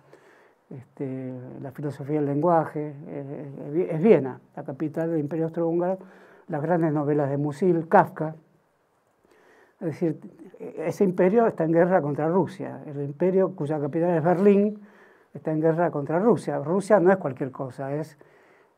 [0.70, 6.00] este, la filosofía del lenguaje, eh, es Viena, la capital del Imperio Austrohúngaro,
[6.48, 8.36] las grandes novelas de Musil, Kafka.
[9.80, 10.20] Es decir,
[10.60, 14.80] ese imperio está en guerra contra Rusia, el imperio cuya capital es Berlín
[15.34, 16.60] está en guerra contra Rusia.
[16.60, 18.18] Rusia no es cualquier cosa, es,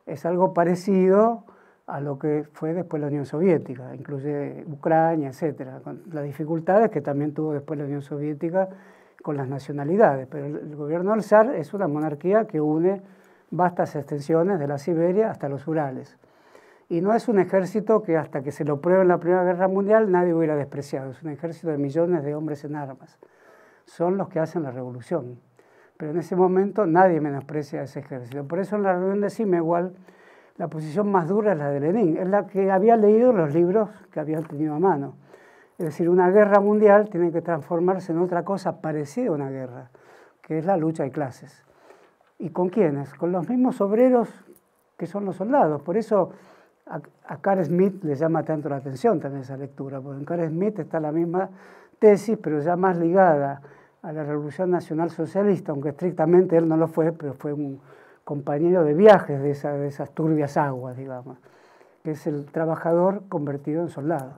[0.06, 1.44] es algo parecido
[1.86, 5.80] a lo que fue después la Unión Soviética, incluye Ucrania, etcétera,
[6.10, 8.68] las dificultades que también tuvo después la Unión Soviética
[9.22, 10.26] con las nacionalidades.
[10.28, 13.02] Pero el gobierno del zar es una monarquía que une
[13.50, 16.18] vastas extensiones de la Siberia hasta los Urales.
[16.88, 19.68] Y no es un ejército que hasta que se lo pruebe en la Primera Guerra
[19.68, 23.18] Mundial nadie hubiera despreciado, es un ejército de millones de hombres en armas.
[23.84, 25.38] Son los que hacen la revolución.
[25.98, 28.46] Pero en ese momento nadie menosprecia a ese ejército.
[28.46, 29.92] Por eso en la reunión de igual
[30.56, 33.90] la posición más dura es la de Lenin, es la que había leído los libros
[34.10, 35.14] que había tenido a mano.
[35.78, 39.90] Es decir, una guerra mundial tiene que transformarse en otra cosa parecida a una guerra,
[40.42, 41.64] que es la lucha de clases.
[42.38, 43.14] ¿Y con quiénes?
[43.14, 44.28] Con los mismos obreros
[44.96, 45.80] que son los soldados.
[45.82, 46.32] Por eso
[46.86, 50.78] a, Carl Smith le llama tanto la atención también esa lectura, porque en Carl Smith
[50.80, 51.48] está la misma
[51.98, 53.62] tesis, pero ya más ligada
[54.02, 57.80] a la Revolución Nacional Socialista, aunque estrictamente él no lo fue, pero fue un,
[58.28, 61.38] compañero de viajes de, esas turbias aguas, digamos,
[62.04, 64.34] que es el trabajador convertido en soldado.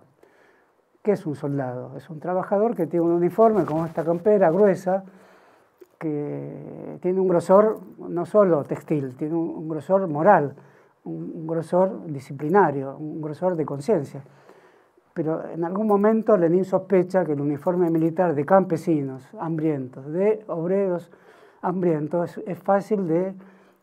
[1.02, 1.96] ¿Qué es un soldado?
[1.96, 5.04] Es un trabajador que tiene un uniforme como esta campera gruesa,
[5.98, 10.54] que tiene un grosor no solo textil, tiene un, grosor moral,
[11.04, 14.22] un, grosor disciplinario, un grosor de conciencia.
[15.12, 21.10] Pero en algún momento Lenin sospecha que el uniforme militar de campesinos hambrientos, de obreros
[21.62, 23.34] hambrientos, es fácil de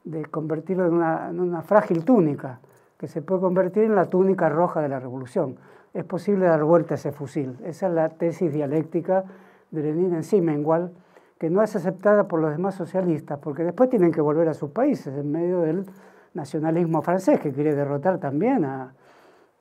[0.08, 2.60] de convertirlo en una, frágil túnica,
[2.98, 5.58] que se puede convertir en la túnica roja de la revolución.
[5.94, 7.58] Es posible dar vuelta a ese fusil.
[7.64, 9.24] Esa es la tesis dialéctica
[9.72, 10.92] de Lenin en igual
[11.38, 14.72] que no es aceptada por los demás socialistas, porque después tienen que volver a sus
[14.72, 15.86] países en medio del
[16.34, 18.94] nacionalismo francés, que quiere derrotar también a,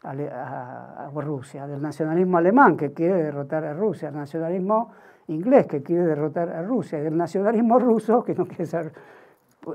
[0.02, 4.90] a, Rusia, del nacionalismo alemán, que quiere derrotar a Rusia, del nacionalismo
[5.28, 8.92] inglés, que quiere derrotar a Rusia, y del nacionalismo ruso, que no quiere ser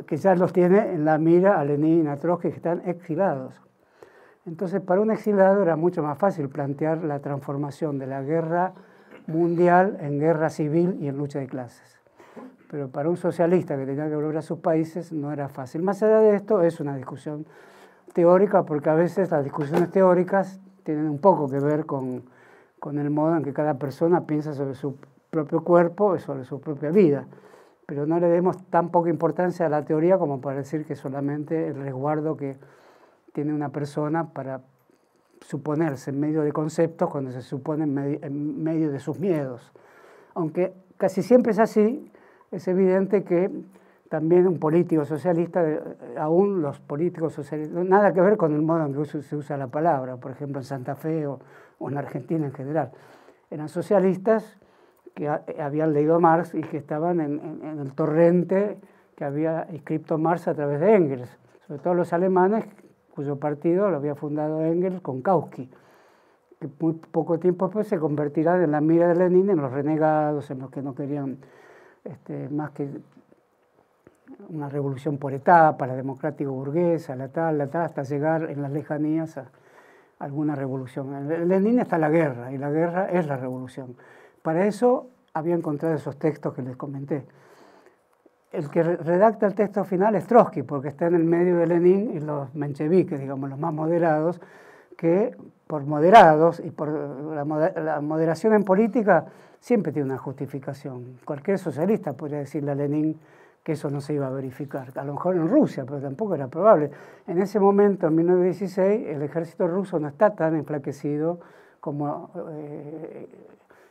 [0.07, 3.61] que ya los tiene en la mira a Lenin y a Trotsky, que están exilados.
[4.45, 8.73] Entonces, para un exilado era mucho más fácil plantear la transformación de la guerra
[9.27, 11.99] mundial en guerra civil y en lucha de clases.
[12.69, 15.83] Pero para un socialista que tenía que volver a sus países no era fácil.
[15.83, 17.45] Más allá de esto, es una discusión
[18.13, 22.23] teórica, porque a veces las discusiones teóricas tienen un poco que ver con,
[22.79, 24.97] con el modo en que cada persona piensa sobre su
[25.29, 27.27] propio cuerpo y sobre su propia vida
[27.91, 31.67] pero no le demos tan poca importancia a la teoría como para decir que solamente
[31.67, 32.55] el resguardo que
[33.33, 34.61] tiene una persona para
[35.41, 39.71] suponerse en medio de conceptos cuando se supone en medio, de sus miedos.
[40.33, 42.11] Aunque casi siempre es así,
[42.51, 43.49] es evidente que
[44.09, 45.81] también un político socialista, eh,
[46.17, 49.67] aún los políticos socialistas, nada que ver con el modo en que se usa la
[49.67, 51.39] palabra, por ejemplo en Santa Fe o,
[51.79, 52.91] o en Argentina en general.
[53.49, 54.59] Eran socialistas
[55.13, 58.77] que eh, habían leído Marx y que estaban en, el torrente
[59.15, 62.65] que había escrito Marx a través de Engels, sobre todo los alemanes,
[63.13, 65.69] cuyo partido lo había fundado Engels con Kautsky,
[66.59, 70.49] que muy poco tiempo después se convertirán en la mira de Lenin, en los renegados,
[70.51, 71.37] en los que no querían
[72.03, 72.89] este, más que
[74.49, 79.37] una revolución por etapa, la democrático-burguesa, la tal, la tal, hasta llegar en las lejanías
[79.37, 79.51] a
[80.19, 81.31] alguna revolución.
[81.31, 83.95] En Lenin está la guerra y la guerra es la revolución.
[84.41, 87.25] Para eso había encontrado esos textos que les comenté.
[88.51, 92.11] El que redacta el texto final es Trotsky, porque está en el medio de Lenin
[92.13, 94.41] y los mencheviques, digamos, los más moderados,
[94.97, 95.35] que
[95.67, 99.25] por moderados y por la, moderación en política
[99.59, 101.17] siempre tiene una justificación.
[101.23, 103.17] Cualquier socialista podría decirle a Lenin
[103.63, 104.91] que eso no se iba a verificar.
[104.95, 106.91] A lo mejor en Rusia, pero tampoco era probable.
[107.27, 111.39] En ese momento, en 1916, el ejército ruso no está tan enflaquecido
[111.79, 113.29] como eh,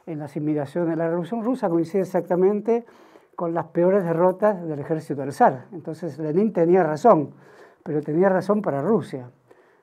[0.07, 0.99] en las inmigraciones.
[0.99, 2.85] La Revolución Rusa coincide exactamente
[3.41, 5.65] con las peores derrotas del ejército del zar.
[5.73, 7.31] Entonces Lenin tenía razón,
[7.83, 9.31] pero tenía razón para Rusia.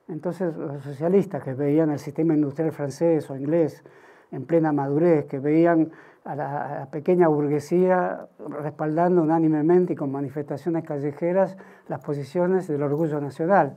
[0.06, 3.82] Entonces los socialistas que veían el sistema industrial francés o inglés
[4.30, 5.90] en plena madurez, que veían
[6.24, 8.28] a la, pequeña burguesía
[8.62, 11.56] respaldando unánimemente y con manifestaciones callejeras
[11.88, 13.74] las posiciones del orgullo nacional,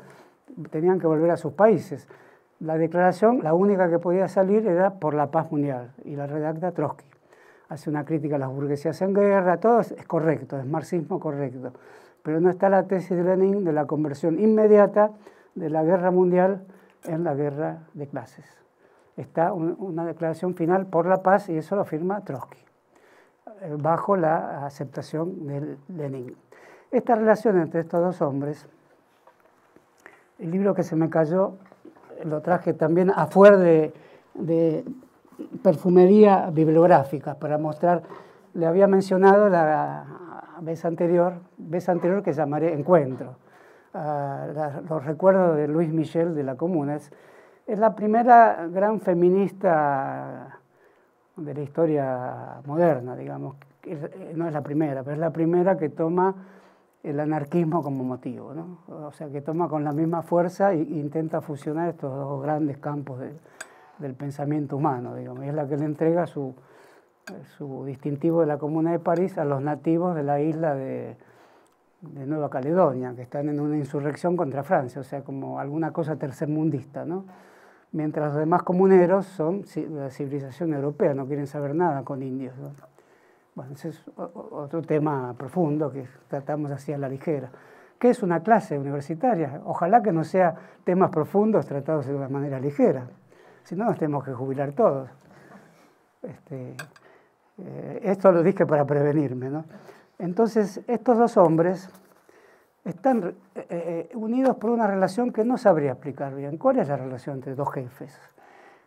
[0.69, 2.07] tenían que volver a sus países.
[2.59, 6.71] La declaración, la única que podía salir era por la paz mundial y la redacta
[6.71, 7.10] Trotsky.
[7.71, 11.71] Hace una crítica a las burguesías en guerra, todo es, correcto, es marxismo correcto,
[12.21, 15.11] pero no está la tesis de Lenin de la conversión inmediata
[15.55, 16.65] de la guerra mundial
[17.05, 18.43] en la guerra de clases.
[19.15, 22.59] está una declaración final por la paz y eso lo firma Trotsky,
[23.61, 26.35] eh, bajo la aceptación de Lenin.
[26.91, 28.67] Esta relación entre estos dos hombres,
[30.39, 31.53] el libro que se me cayó
[32.25, 33.93] lo traje también a fuer de,
[34.33, 34.83] de
[35.61, 38.03] perfumería bibliográfica para mostrar,
[38.53, 40.05] le había mencionado la
[40.61, 43.35] vez anterior, vez anterior que llamaré Encuentro,
[43.93, 46.95] los recuerdos de Luis Michel de la Comuna.
[46.95, 47.11] Es,
[47.67, 50.59] la primera gran feminista
[51.37, 53.55] de la historia moderna, digamos.
[54.35, 56.35] No es la primera, pero es la primera que toma
[57.03, 58.77] el anarquismo como motivo, ¿no?
[59.07, 63.19] o sea, que toma con la misma fuerza e intenta fusionar estos dos grandes campos
[64.01, 66.55] del pensamiento humano, digamos, es la que le entrega su,
[67.57, 71.15] su distintivo de la Comuna de París a los nativos de la isla de,
[72.01, 76.15] de Nueva Caledonia, que están en una insurrección contra Francia, o sea, como alguna cosa
[76.15, 77.25] tercermundista, ¿no?
[77.93, 82.55] Mientras los demás comuneros son la civilización europea, no quieren saber nada con indios.
[83.53, 87.51] Bueno, ese es otro tema profundo que tratamos así a la ligera.
[87.99, 89.61] ¿Qué es una clase universitaria?
[89.65, 93.07] Ojalá que no sea temas profundos tratados de una manera ligera,
[93.63, 95.09] si no nos tenemos que jubilar todos.
[96.21, 96.75] Este,
[97.57, 99.49] eh, esto lo dije para prevenirme.
[99.49, 99.65] ¿no?
[100.19, 101.89] Entonces, estos dos hombres
[102.83, 106.57] están eh, eh, unidos por una relación que no sabría explicar bien.
[106.57, 108.17] ¿Cuál es la relación entre dos jefes?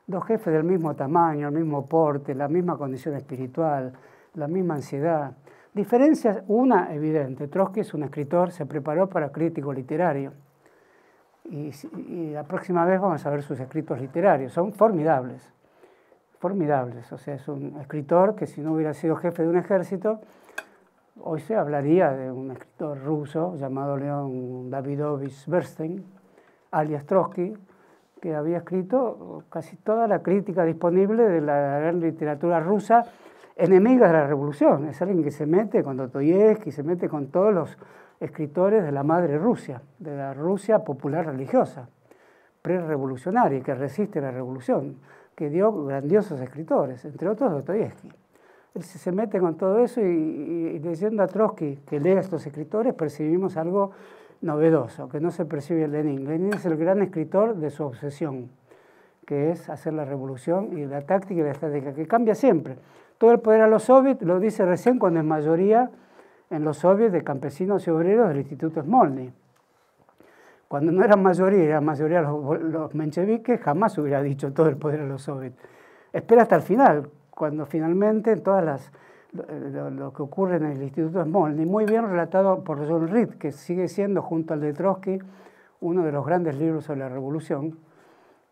[0.06, 3.92] Dos jefes del mismo tamaño, el mismo porte, la misma condición espiritual,
[4.34, 5.32] la misma ansiedad.
[5.72, 7.48] Diferencias, una evidente.
[7.48, 10.32] Trotsky es un escritor, se preparó para crítico literario.
[11.44, 11.70] Y,
[12.08, 14.52] y, la próxima vez vamos a ver sus escritos literarios.
[14.52, 15.54] Son formidables
[16.44, 17.10] formidables.
[17.10, 20.20] O sea, es un escritor que si no hubiera sido jefe de un ejército,
[21.22, 26.04] hoy se hablaría de un escritor ruso llamado León Davidovich Bernstein,
[26.70, 27.56] alias Trotsky,
[28.20, 33.04] que había escrito casi toda la crítica disponible de la gran literatura rusa
[33.56, 34.88] enemiga de la revolución.
[34.88, 37.78] Es alguien que se mete con Dostoyevsky, se mete con todos los
[38.20, 41.88] escritores de la madre Rusia, de la Rusia popular religiosa,
[42.62, 44.96] pre-revolucionaria, que resiste la revolución
[45.34, 48.08] que dio grandiosos escritores, entre otros Dostoyevsky.
[48.74, 52.94] Él se mete con todo eso y, leyendo a Trotsky, que lee a estos escritores,
[52.94, 53.92] percibimos algo
[54.40, 56.24] novedoso, que no se percibe en Lenin.
[56.24, 58.50] Lenin es el gran escritor de su obsesión,
[59.26, 62.76] que es hacer la revolución y la táctica y la estrategia, que cambia siempre.
[63.18, 65.90] Todo el poder a los soviets, lo dice recién cuando es mayoría
[66.54, 69.32] en los soviets de campesinos y obreros del Instituto Smolny
[70.74, 75.02] cuando no eran mayoría, eran mayoría los, los mencheviques, jamás hubiera dicho todo el poder
[75.02, 75.56] a los soviets.
[76.12, 78.92] Espera hasta el final, cuando finalmente todas las,
[79.32, 83.86] lo, que ocurre en el Instituto Smolny, muy bien relatado por John Reed, que sigue
[83.86, 85.18] siendo, junto al de Trotsky,
[85.80, 87.78] uno de los grandes libros sobre la revolución.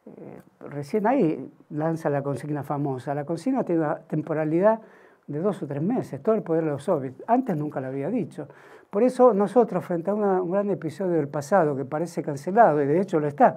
[0.07, 3.15] Eh, recién ahí lanza la consigna famosa.
[3.15, 4.81] La consigna tiene una temporalidad
[5.33, 7.23] de dos o tres meses, todo el poder de los soviets.
[7.27, 8.47] Antes nunca lo había dicho.
[8.91, 13.01] Por eso nosotros, frente a un gran episodio del pasado que parece cancelado, y de
[13.01, 13.57] hecho lo está,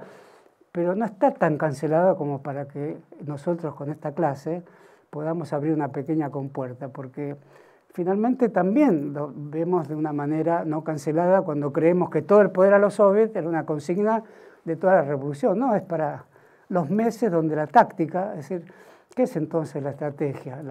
[0.71, 4.63] pero no está tan cancelado como para que nosotros con esta clase
[5.09, 7.36] podamos abrir una pequeña compuerta, porque
[7.93, 12.73] finalmente también lo vemos de una manera no cancelada cuando creemos que todo el poder
[12.73, 14.23] a los soviets era una consigna
[14.65, 15.59] de toda la revolución.
[15.59, 16.26] No, es para
[16.69, 18.71] los meses donde la táctica, es decir,
[19.15, 20.61] ¿qué es entonces la estrategia?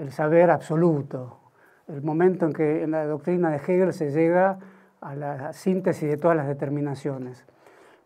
[0.00, 1.38] El saber absoluto,
[1.86, 4.58] el momento en que en la doctrina de Hegel se llega
[5.00, 7.44] a la síntesis de todas las determinaciones.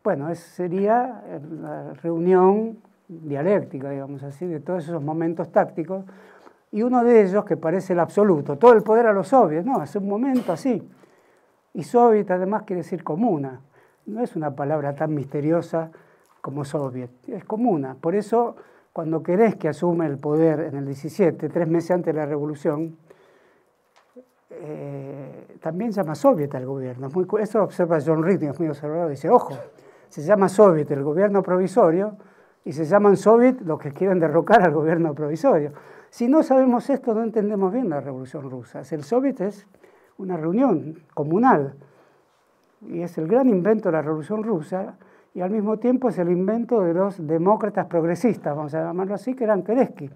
[0.03, 1.23] Bueno, esa sería
[1.61, 2.79] la reunión
[3.09, 6.05] dialéctica, digamos así, de todos esos momentos tácticos,
[6.73, 9.83] y uno de ellos que parece el absoluto, todo el poder a los soviets, no,
[9.83, 10.83] es un momento así.
[11.73, 13.61] Y soviet además quiere decir comuna,
[14.07, 15.91] no es una palabra tan misteriosa
[16.41, 17.97] como soviet, es comuna.
[18.01, 18.57] Por eso,
[18.95, 22.97] cuando querés que asume el poder en el 17, tres meses antes de la revolución,
[24.51, 27.09] eh, también llama soviet al gobierno.
[27.41, 29.59] Esto lo observa John Reed, es muy observador, dice, ojo,
[30.09, 32.17] se llama soviet el gobierno provisorio
[32.65, 35.73] y se llaman soviet los que quieren derrocar al gobierno provisorio.
[36.09, 38.83] Si no sabemos esto, no entendemos bien la revolución rusa.
[38.89, 39.67] El soviet es
[40.19, 41.75] una reunión comunal
[42.81, 44.95] y es el gran invento de la revolución rusa
[45.35, 49.35] y al mismo tiempo es el invento de los demócratas progresistas, vamos a llamarlo así,
[49.35, 50.09] que eran Kerensky.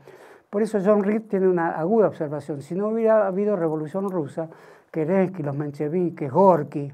[0.49, 2.63] Por eso John Reed tiene una aguda observación.
[2.63, 4.49] Si no hubiera habido revolución rusa,
[4.93, 6.93] Kerensky, los mencheviques, Gorky, en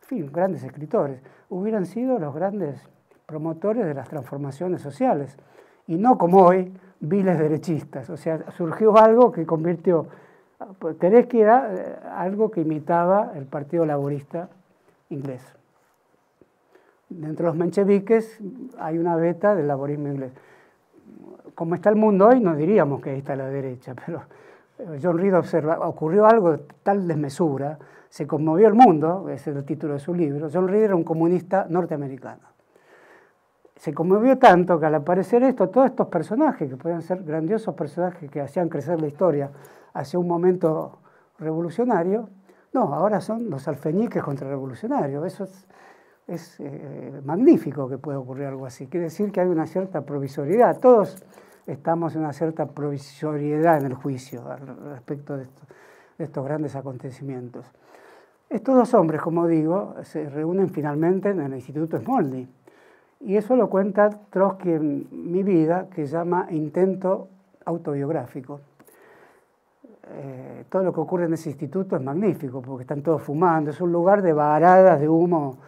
[0.00, 2.86] fin, grandes escritores, hubieran sido los grandes
[3.26, 5.36] promotores de las transformaciones sociales.
[5.86, 8.10] Y no como hoy, viles derechistas.
[8.10, 10.06] O sea, surgió algo que convirtió...
[10.78, 14.48] Pues, Kerensky era eh, algo que imitaba el Partido Laborista
[15.10, 15.42] inglés.
[17.14, 18.40] Dentro de los mencheviques
[18.78, 20.32] hay una beta del laborismo inglés.
[21.54, 24.22] como está el mundo hoy, no diríamos que ahí está la derecha, pero
[25.00, 29.64] John Reed observa, ocurrió algo de tal desmesura, se conmovió el mundo, ese es el
[29.64, 32.52] título de su libro, John Reed era un comunista norteamericano.
[33.76, 38.30] Se conmovió tanto que al aparecer esto, todos estos personajes, que pueden ser grandiosos personajes
[38.30, 39.50] que hacían crecer la historia
[39.92, 40.98] hacia un momento
[41.38, 42.28] revolucionario,
[42.72, 45.26] no, ahora son los alfeñiques contrarrevolucionarios.
[45.26, 45.66] Eso es,
[46.26, 48.86] es eh, magnífico que pueda ocurrir algo así.
[48.86, 50.78] Quiere decir que hay una cierta provisoriedad.
[50.78, 51.24] Todos
[51.66, 54.42] estamos en una cierta provisoriedad en el juicio
[54.92, 55.44] respecto de,
[56.18, 57.66] de estos grandes acontecimientos.
[58.48, 62.46] Estos dos hombres, como digo, se reúnen finalmente en el Instituto Smolny.
[63.20, 67.28] Y eso lo cuenta Trotsky en Mi vida, que llama Intento
[67.64, 68.60] Autobiográfico.
[70.10, 73.80] Eh, todo lo que ocurre en ese instituto es magnífico, porque están todos fumando, es
[73.80, 75.58] un lugar de varadas de humo.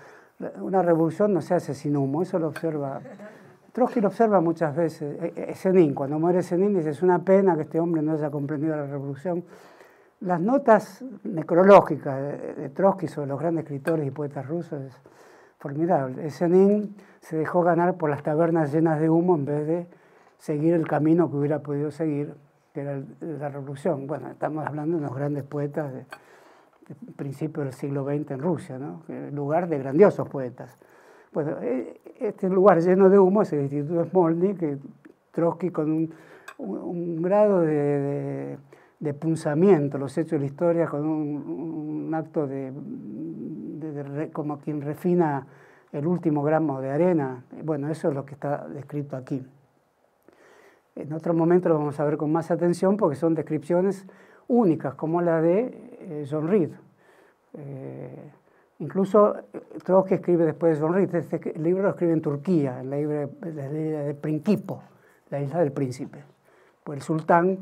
[0.60, 3.00] Una revolución no se hace sin humo, eso lo observa.
[3.72, 5.16] Trotsky lo observa muchas veces.
[5.56, 8.76] Zenin, eh, cuando muere Zenin, dice, es una pena que este hombre no haya comprendido
[8.76, 9.44] la revolución.
[10.20, 14.94] Las notas necrológicas de Trotsky sobre los grandes escritores y poetas rusos es
[15.58, 16.30] formidable.
[16.30, 19.86] Zenin se dejó ganar por las tabernas llenas de humo en vez de
[20.38, 22.34] seguir el camino que hubiera podido seguir
[22.74, 24.08] que era la revolución.
[24.08, 26.06] Bueno, estamos hablando de unos grandes poetas de,
[27.16, 29.02] principios del siglo XX en Rusia, ¿no?
[29.32, 30.78] lugar de grandiosos poetas.
[31.36, 34.78] E, este lugar lleno de humo es el Instituto Smolny, que
[35.32, 36.10] Trotsky con
[36.58, 38.56] un, grado de,
[39.00, 42.72] de, punzamiento, los hechos de la historia, con un, acto de,
[44.32, 45.46] como quien refina
[45.92, 47.44] el último gramo de arena.
[47.64, 49.44] Bueno, eso es lo que está descrito aquí.
[50.94, 54.06] En otro momento lo vamos a ver con más atención porque son descripciones
[54.46, 56.70] únicas, como la de eh, John Reed.
[57.56, 58.30] Eh,
[58.80, 62.90] incluso eh, Trotsky escribe después de John Reed, este libro lo escribe en Turquía, en
[62.90, 63.26] la isla
[64.02, 64.82] de Principo,
[65.30, 66.22] la isla del príncipe.
[66.82, 67.58] Pues el sultán,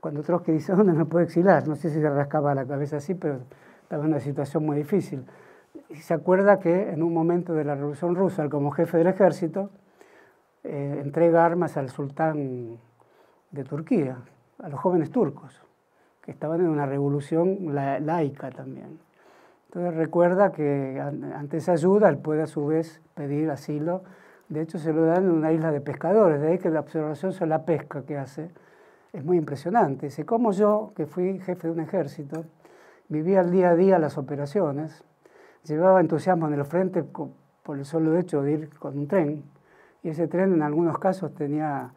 [0.00, 1.66] cuando Trotsky dice, ¿dónde me puedo exilar?
[1.66, 3.40] No sé si se rascaba la cabeza así, pero
[3.82, 5.24] estaba en una situación muy difícil.
[5.90, 9.70] Y se acuerda que en un momento de la Revolución Rusa, como jefe del ejército,
[10.62, 12.78] eh, entrega armas al sultán
[13.50, 14.18] de Turquía,
[14.62, 15.60] a los jóvenes turcos,
[16.24, 18.98] que estaban en una revolución laica también.
[19.66, 24.02] Entonces recuerda que ante esa ayuda él puede a su vez pedir asilo.
[24.48, 27.32] De hecho se lo dan en una isla de pescadores, de ahí que la observación
[27.32, 28.50] sobre la pesca que hace
[29.12, 30.06] es muy impresionante.
[30.06, 32.44] Dice, como yo, que fui jefe de un ejército,
[33.08, 35.04] vivía al día a día las operaciones,
[35.64, 39.44] llevaba entusiasmo en el frente por el solo hecho de ir con un tren,
[40.02, 41.92] y ese tren en algunos casos tenía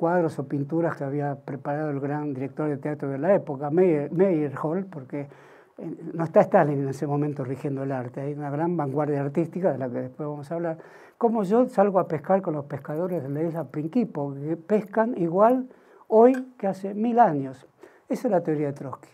[0.00, 4.86] cuadros o pinturas que había preparado el gran director de teatro de la época, Meyerhold,
[4.88, 5.28] porque
[5.76, 9.70] eh, no está Stalin en ese momento rigiendo el arte, hay una gran vanguardia artística
[9.70, 10.78] de la que después vamos a hablar.
[11.18, 15.68] Como yo salgo a pescar con los pescadores de la isla Principo, que pescan igual
[16.08, 17.66] hoy que hace mil años.
[18.08, 19.10] Esa es la teoría de Trotsky.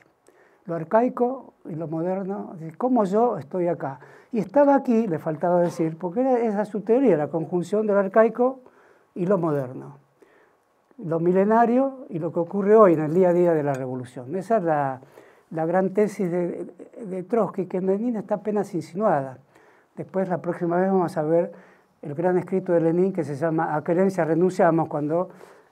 [0.67, 3.99] Lo arcaico y lo moderno, como yo estoy acá.
[4.31, 7.93] Y estaba aquí, le faltaba decir, porque era, esa es su teoría, la conjunción de
[7.93, 8.61] lo arcaico
[9.17, 9.99] y lo moderno,
[10.99, 14.35] lo milenario y lo que ocurre hoy en el día a día de la revolución.
[14.35, 15.01] Esa es la,
[15.51, 19.39] gran tesis de, Trotsky, que en Lenin está apenas insinuada.
[19.97, 21.53] Después, la próxima vez, vamos a ver
[22.03, 25.31] el gran escrito de Lenin que se llama A querencia renunciamos, cuando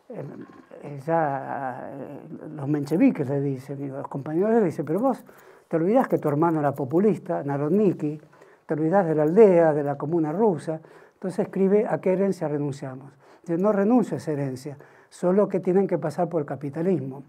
[0.09, 5.25] eh, ya eh, los mencheviques le dicen, los compañeros le dicen, pero vos
[5.69, 8.21] te olvidás que tu hermano era populista, Narodniki,
[8.67, 10.81] te olvidas de la aldea, de la comuna rusa.
[11.15, 13.13] Entonces escribe a qué herencia renunciamos.
[13.43, 14.77] Dice, no renuncio a esa herencia,
[15.15, 17.23] solo que tienen que pasar por el capitalismo,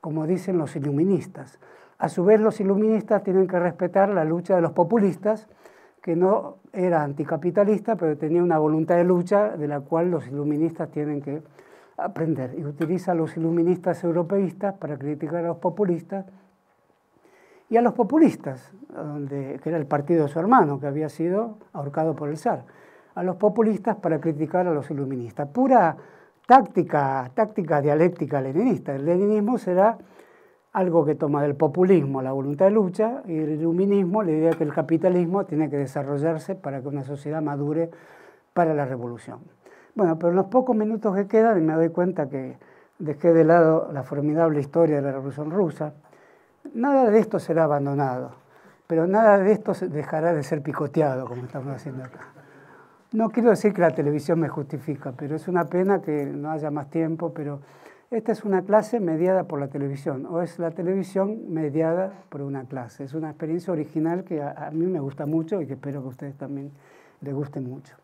[0.00, 1.60] como dicen los iluministas.
[1.96, 5.46] A su vez, los iluministas tienen que respetar la lucha de los populistas,
[6.02, 10.90] que no era anticapitalista, pero tenía una voluntad de lucha de la cual los iluministas
[10.90, 11.42] tienen que
[11.96, 12.58] aprender.
[12.58, 16.26] Y utiliza a los iluministas europeístas para criticar a los populistas
[17.70, 21.58] y a los populistas, donde, que era el partido de su hermano, que había sido
[21.72, 22.64] ahorcado por el zar,
[23.14, 25.48] a los populistas para criticar a los iluministas.
[25.50, 25.96] Pura
[26.48, 28.94] táctica, táctica dialéctica leninista.
[28.94, 29.98] El leninismo será
[30.72, 34.64] algo que toma del populismo la voluntad de lucha y el iluminismo la idea que
[34.64, 37.90] el capitalismo tiene que desarrollarse para que una sociedad madure
[38.54, 39.40] para la revolución.
[39.94, 42.56] Bueno, pero en los pocos minutos que quedan, me doy cuenta que
[42.98, 45.92] dejé de lado la formidable historia de la Revolución Rusa,
[46.74, 48.32] Nada de esto será abandonado,
[48.86, 52.37] pero nada de esto dejará de ser picoteado, como estamos haciendo acá.
[53.10, 56.70] No quiero decir que la televisión me justifica, pero es una pena que no haya
[56.70, 57.60] más tiempo, pero
[58.10, 62.64] esta es una clase mediada por la televisión, o es la televisión mediada por una
[62.64, 63.04] clase.
[63.04, 66.10] Es una experiencia original que a, mí me gusta mucho y que espero que a
[66.10, 66.70] ustedes también
[67.22, 67.96] les guste mucho.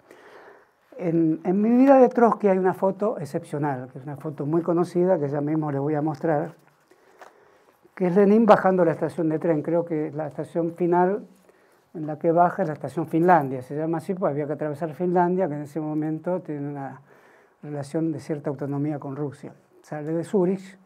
[0.97, 4.63] En, en, mi vida de Trotsky hay una foto excepcional, que es una foto muy
[4.63, 6.55] conocida, que ya mismo les voy a mostrar,
[7.95, 9.61] que es Lenin bajando la estación de tren.
[9.61, 11.27] Creo que la estación final
[11.95, 13.63] en la que baja es la estación Finlandia.
[13.63, 17.01] Se llama así porque había que atravesar Finlandia, que en ese momento tiene una
[17.63, 19.55] relación de cierta autonomía con Rusia.
[19.83, 20.79] Sale de Zurich,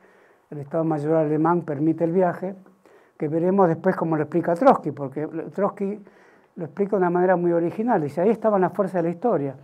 [0.51, 2.55] el Estado Mayor alemán permite el viaje,
[3.17, 6.01] que veremos después cómo lo explica Trotsky, porque Trotsky
[6.57, 8.01] lo explica de una manera muy original.
[8.01, 9.57] Dice, ahí estaban las fuerzas de la historia.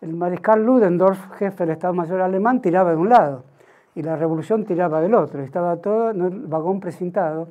[0.00, 3.44] El mariscal Ludendorff, jefe del Estado Mayor alemán, tiraba de un lado
[3.94, 5.42] y la revolución tiraba del otro.
[5.42, 7.48] Estaba todo en el vagón presentado,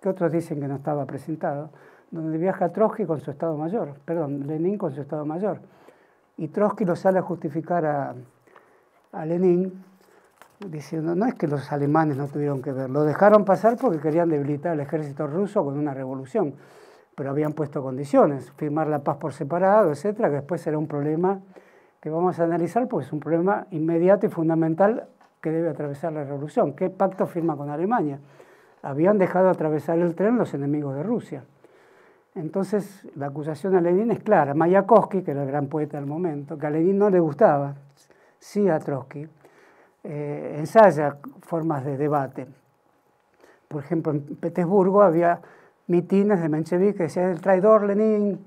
[0.00, 1.70] que otros dicen que no estaba presentado,
[2.10, 5.60] donde viaja Trotsky con su Estado Mayor, perdón, Lenin con su Estado Mayor.
[6.36, 8.14] Y Trotsky lo sale a justificar a,
[9.12, 9.84] a Lenin
[10.66, 14.28] diciendo, no es que los alemanes no tuvieron que ver, lo dejaron pasar porque querían
[14.28, 16.54] debilitar al ejército ruso con una revolución,
[17.14, 21.40] pero habían puesto condiciones, firmar la paz por separado, etcétera, que después será un problema
[22.00, 25.08] que vamos a analizar porque es un problema inmediato y fundamental
[25.40, 26.74] que debe atravesar la revolución.
[26.74, 28.20] ¿Qué pacto firma con Alemania?
[28.82, 31.44] Habían dejado atravesar el tren los enemigos de Rusia.
[32.38, 34.54] Entonces, la acusación a Lenin es clara.
[34.54, 37.74] Mayakovsky, que era el gran poeta del momento, que a Lenin no le gustaba,
[38.38, 39.26] sí a Trotsky,
[40.04, 42.46] eh, ensaya formas de debate.
[43.66, 45.40] Por ejemplo, en Petersburgo había
[45.88, 48.38] mitines de Menshevik que decían el traidor Lenin,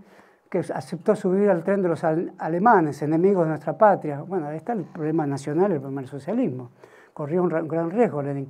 [0.49, 4.21] que aceptó subir al tren de los alemanes, enemigos de nuestra patria.
[4.21, 6.71] Bueno, ahí está el problema nacional, el problema del socialismo.
[7.13, 8.49] Corría un gran riesgo Lenin.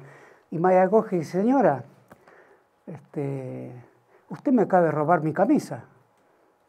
[0.51, 1.83] Y Mayakovsky dice, señora,
[2.85, 3.71] este,
[4.31, 5.85] usted me acaba de robar mi camisa.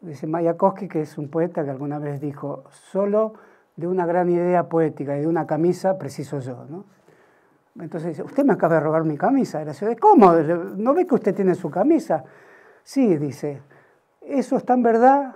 [0.01, 3.33] Dice Mayakovsky, que es un poeta que alguna vez dijo, solo
[3.75, 6.65] de una gran idea poética y de una camisa preciso yo.
[6.69, 6.85] ¿no?
[7.79, 9.61] Entonces dice, usted me acaba de robar mi camisa.
[9.61, 10.33] Y la ciudad, ¿cómo?
[10.33, 12.25] ¿No ve que usted tiene su camisa?
[12.83, 13.61] Sí, dice,
[14.21, 15.35] eso es tan verdad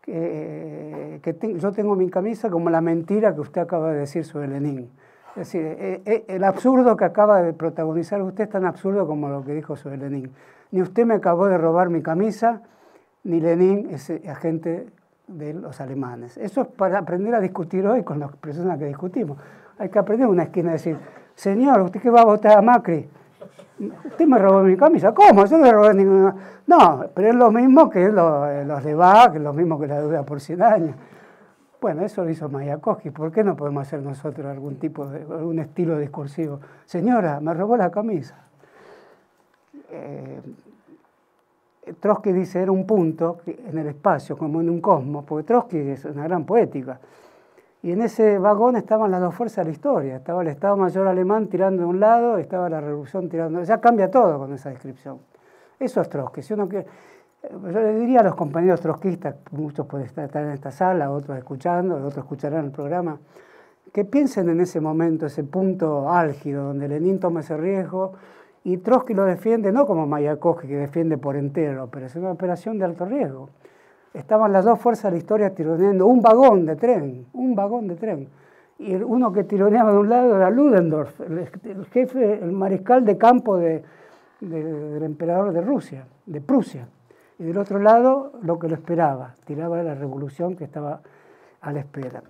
[0.00, 1.20] que,
[1.58, 4.90] yo tengo mi camisa como la mentira que usted acaba de decir sobre Lenin.
[5.36, 9.28] Es decir, eh, eh, el absurdo que acaba de protagonizar usted es tan absurdo como
[9.28, 10.32] lo que dijo sobre Lenin.
[10.70, 12.62] Ni usted me acabó de robar mi camisa,
[13.24, 14.86] ni Lenin es agente
[15.26, 16.36] de los alemanes.
[16.36, 19.38] Eso es para aprender a discutir hoy con las personas que discutimos.
[19.78, 20.98] Hay que aprender una esquina y decir,
[21.34, 23.08] señor, ¿usted qué va a votar a Macri?
[23.78, 25.14] Usted me robó mi camisa.
[25.14, 25.44] ¿Cómo?
[25.46, 26.34] Yo no le robé ninguna.
[26.66, 30.24] No, pero es lo mismo que los de BAC, es lo mismo que la deuda
[30.24, 30.96] por 100 años.
[31.80, 33.10] Bueno, eso lo hizo Mayakovsky.
[33.10, 36.60] ¿Por qué no podemos hacer nosotros algún tipo de, algún estilo discursivo?
[36.84, 38.47] Señora, me robó la camisa.
[39.90, 40.40] Eh,
[42.00, 46.04] Trotsky dice era un punto en el espacio, como en un cosmos, porque Trotsky es
[46.04, 47.00] una gran poética.
[47.82, 50.16] Y en ese vagón estaban las dos fuerzas de la historia.
[50.16, 53.62] Estaba el Estado Mayor alemán tirando de un lado, estaba la revolución tirando.
[53.62, 55.20] Ya cambia todo con esa descripción.
[55.78, 56.42] Eso es Trotsky.
[56.42, 56.84] Si uno que,
[57.52, 61.96] yo le diría a los compañeros trotskistas, muchos pueden estar en esta sala, otros escuchando,
[61.96, 63.18] otros escucharán el programa,
[63.92, 68.14] que piensen en ese momento, ese punto álgido donde Lenin toma ese riesgo
[68.68, 72.78] y Trotsky lo defiende no como Mayakovsky, que defiende por entero, pero es una operación
[72.78, 73.48] de alto riesgo.
[74.12, 77.96] Estaban las dos fuerzas de la historia tironeando un vagón de tren, un vagón de
[77.96, 78.28] tren.
[78.78, 83.56] Y uno que tironeaba de un lado era Ludendorff, el, jefe, el mariscal de campo
[83.56, 83.82] del
[85.02, 86.88] emperador de Rusia, de Prusia.
[87.38, 91.00] Y del otro lado, lo que lo esperaba, tiraba la revolución que estaba
[91.62, 92.22] a la espera.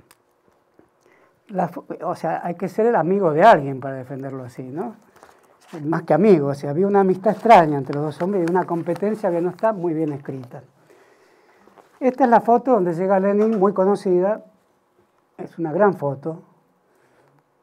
[2.04, 5.07] o sea, hay que ser el amigo de alguien para defenderlo así, ¿no?
[5.84, 9.40] Más que amigos, había una amistad extraña entre los dos hombres y una competencia que
[9.40, 10.62] no está muy bien escrita.
[12.00, 14.44] Esta es la foto donde llega Lenin, muy conocida,
[15.36, 16.42] es una gran foto,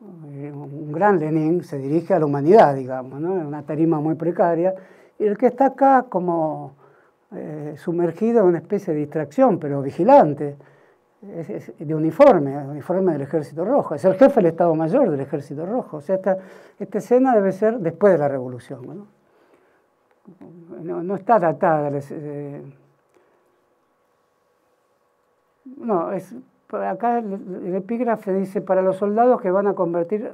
[0.02, 3.36] un gran Lenin se dirige a la humanidad, digamos, ¿no?
[3.38, 4.76] en una tarima muy precaria,
[5.18, 6.73] y el que está acá como
[7.34, 10.57] eh, sumergido en una especie de distracción, pero vigilante,
[11.34, 13.96] es, de uniforme, uniforme del Ejército Rojo.
[13.96, 15.98] Es el jefe del Estado Mayor del Ejército Rojo.
[15.98, 16.38] O sea, esta,
[16.80, 19.08] esta escena debe ser después de la Revolución.
[20.82, 21.92] No, no, está datada.
[21.94, 22.62] Eh,
[25.78, 26.36] no, es,
[26.72, 27.34] acá el,
[27.66, 30.32] el, epígrafe dice para los soldados que van a convertir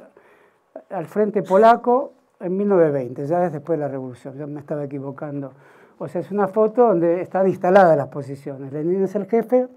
[0.90, 5.54] al frente polaco en 1920, ya es después de la Revolución, yo me estaba equivocando.
[6.00, 8.74] O sea, es una foto donde están instaladas las posiciones.
[8.74, 9.68] Lenin es el jefe,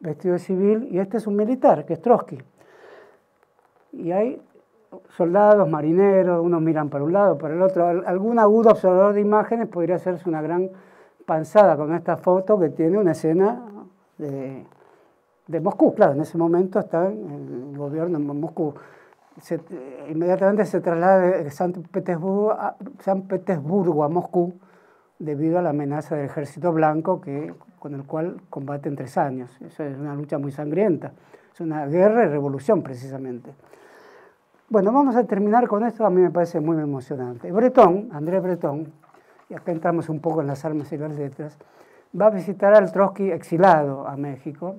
[0.00, 2.38] vestido de civil, y este es un militar, que es Trotsky.
[3.92, 4.40] Y hay
[5.16, 7.86] soldados, marineros, unos miran para un lado, para el otro.
[7.86, 10.70] Algún agudo observador de imágenes podría hacerse una gran
[11.26, 13.62] panzada con esta foto que tiene una escena
[14.18, 15.94] de, Moscú.
[15.94, 18.74] Claro, en ese momento está el gobierno en Moscú.
[20.08, 24.54] inmediatamente se traslada de San Petersburgo, a, San Petersburgo a Moscú
[25.18, 27.54] debido a la amenaza del ejército blanco que
[27.84, 29.54] con el cual combaten tres años.
[29.60, 31.12] Eso es una lucha muy sangrienta.
[31.52, 33.50] Es una guerra y revolución precisamente.
[34.70, 37.52] Bueno, vamos a terminar con esto, a mí me parece muy emocionante.
[37.52, 38.90] Breton, André Breton,
[39.50, 41.58] y acá entramos un poco en las armas y las letras,
[42.18, 44.76] va a visitar al Trotsky exilado a México,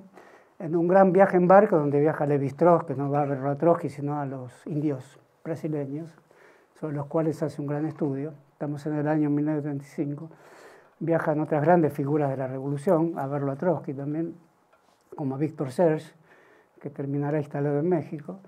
[0.58, 3.38] en un gran viaje en barco donde viaja Levi Strauss, que no va a ver
[3.46, 6.10] a Trotsky, sino a los indios brasileños,
[6.74, 8.32] sobre los cuales hace un gran estudio.
[8.50, 10.28] Estamos en el año 1935.
[10.98, 14.34] Viajan otras grandes figuras de la revolución, a verlo a Trotsky también,
[15.14, 16.14] como Víctor Serge,
[16.80, 18.40] que terminará instalado en México.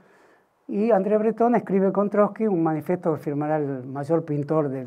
[0.66, 4.86] Y André Breton escribe con Trotsky un manifiesto que firmará el mayor pintor de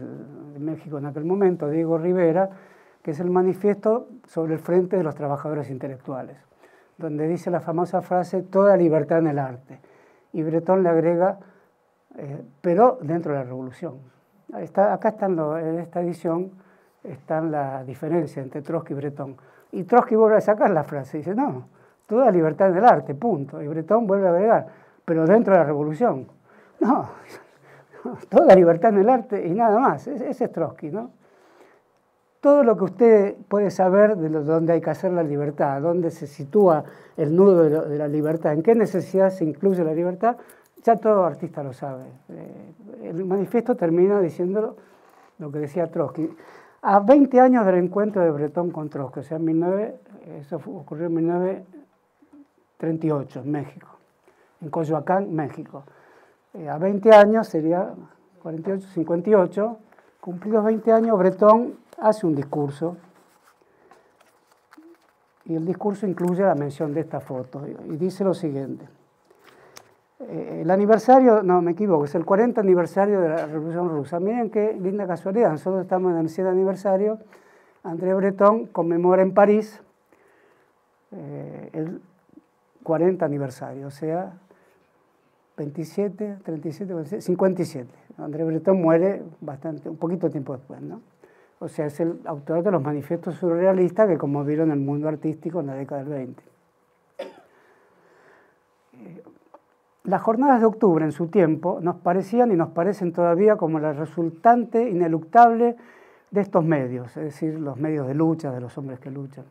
[0.59, 2.49] México en aquel momento, Diego Rivera,
[3.01, 6.37] que es el manifiesto sobre el Frente de los Trabajadores Intelectuales,
[6.97, 9.79] donde dice la famosa frase, toda libertad en el arte.
[10.33, 11.39] Y Breton le agrega,
[12.15, 13.99] eh, pero dentro de la revolución.
[14.57, 16.51] Está, acá están en esta edición
[17.03, 19.37] está la diferencia entre Trotsky y Breton.
[19.71, 21.67] Y Trotsky vuelve a sacar la frase, dice, no,
[22.07, 23.61] toda libertad en el arte, punto.
[23.61, 24.67] Y Breton vuelve a agregar,
[25.05, 26.27] pero dentro de la revolución.
[26.81, 27.09] No,
[28.29, 30.07] toda libertad en el arte y nada más.
[30.07, 31.11] Ese es Trotsky, ¿no?
[32.39, 36.25] Todo lo que usted puede saber de dónde hay que hacer la libertad, dónde se
[36.25, 36.83] sitúa
[37.17, 40.37] el nudo de, la libertad, en qué necesidad se incluye la libertad,
[40.81, 42.05] ya todo artista lo sabe.
[42.29, 42.73] Eh,
[43.03, 44.75] el manifiesto termina diciendo
[45.37, 46.35] lo que decía Trotsky.
[46.83, 49.99] A 20 años del encuentro de Bretón con Trotsky, o sea, en
[50.39, 53.91] eso ocurrió en 1938 en México
[54.61, 55.83] en Coyoacán, México.
[56.53, 57.93] Eh, a 20 años, sería
[58.41, 59.77] 48, 58,
[60.19, 62.97] cumplidos 20 años, Bretón hace un discurso
[65.45, 68.87] y el discurso incluye la mención de esta foto y dice lo siguiente.
[70.29, 74.19] Eh, el aniversario, no me equivoco, es el 40 aniversario de la Revolución Rusa.
[74.19, 77.19] Miren qué linda casualidad, nosotros estamos en el 100 aniversario.
[77.83, 79.81] André Breton conmemora en París
[81.11, 82.01] eh, el
[82.83, 84.33] 40 aniversario, o sea,
[85.57, 87.89] 27, 37, 57.
[88.17, 91.01] André Breton muere bastante, un poquito tiempo después, ¿no?
[91.59, 95.67] O sea, es el autor de los manifiestos surrealistas que conmovieron el mundo artístico en
[95.67, 96.43] la década del 20.
[100.03, 103.93] Las jornadas de octubre en su tiempo nos parecían y nos parecen todavía como la
[103.93, 105.75] resultante ineluctable
[106.31, 109.45] de estos medios, es decir, los medios de lucha, de los hombres que luchan.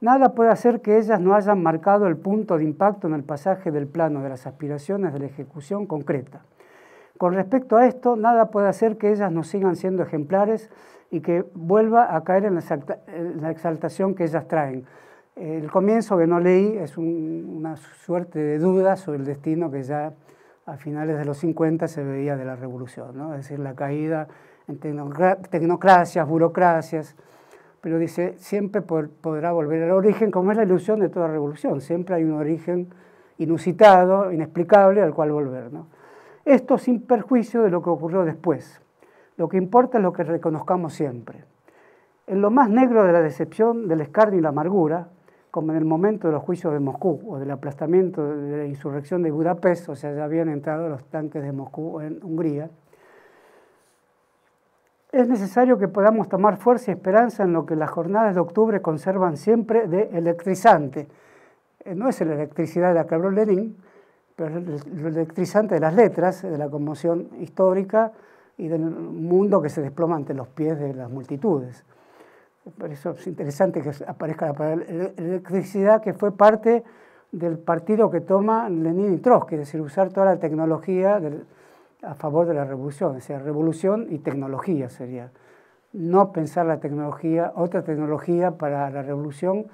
[0.00, 3.72] Nada puede hacer que ellas no hayan marcado el punto de impacto en el pasaje
[3.72, 6.42] del plano de las aspiraciones de la ejecución concreta.
[7.16, 10.70] Con respecto a esto, nada puede hacer que ellas no sigan siendo ejemplares
[11.10, 14.84] y que vuelva a caer en la exaltación que ellas traen.
[15.38, 20.12] El comienzo que no leí es una suerte de duda sobre el destino que ya
[20.66, 23.34] a finales de los 50 se veía de la revolución, ¿no?
[23.34, 24.26] es decir, la caída
[24.66, 27.14] en tecnocracias, burocracias,
[27.80, 32.16] pero dice, siempre podrá volver al origen, como es la ilusión de toda revolución, siempre
[32.16, 32.88] hay un origen
[33.38, 35.72] inusitado, inexplicable, al cual volver.
[35.72, 35.86] ¿no?
[36.44, 38.82] Esto sin perjuicio de lo que ocurrió después.
[39.36, 41.44] Lo que importa es lo que reconozcamos siempre.
[42.26, 45.10] En lo más negro de la decepción, del escarnio y la amargura,
[45.58, 49.24] como en el momento de los juicios de Moscú o del aplastamiento de la insurrección
[49.24, 52.70] de Budapest, o sea, ya habían entrado los tanques de Moscú en Hungría,
[55.10, 58.80] es necesario que podamos tomar fuerza y esperanza en lo que las jornadas de octubre
[58.80, 61.08] conservan siempre de electrizante.
[61.84, 63.76] Eh, no es la electricidad de la que habló Lenin,
[64.36, 68.12] pero es lo electrizante de las letras, de la conmoción histórica
[68.58, 71.84] y del mundo que se desploma ante los pies de las multitudes.
[72.76, 74.84] Por eso es interesante que aparezca la palabra
[75.16, 76.84] electricidad, que fue parte
[77.32, 81.44] del partido que toma Lenin y Trotsky, es decir, usar toda la tecnología del,
[82.02, 85.30] a favor de la revolución, o sea, revolución y tecnología sería.
[85.92, 89.66] No pensar la tecnología, otra tecnología para la revolución,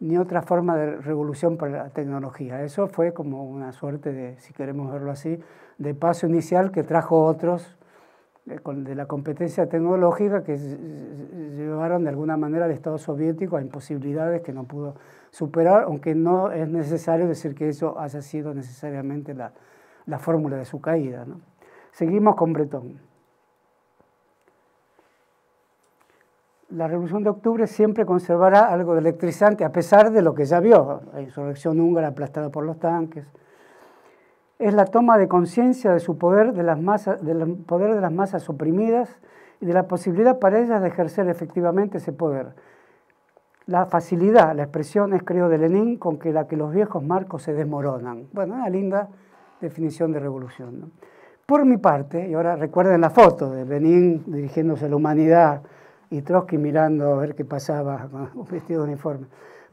[0.00, 2.62] ni otra forma de revolución para la tecnología.
[2.62, 5.38] Eso fue como una suerte de, si queremos verlo así,
[5.78, 7.77] de paso inicial que trajo otros
[8.48, 14.42] de, de la competencia tecnológica que llevaron de alguna manera al Estado soviético a imposibilidades
[14.42, 14.94] que no pudo
[15.30, 19.52] superar, aunque no es necesario decir que eso haya sido necesariamente la,
[20.06, 21.24] la fórmula de su caída.
[21.24, 21.40] ¿no?
[21.92, 23.00] Seguimos con Bretón.
[26.70, 30.60] La Revolución de Octubre siempre conservará algo de electrizante, a pesar de lo que ya
[30.60, 33.26] vio, la insurrección húngara aplastada por los tanques.
[34.58, 38.12] Es la toma de conciencia de su poder de las masas, del poder de las
[38.12, 39.08] masas oprimidas
[39.60, 42.54] y de la posibilidad para ellas de ejercer efectivamente ese poder.
[43.66, 47.42] La facilidad, la expresión es, creo, de Lenin, con que la que los viejos marcos
[47.42, 48.26] se desmoronan.
[48.32, 49.08] Bueno, una linda
[49.60, 50.90] definición de revolución.
[51.46, 55.62] Por mi parte, y ahora recuerden la foto de Lenin dirigiéndose a la humanidad
[56.10, 59.26] y Trotsky mirando a ver qué pasaba un vestido de uniforme.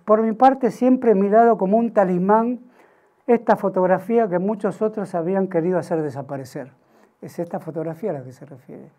[0.03, 2.59] Por mi parte, siempre he mirado como un talismán
[3.27, 6.71] esta fotografía que muchos otros habían querido hacer desaparecer.
[7.21, 8.91] Es esta fotografía a la que se refiere.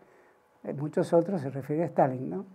[0.63, 2.45] En muchos otros se refiere a Stalin, ¿no?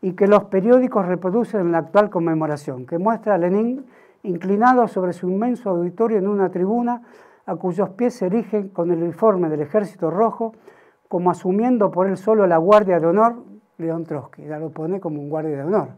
[0.00, 3.84] Y que los periódicos reproducen en la actual conmemoración, que muestra a Lenin
[4.22, 7.02] inclinado sobre su inmenso auditorio en una tribuna
[7.46, 10.52] a cuyos pies se erigen con el uniforme del Ejército Rojo,
[11.08, 13.42] como asumiendo por él solo la guardia de honor,
[13.78, 15.88] León Trotsky, ya lo pone como un guardia de honor.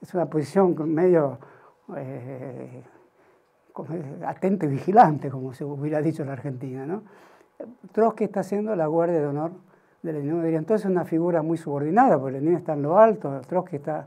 [0.00, 1.38] Es una posición medio
[1.96, 2.82] eh,
[4.26, 6.86] atento y vigilante, como se hubiera dicho en la Argentina.
[6.86, 7.02] ¿no?
[7.92, 9.52] Trotsky está haciendo la guardia de honor
[10.02, 10.44] de Lenin.
[10.44, 14.06] Entonces es una figura muy subordinada, porque Lenin está en lo alto, Trotsky está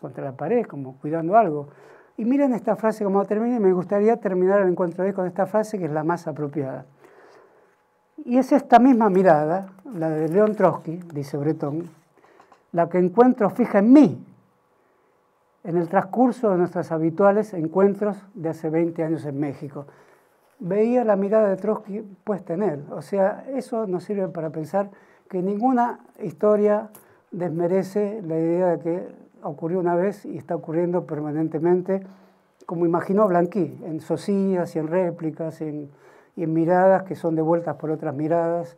[0.00, 1.68] contra la pared, como cuidando algo.
[2.16, 5.26] Y miren esta frase como termina y me gustaría terminar el encuentro de hoy con
[5.26, 6.84] esta frase que es la más apropiada.
[8.24, 11.88] Y es esta misma mirada, la de León Trotsky, dice Breton,
[12.72, 14.26] la que encuentro fija en mí
[15.64, 19.86] en el transcurso de nuestros habituales encuentros de hace 20 años en México.
[20.58, 22.84] Veía la mirada de Trotsky puesta en él.
[22.90, 24.90] O sea, eso nos sirve para pensar
[25.28, 26.90] que ninguna historia
[27.30, 29.08] desmerece la idea de que
[29.42, 32.06] ocurrió una vez y está ocurriendo permanentemente,
[32.66, 35.88] como imaginó Blanqui, en socias y en réplicas y
[36.36, 38.76] en miradas que son devueltas por otras miradas,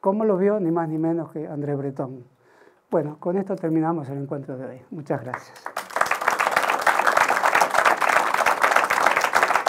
[0.00, 2.24] como lo vio ni más ni menos que André Breton.
[2.90, 4.82] Bueno, con esto terminamos el encuentro de hoy.
[4.90, 5.62] Muchas gracias.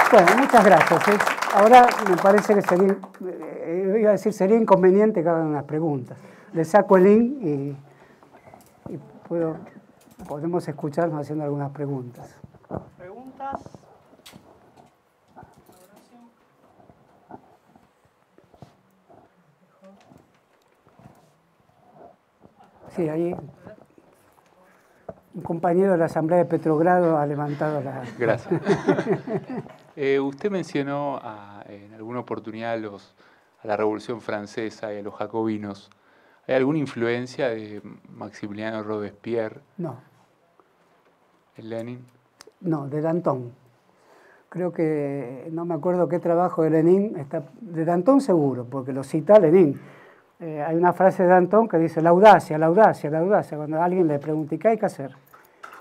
[0.10, 1.08] Bueno, muchas gracias.
[1.10, 1.18] ¿eh?
[1.54, 6.18] Ahora me parece que sería, eh, iba a decir, sería inconveniente que hagan unas preguntas.
[6.54, 7.78] Le saco el link y,
[9.28, 9.58] puedo
[10.28, 12.36] podemos escucharnos haciendo algunas preguntas.
[12.98, 13.78] ¿Preguntas?
[22.99, 23.34] Sí, ahí
[25.34, 28.03] un compañero de la Asamblea de Petrogrado ha levantado la...
[28.17, 28.61] Gracias.
[29.95, 31.21] eh, usted mencionó
[31.69, 33.15] en alguna oportunidad los,
[33.63, 35.89] a la Revolución Francesa y a los jacobinos.
[36.45, 39.61] ¿Hay alguna influencia de Maximiliano Robespierre?
[39.77, 39.95] No.
[41.55, 42.05] Lenin?
[42.59, 43.53] No, de Danton.
[44.49, 49.05] Creo que, no me acuerdo qué trabajo de Lenin, está, de Danton seguro, porque lo
[49.05, 49.80] cita Lenin.
[50.40, 53.57] Eh, hay una frase de Danton que dice la audacia, la audacia, la audacia.
[53.57, 55.11] Cuando alguien le pregunta, ¿qué hay que hacer?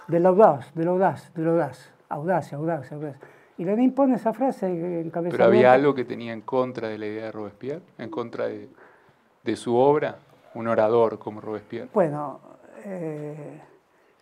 [0.09, 1.93] De la audaz, de la audaz, de la audaz.
[2.09, 3.20] Audacia, audacia, audacia.
[3.59, 5.32] Y Lenin pone esa frase en cabeza.
[5.32, 7.82] ¿Pero había algo que tenía en contra de la idea de Robespierre?
[7.98, 8.68] ¿En contra de,
[9.44, 10.16] de su obra?
[10.55, 11.89] Un orador como Robespierre.
[11.93, 12.40] Bueno,
[12.85, 13.60] eh,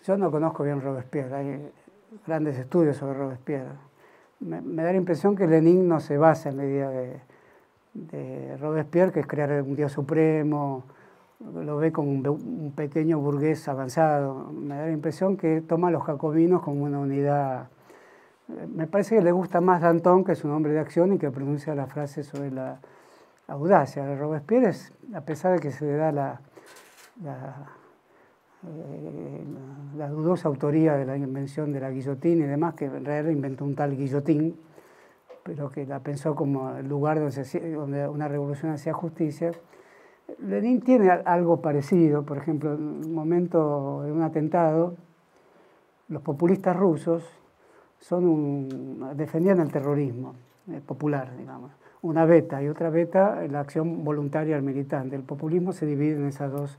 [0.05, 1.73] yo no conozco bien Robespierre, hay
[2.27, 3.73] grandes estudios sobre Robespierre.
[4.41, 7.21] Me, da la impresión que Lenin no se basa en la idea de,
[8.60, 10.85] Robespierre, que es crear un Dios supremo,
[11.55, 14.51] lo ve como un, pequeño burgués avanzado.
[14.52, 17.68] Me da la impresión que toma a los jacobinos como una unidad.
[18.74, 21.31] Me parece que le gusta más Danton, que es un hombre de acción y que
[21.31, 22.78] pronuncia la frase sobre la
[23.48, 24.14] audacia.
[24.16, 24.73] Robespierre,
[25.14, 26.40] a pesar de que se le da la
[28.66, 29.44] eh,
[29.97, 33.64] la dudosa autoría de la invención de la guillotina y demás, que en realidad inventó
[33.64, 34.56] un tal guillotín,
[35.47, 39.52] pero que la pensó como el lugar donde, una revolución hacía justicia.
[40.40, 44.97] Lenin tiene algo parecido, por ejemplo, en un momento de un atentado,
[46.09, 47.23] los populistas rusos
[48.01, 50.35] son defendían el terrorismo
[50.70, 51.70] eh, popular, digamos.
[52.02, 55.14] Una beta y otra beta, la acción voluntaria al militante.
[55.14, 56.77] El populismo se divide en esas dos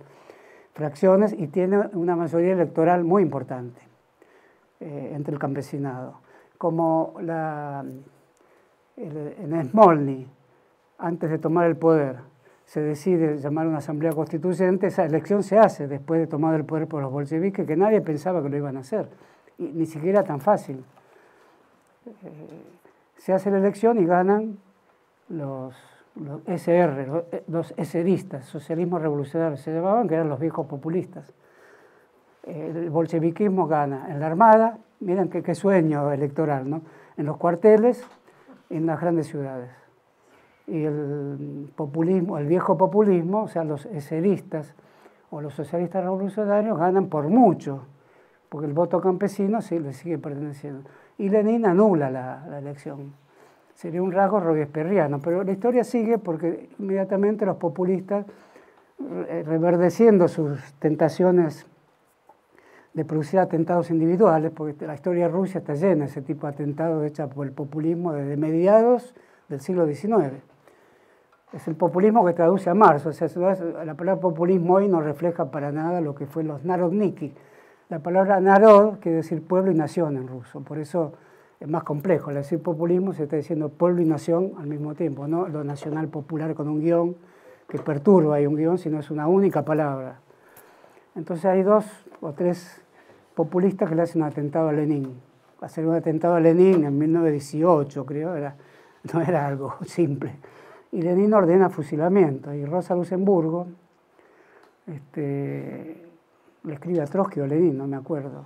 [0.74, 3.82] fracciones y tiene una mayoría electoral muy importante
[4.82, 6.20] eh, entre el campesinado.
[6.58, 7.84] Como la,
[8.98, 10.28] en Smolny,
[10.98, 12.18] antes de tomar el poder,
[12.66, 16.88] se decide llamar una asamblea constituyente, esa elección se hace después de tomar el poder
[16.88, 19.08] por los bolcheviques, que nadie pensaba que lo iban a hacer,
[19.58, 20.84] y ni siquiera tan fácil.
[22.06, 22.12] Eh,
[23.18, 24.58] se hace la elección y ganan
[25.30, 25.76] los
[26.24, 31.34] los SR, los SRistas, socialismo revolucionario, se llamaban, que eran los viejos populistas.
[32.44, 36.82] El bolcheviquismo gana en la Armada, miren qué, sueño electoral, ¿no?
[37.18, 38.04] En los cuarteles,
[38.70, 39.70] en las grandes ciudades.
[40.68, 44.74] Y el populismo, el viejo populismo, o sea, los SRistas
[45.30, 47.84] o los socialistas revolucionarios ganan por mucho,
[48.50, 50.90] porque el voto campesino sí le sigue perteneciendo.
[51.18, 53.14] Y Lenin anula la, la elección
[53.78, 58.26] sería un rasgo robespierriano, pero la historia sigue porque inmediatamente los populistas,
[59.00, 61.68] eh, reverdeciendo sus tentaciones
[62.98, 66.54] de producir atentados individuales, porque la historia de Rusia está llena de ese tipo de
[66.54, 69.14] atentados hechos por el populismo desde mediados
[69.50, 70.34] del siglo XIX.
[71.54, 73.28] Es el populismo que traduce a Marx, o sea,
[73.86, 77.36] la palabra populismo hoy no refleja para nada lo que fue los narodniki.
[77.90, 81.14] La palabra narod quiere decir pueblo y nación en ruso, por eso
[81.60, 82.32] es más complejo.
[82.32, 86.08] Al decir populismo se está diciendo pueblo y nación al mismo tiempo, no lo nacional
[86.08, 87.16] popular con un guion
[87.70, 90.20] que perturba, hay un guion, sino es una única palabra.
[91.16, 91.86] Entonces hay dos
[92.22, 92.82] o tres
[93.38, 95.14] populistas que le hacen un atentado a Lenin.
[95.62, 98.56] Hacer un atentado a Lenin en 1918, creo, era,
[99.14, 100.36] no era algo simple.
[100.92, 102.52] Y Lenin ordena fusilamiento.
[102.52, 103.68] Y Rosa Luxemburgo
[104.88, 106.10] este,
[106.64, 108.46] le escribe a Trotsky o Lenin, no me acuerdo,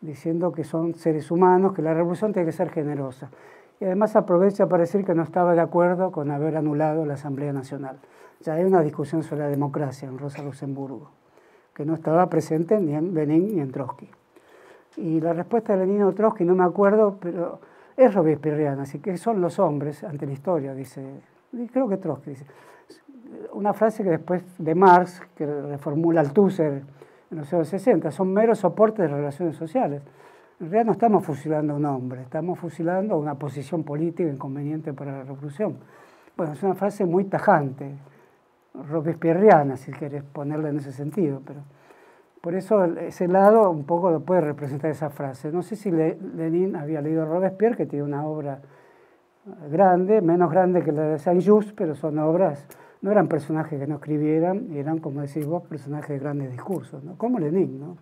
[0.00, 3.28] diciendo que son seres humanos, que la revolución tiene que ser generosa.
[3.78, 7.52] Y además aprovecha para decir que no estaba de acuerdo con haber anulado la Asamblea
[7.52, 7.98] Nacional.
[8.40, 11.10] Ya hay una discusión sobre la democracia en Rosa Luxemburgo,
[11.74, 14.08] que no estaba presente ni en Lenin ni en Trotsky.
[14.96, 17.60] Y la respuesta de Lenin o Trotsky no me acuerdo, pero
[17.96, 21.20] es robespierriana, así que son los hombres ante la historia, dice,
[21.72, 22.46] creo que Trotsky dice.
[23.52, 26.82] Una frase que después de Marx, que reformula Althusser
[27.30, 30.02] en los años 60, son meros soportes de relaciones sociales.
[30.58, 34.92] En realidad no estamos fusilando a un hombre, estamos fusilando a una posición política inconveniente
[34.92, 35.78] para la revolución.
[36.36, 37.94] Bueno, es una frase muy tajante,
[38.88, 41.60] robespierriana, si quieres ponerla en ese sentido, pero
[42.40, 45.52] por eso ese lado un poco lo puede representar esa frase.
[45.52, 48.60] No sé si Lenin había leído Robespierre, que tiene una obra
[49.70, 52.66] grande, menos grande que la de Saint-Just, pero son obras,
[53.02, 57.16] no eran personajes que no escribieran, eran, como decís vos, personajes de grandes discursos, ¿no?
[57.16, 57.80] como Lenin.
[57.80, 57.96] ¿no?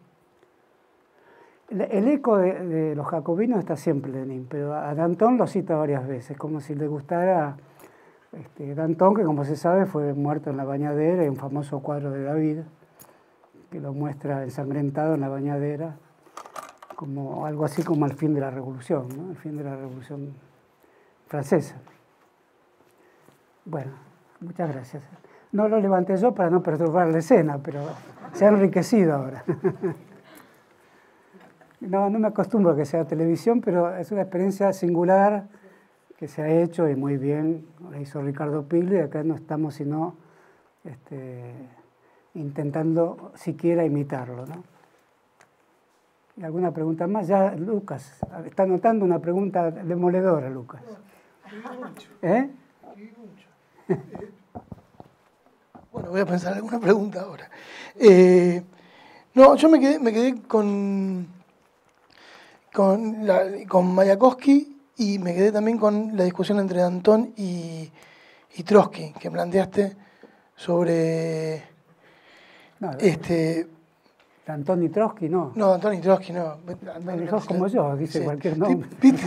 [1.70, 6.36] El, eco de, los jacobinos está siempre Lenin, pero a Danton lo cita varias veces,
[6.36, 7.56] como si le gustara
[8.32, 12.10] este, Danton, que como se sabe fue muerto en la bañadera, hay un famoso cuadro
[12.10, 12.58] de David,
[13.70, 15.96] que lo muestra ensangrentado en la bañadera,
[16.96, 19.30] como algo así como el fin de la revolución, ¿no?
[19.30, 20.34] el fin de la revolución
[21.26, 21.76] francesa.
[23.64, 23.92] Bueno,
[24.40, 25.02] muchas gracias.
[25.52, 27.80] No lo levanté yo para no perturbar la escena, pero
[28.32, 29.44] se ha enriquecido ahora.
[31.80, 35.46] No, no me acostumbro a que sea televisión, pero es una experiencia singular
[36.16, 37.68] que se ha hecho y muy bien.
[37.88, 40.16] La hizo Ricardo Pigli acá no estamos sino
[40.82, 41.54] este,
[42.34, 44.46] intentando siquiera imitarlo.
[44.46, 44.64] ¿no?
[46.36, 47.26] ¿Y alguna pregunta más?
[47.26, 50.82] Ya, Lucas, está notando una pregunta demoledora, Lucas.
[52.22, 52.50] ¿Eh?
[55.90, 57.50] Bueno, voy a pensar alguna pregunta ahora.
[57.96, 58.62] Eh,
[59.34, 61.26] no, yo me quedé, me quedé con,
[62.72, 63.26] con,
[63.68, 67.90] con Mayakovsky y me quedé también con la discusión entre Antón y,
[68.56, 69.96] y Trotsky, que planteaste
[70.54, 71.67] sobre
[72.80, 73.66] no, este,
[74.46, 75.52] Antón y Trotsky, no.
[75.54, 76.58] No, Antón y Trotsky, no.
[77.28, 78.88] Sos como yo, dice cualquier nombre.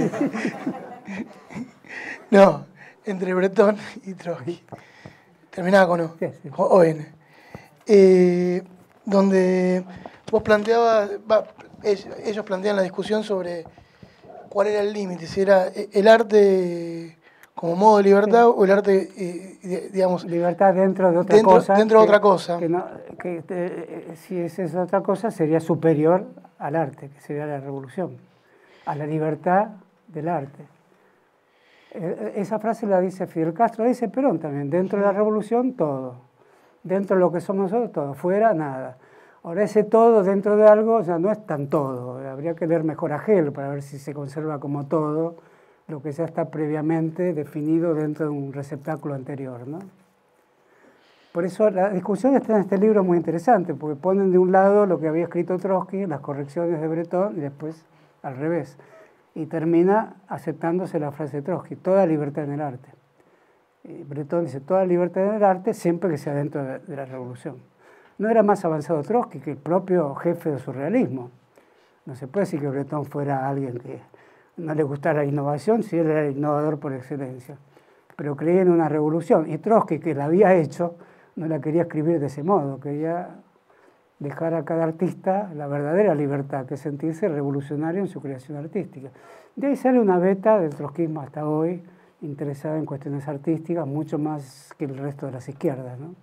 [2.32, 2.65] no,
[3.06, 4.64] entre Breton y Trotsky.
[5.49, 6.15] Terminaba con O.
[6.57, 7.06] O N.
[7.86, 8.64] Eh,
[9.06, 9.84] donde
[10.32, 11.11] vos planteabas,
[12.23, 13.65] ellos plantean la discusión sobre
[14.49, 17.18] cuál era el límite, si era el arte
[17.56, 20.26] como modo de libertad o el arte, eh, digamos...
[20.26, 21.76] Libertad dentro de otra cosa.
[21.76, 22.60] Dentro de otra cosa.
[22.60, 26.26] Que, eh, si esa es otra cosa sería superior
[26.57, 28.18] al arte, que sería la revolución,
[28.86, 29.68] a la libertad
[30.07, 30.65] del arte.
[31.94, 35.73] Eh, esa frase la dice Fidel Castro, la dice Perón también, dentro de la revolución
[35.73, 36.15] todo,
[36.84, 38.98] dentro de lo que somos nosotros todo, fuera nada.
[39.44, 43.11] Ahora ese todo dentro de algo ya no es tan todo, habría que leer mejor
[43.11, 45.36] a Gel para ver si se conserva como todo
[45.91, 49.68] lo que ya está previamente definido dentro de un receptáculo anterior.
[49.68, 49.80] ¿no?
[51.34, 54.85] Por eso la discusión está en este libro muy interesante, porque ponen de un lado
[54.85, 57.85] lo que había escrito Trotsky, las correcciones de Breton, y después
[58.23, 58.77] al revés.
[59.35, 62.89] Y termina aceptándose la frase de Trotsky, toda libertad en el arte.
[63.84, 67.57] Y Breton dice, toda libertad en el arte siempre que sea dentro de la revolución.
[68.18, 71.31] No era más avanzado Trotsky que el propio jefe del surrealismo.
[72.05, 73.99] No se puede decir que Breton fuera alguien que
[74.57, 77.57] no le gustara la innovación, si él era innovador por excelencia.
[78.15, 79.49] Pero creía en una revolución.
[79.49, 80.95] Y Trotsky, que la había hecho,
[81.36, 83.30] no la quería escribir de ese modo, quería
[84.19, 89.10] dejar a cada artista la verdadera libertad, que sentirse revolucionario en su creación artística.
[89.56, 91.84] De ahí sale una beta del trotskismo hasta hoy,
[92.22, 95.99] interesada en cuestiones artísticas, mucho más que el resto de las izquierdas.
[95.99, 96.14] ¿no?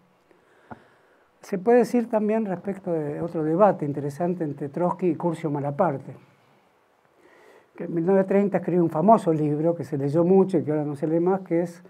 [1.41, 6.29] Se puede decir también respecto de otro debate interesante entre Trotsky y Curcio Malaparte
[7.79, 10.97] que en 1930 escribió un famoso libro que se leyó mucho y que ahora no
[10.97, 11.81] se lee más, que es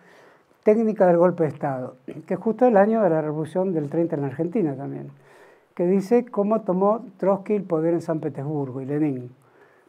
[0.63, 1.97] Técnica del Golpe de Estado,
[2.27, 5.09] que es justo el año de la Revolución del 30 en Argentina también,
[5.75, 9.31] que dice cómo tomó Trotsky el poder en San Petersburgo y Lenin.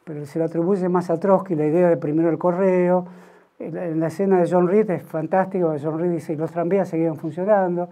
[0.06, 3.06] Pero se lo atribuye más a Trotsky la idea de primero el correo.
[3.60, 7.18] En la escena de John Reed es fantástico, John Reed dice, y los tranvías seguían
[7.18, 7.90] funcionando,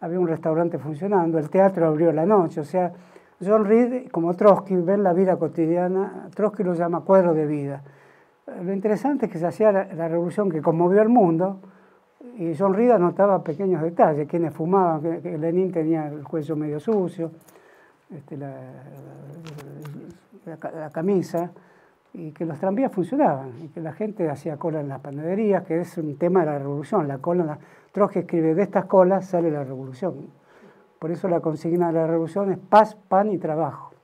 [0.00, 2.90] había un restaurante funcionando, el teatro abrió la noche, o sea,
[3.42, 7.82] John Reed, como Trotsky, ven la vida cotidiana, Trotsky lo llama cuadro de vida.
[8.62, 11.60] lo interesante es que se hacía la, revolución que conmovió al mundo
[12.36, 17.30] y John Reed notaba pequeños detalles, quienes fumaban, que, Lenin tenía el cuello medio sucio,
[18.14, 18.54] este, la,
[20.44, 21.50] la, camisa,
[22.12, 25.80] y que los tranvías funcionaban, y que la gente hacía cola en las panaderías, que
[25.80, 27.08] es un tema de la revolución.
[27.08, 27.58] La cola, la,
[27.92, 30.39] Trotsky escribe, de estas colas sale la revolución.
[31.00, 33.94] Por eso la consigna de la revolución es paz, pan y trabajo.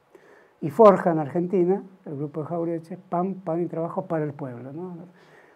[0.63, 4.73] Y forja en Argentina, el grupo de Jaureche, pan, pan y trabajo para el pueblo.
[4.73, 4.97] ¿no?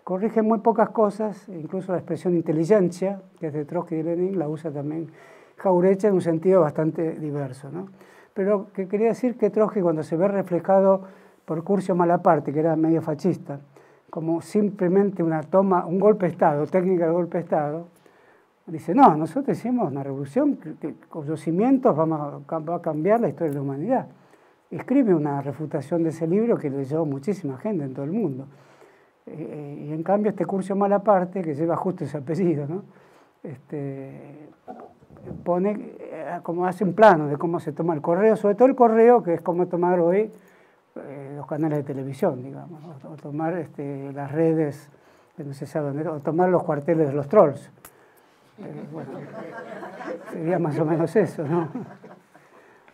[0.05, 4.51] Corrige muy pocas cosas, incluso la expresión inteligencia, que es de Trotsky y Lenin, la
[4.51, 5.11] usa también
[5.57, 7.71] Jaureche en un sentido bastante diverso.
[7.71, 7.87] ¿no?
[8.35, 11.05] Pero que quería decir que Trotsky cuando se ve reflejado
[11.47, 13.61] por Curcio Malaparte, que era medio fascista,
[14.11, 17.87] como simplemente una toma, un golpe de Estado, técnica de golpe de Estado,
[18.67, 23.29] dice, no, nosotros hicimos una revolución que, con los cimientos vamos va a cambiar la
[23.29, 24.07] historia de la humanidad.
[24.71, 28.47] Escribe una refutación de ese libro que leyó muchísima gente en todo el mundo.
[29.27, 32.83] Eh, eh, y en cambio este Curcio Malaparte, que lleva justo ese apellido, ¿no?
[33.43, 34.49] este,
[35.45, 38.77] pone, eh, como hace un plano de cómo se toma el correo, sobre todo el
[38.77, 40.31] correo, que es como tomar hoy
[41.37, 44.91] los canales de televisión, digamos, o, tomar este, las redes,
[45.39, 47.71] no sé dónde, o tomar los cuarteles de los trolls.
[50.33, 51.69] sería más o menos eso, ¿no?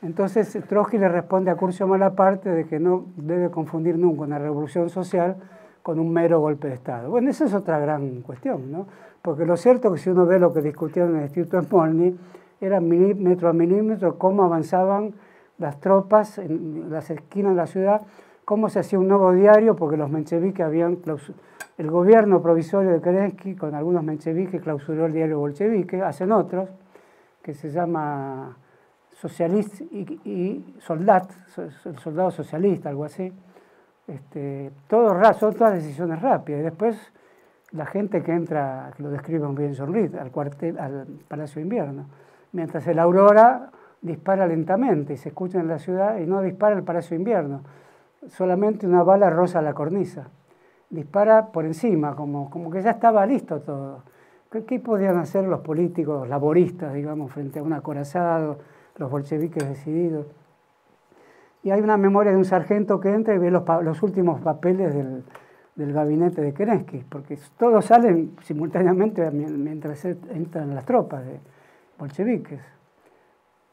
[0.02, 4.90] Entonces Trotsky le responde a Curcio Malaparte de que no debe confundir nunca una revolución
[4.90, 5.36] social
[5.82, 7.10] con un mero golpe de Estado.
[7.10, 8.86] Bueno, esa es otra gran cuestión, ¿no?
[9.22, 12.16] Porque lo cierto es que si uno ve lo que discutían en el Instituto Smolny,
[12.60, 15.14] era milímetro a milímetro cómo avanzaban
[15.58, 18.02] las tropas en las esquinas de la ciudad,
[18.46, 20.98] cómo se hacía un nuevo diario, porque los mencheviques habían
[21.78, 26.70] el gobierno provisorio de Kerensky, con algunos mencheviques, clausuró el diario bolchevique, hacen otros,
[27.42, 28.56] que se llama
[29.12, 31.28] Socialist y, Soldat,
[31.58, 33.32] el soldado socialista, algo así.
[34.06, 36.60] Este, todo, son todas decisiones rápidas.
[36.60, 37.12] Y después
[37.72, 42.06] la gente que entra, que lo describe bien John al, cuartel, al Palacio de Invierno.
[42.52, 43.70] Mientras el Aurora
[44.00, 47.62] dispara lentamente y se escucha en la ciudad y no dispara el Palacio de Invierno.
[48.28, 50.28] Solamente una bala rosa la cornisa.
[50.90, 54.02] Dispara por encima, como, como que ya estaba listo todo.
[54.50, 58.58] ¿Qué, ¿Qué, podían hacer los políticos laboristas, digamos, frente a un acorazado,
[58.96, 60.26] los bolcheviques decididos?
[61.62, 65.24] Y hay una memoria de un sargento que entra y ve los, últimos papeles del,
[65.74, 71.40] del gabinete de Kerensky, porque todos salen simultáneamente mientras entran las tropas de
[71.98, 72.75] bolcheviques.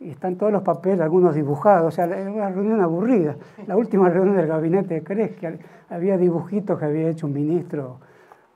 [0.04, 3.38] Y están todos los papeles, algunos dibujados, o sea, era una reunión aburrida.
[3.68, 5.48] La última reunión del gabinete de Kerensky,
[5.90, 8.00] había dibujitos que había hecho un ministro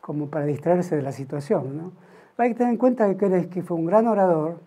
[0.01, 1.77] como para distraerse de la situación.
[1.77, 1.91] ¿no?
[2.37, 4.59] Hay que tener en cuenta que Kerensky fue un gran orador,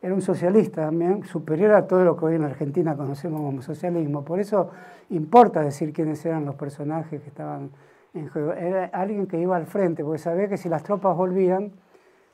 [0.00, 4.24] era un socialista también, superior a todo lo que hoy en Argentina conocemos como socialismo.
[4.24, 4.70] Por eso
[5.10, 7.70] importa decir quiénes eran los personajes que estaban
[8.14, 11.72] era alguien que iba al frente, porque sabía que si las tropas volvían,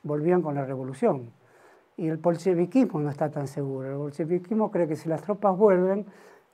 [0.02, 1.30] volvían con la revolución.
[1.96, 3.90] Y el bolcheviquismo no está tan seguro.
[3.90, 6.06] El bolcheviquismo cree que si las tropas vuelven,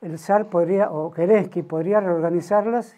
[0.03, 2.97] el zar podría, o Kerensky podría reorganizarlas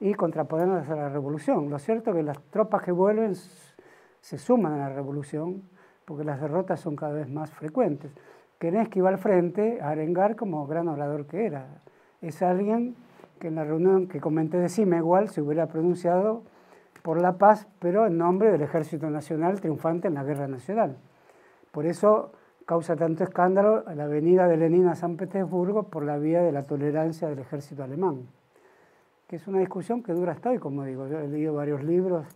[0.00, 1.70] y contraponerlas a la revolución.
[1.70, 5.62] Lo cierto es que las tropas que vuelven se suman a la revolución
[6.04, 8.12] porque las derrotas son cada vez más frecuentes.
[8.58, 11.66] Kerensky va al frente a arengar como gran orador que era.
[12.22, 12.96] Es alguien
[13.38, 16.42] que en la reunión que comenté de igual se hubiera pronunciado
[17.02, 20.96] por la paz, pero en nombre del Ejército Nacional triunfante en la Guerra Nacional.
[21.72, 22.32] Por eso
[22.66, 26.64] causa tanto escándalo la venida de Lenin a San Petersburgo por la vía de la
[26.64, 28.28] tolerancia del ejército alemán,
[29.26, 31.06] que es una discusión que dura hasta hoy, como digo.
[31.06, 32.26] Yo he leído varios libros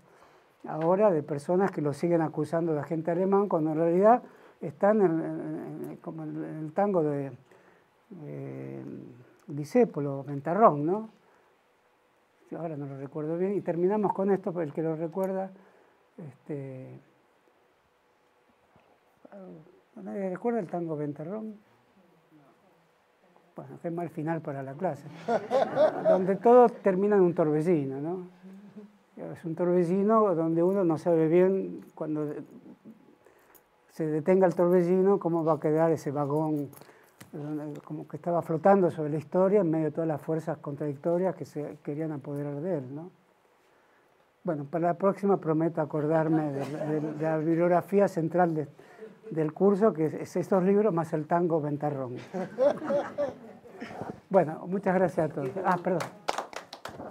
[0.67, 4.23] ahora de personas que lo siguen acusando de agente alemán, cuando en realidad
[4.61, 7.33] están en, como en el tango de
[9.47, 11.11] discípulo, Ventarrón, ¿no?
[12.57, 13.55] Ahora no lo recuerdo bien.
[13.55, 15.51] Y terminamos con esto, el que lo recuerda.
[16.19, 17.01] Este,
[19.97, 21.57] ¿Nadie recuerda el tango Ventarrón?
[23.55, 25.07] Bueno, qué mal final para la clase.
[26.09, 28.29] donde todo termina en un torbellino, ¿no?
[29.33, 32.33] Es un torbellino donde uno no sabe bien cuando
[33.91, 36.71] se detenga el torbellino cómo va a quedar ese vagón
[37.85, 41.47] como que estaba flotando sobre la historia en medio de todas las fuerzas contradictorias que
[41.47, 42.95] se querían apoderar de él.
[42.95, 43.11] ¿no?
[44.45, 48.69] Bueno, para la próxima prometo acordarme de, la bibliografía central
[49.33, 52.17] del curso, que es estos libros más el tango Ventarrón.
[54.31, 55.51] Bueno, muchas gracias a todos.
[55.63, 56.09] Ah, perdón.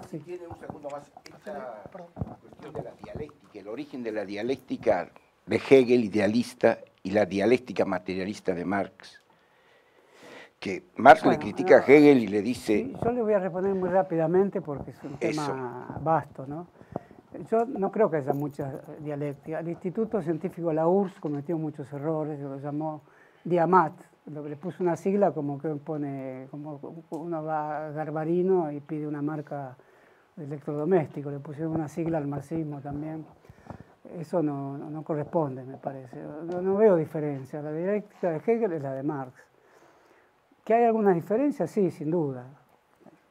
[0.09, 1.11] Si tiene un segundo más.
[1.23, 1.83] Esta
[2.41, 5.11] cuestión de la dialéctica, el origen de la dialéctica
[5.45, 9.21] de Hegel, idealista, y la dialéctica materialista de Marx,
[10.59, 12.91] que Marx le critica a Hegel y le dice...
[13.03, 16.67] yo le voy a responder muy rápidamente porque es un tema vasto, ¿no?
[17.49, 19.59] Yo no creo que haya mucha dialéctica.
[19.59, 23.03] El Instituto Científico La URSS cometió muchos errores, lo llamó
[23.43, 23.93] Diamat,
[24.25, 26.79] le puso una sigla como que pone, como
[27.11, 29.77] uno va a Garbarino y pide una marca
[30.35, 33.25] de electrodoméstico, le pusieron una sigla al marxismo también.
[34.17, 36.17] Eso no, no, corresponde, me parece.
[36.61, 37.61] No, veo diferencia.
[37.61, 39.33] La dialéctica de Hegel es la de Marx.
[40.65, 41.71] ¿Que hay algunas diferencias?
[41.71, 42.45] Sí, sin duda.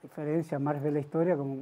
[0.02, 1.56] Diferencia, Marx ve la historia como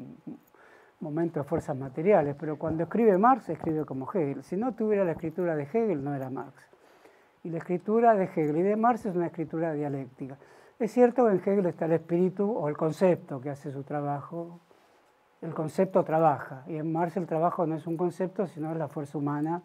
[1.00, 4.42] un momento de fuerzas materiales, pero cuando escribe Marx, escribe como Hegel.
[4.42, 6.68] Si no tuviera la escritura de Hegel, no era Marx.
[7.44, 10.36] Y la escritura de Hegel y de Marx es una escritura dialéctica.
[10.78, 14.60] Es cierto que en Hegel está el espíritu o el concepto que hace su trabajo.
[15.40, 18.88] El concepto trabaja, y en Marx el trabajo no es un concepto, sino es la
[18.88, 19.62] fuerza humana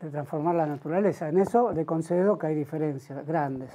[0.00, 1.30] de transformar la naturaleza.
[1.30, 3.70] En eso le concedo que hay diferencias grandes.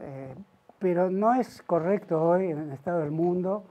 [0.00, 0.34] Eh,
[0.78, 3.64] pero no es correcto hoy, en el estado del mundo,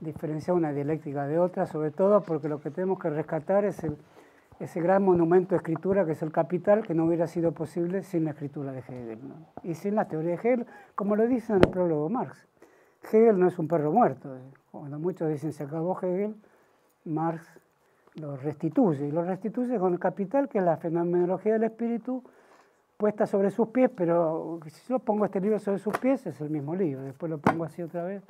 [0.00, 3.82] diferenciar una dialéctica de otra, sobre todo porque lo que tenemos que rescatar es
[4.60, 8.24] ese gran monumento de escritura que es el capital, que no hubiera sido posible sin
[8.24, 9.18] la escritura de Hegel.
[9.62, 12.46] Y sin la teoría de Hegel, como lo dice en el prólogo Marx.
[13.12, 14.34] Hegel no es un perro muerto.
[14.34, 14.40] Eh.
[14.70, 16.34] Cuando muchos dicen se acabó Hegel,
[17.04, 17.46] Marx
[18.14, 19.06] lo restituye.
[19.06, 22.22] Y lo restituye con el capital, que es la fenomenología del espíritu,
[22.96, 26.50] puesta sobre sus pies, pero si yo pongo este libro sobre sus pies es el
[26.50, 28.22] mismo libro, después lo pongo así otra vez,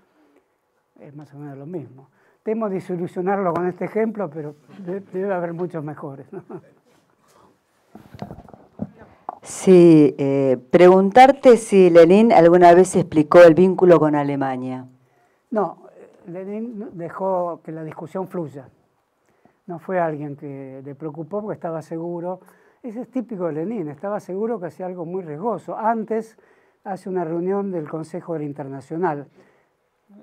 [1.00, 2.08] es más o menos lo mismo.
[2.42, 4.54] Temo desilusionarlo con este ejemplo, pero
[5.12, 6.26] debe haber muchos mejores.
[9.42, 14.86] Sí, eh, preguntarte si Lenin alguna vez explicó el vínculo con Alemania.
[15.50, 15.84] No,
[16.26, 18.68] Lenin dejó que la discusión fluya.
[19.66, 22.40] No fue alguien que le preocupó porque estaba seguro
[22.86, 25.76] ese es típico de Lenin, estaba seguro que hacía algo muy riesgoso.
[25.76, 26.38] Antes
[26.84, 29.26] hace una reunión del Consejo del Internacional.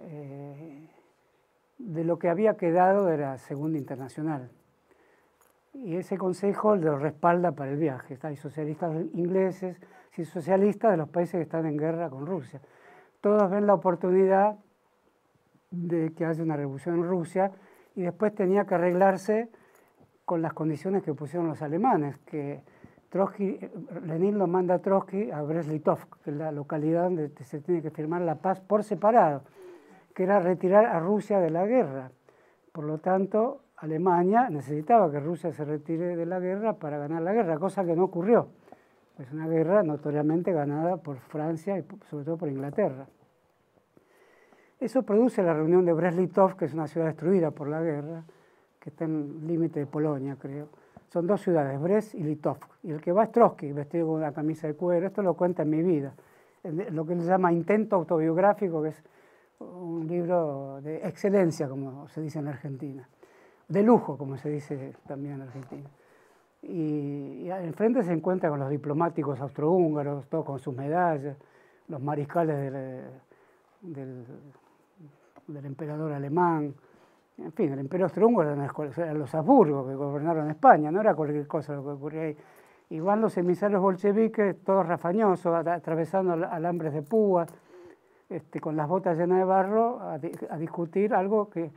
[0.02, 0.90] Eh,
[1.78, 4.50] de lo que había quedado de la Segunda Internacional.
[5.74, 8.18] Y ese consejo lo respalda para el viaje.
[8.22, 9.78] Hay socialistas ingleses
[10.16, 12.62] y socialistas de los países que están en guerra con Rusia.
[13.22, 14.58] Todos ven la oportunidad
[15.72, 17.52] de que haya una revolución en Rusia
[17.96, 19.50] y después tenía que arreglarse
[20.26, 22.62] con las condiciones que pusieron los alemanes, que
[23.10, 23.60] Trotsky,
[24.06, 27.92] Lenin lo manda a Trotsky a Breslitov, que es la localidad donde se tiene que
[27.92, 29.44] firmar la paz por separado,
[30.14, 32.12] que era retirar a Rusia de la guerra.
[32.72, 37.34] Por lo tanto, Alemania necesitaba que Rusia se retire de la guerra para ganar la
[37.34, 38.48] guerra, cosa que no ocurrió.
[39.20, 43.06] Es una guerra notoriamente ganada por Francia y sobre todo por Inglaterra.
[44.80, 48.24] Eso produce la reunión de Breslitov, que es una ciudad destruida por la guerra,
[48.80, 50.68] que está en límite de Polonia, creo.
[51.10, 52.58] Son dos ciudades, Brest y Litov.
[52.82, 55.08] Y el que va es Trotsky, vestido con una camisa de cuero.
[55.08, 56.14] Esto lo cuenta en mi vida.
[56.64, 59.04] Lo que él llama intento autobiográfico, que es
[59.64, 63.08] un libro de excelencia, como se dice en Argentina.
[63.68, 65.90] De lujo, como se dice también en Argentina.
[66.62, 71.38] Y, enfrente se encuentra con los diplomáticos austrohúngaros, todos con sus medallas,
[71.88, 72.72] los mariscales
[73.82, 74.26] del,
[75.48, 76.74] del emperador alemán,
[77.38, 81.74] en fin, el imperio austrohúngaro eran los Habsburgo que gobernaron España, no era cualquier cosa
[81.74, 82.38] lo que ocurría ahí.
[82.90, 87.50] Y van los emisarios bolcheviques, todos rafañosos, atravesando alambres de púas,
[88.36, 90.18] este, con las botas llenas de barro, a,
[90.58, 91.72] discutir algo que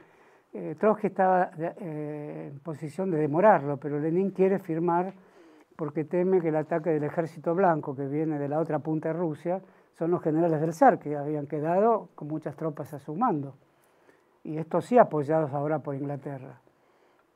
[0.53, 5.13] eh, Trotsky estaba eh, en posición de demorarlo, pero Lenin quiere firmar
[5.77, 9.15] porque teme que el ataque del ejército blanco, que viene de la otra punta de
[9.15, 9.61] Rusia,
[9.93, 13.55] son los generales del zar, que habían quedado con muchas tropas a su mando
[14.47, 16.61] y estos sí apoyados ahora por Inglaterra.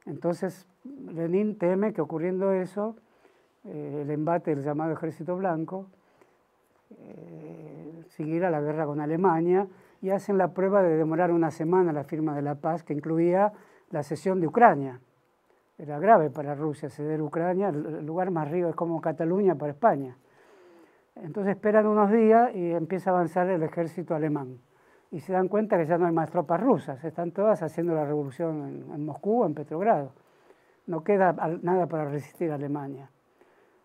[0.06, 2.94] Entonces, Lenin teme que ocurriendo eso,
[3.64, 5.86] eh, el embate del llamado Ejército Blanco,
[6.98, 9.66] eh, siguiera la guerra con Alemania
[10.02, 13.52] y hacen la prueba de demorar una semana la firma de la paz que incluía
[13.90, 15.00] la cesión de Ucrania.
[15.78, 20.16] Era grave para Rusia ceder Ucrania, el lugar más río es como Cataluña para España.
[21.16, 24.58] Entonces esperan unos días y empieza a avanzar el ejército alemán
[25.10, 28.04] y se dan cuenta que ya no hay más tropas rusas, están todas haciendo la
[28.04, 30.12] revolución en, Moscú, en Petrogrado.
[30.86, 33.10] No queda nada para resistir a Alemania.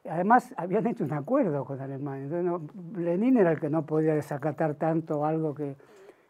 [0.09, 2.59] Además, habían hecho un acuerdo con Alemania.
[2.95, 5.75] Lenin era el que no podía desacatar tanto algo que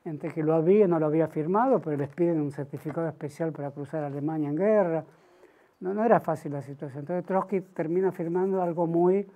[0.05, 3.51] entre que lo había y no lo había firmado, pero les piden un certificado especial
[3.51, 5.03] para cruzar Alemania en guerra.
[5.79, 7.01] No, no era fácil la situación.
[7.01, 9.27] Entonces Trotsky termina firmando algo muy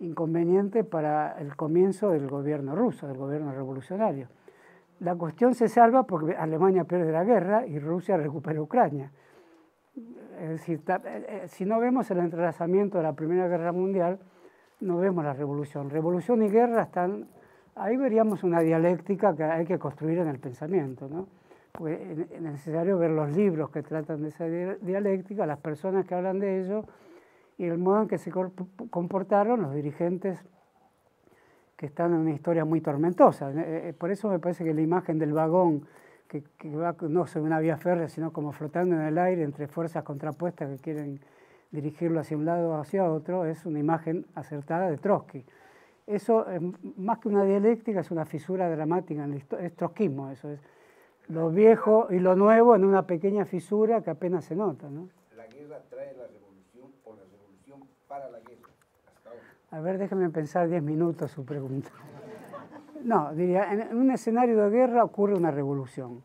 [0.00, 4.28] inconveniente para el comienzo del gobierno ruso, del gobierno revolucionario.
[5.00, 9.12] La cuestión se salva porque Alemania pierde la guerra y Rusia recupera Ucrania.
[10.40, 14.18] Es decir, eh, eh, si no vemos el entrelazamiento de la Primera Guerra Mundial,
[14.80, 15.90] no vemos la revolución.
[15.90, 17.26] Revolución y guerra están
[17.78, 21.08] ahí veríamos una dialéctica que hay que construir en el pensamiento.
[21.08, 21.28] ¿no?
[21.72, 21.98] Pues
[22.30, 26.60] es necesario ver los libros que tratan de esa dialéctica, las personas que hablan de
[26.60, 26.84] ello
[27.56, 28.30] y el modo en que se
[28.90, 30.44] comportaron los dirigentes
[31.76, 33.50] que están en una historia muy tormentosa.
[33.52, 35.86] Eh, eh, por eso me parece que la imagen del vagón,
[36.28, 36.42] que,
[36.76, 40.70] va no sobre una vía férrea, sino como flotando en el aire entre fuerzas contrapuestas
[40.70, 41.20] que quieren
[41.70, 45.44] dirigirlo hacia un lado o hacia otro, es una imagen acertada de Trotsky.
[46.06, 46.46] Eso,
[46.96, 50.60] más que una dialéctica, es una fisura dramática, en es trotskismo, eso es
[51.28, 54.88] lo viejo y lo nuevo en una pequeña fisura que apenas se nota.
[54.88, 55.08] ¿no?
[55.36, 58.68] ¿La guerra trae la revolución o la revolución para la guerra?
[59.70, 61.90] A ver, déjeme pensar diez minutos su pregunta.
[63.04, 66.22] No, diría, en un escenario de guerra ocurre una revolución.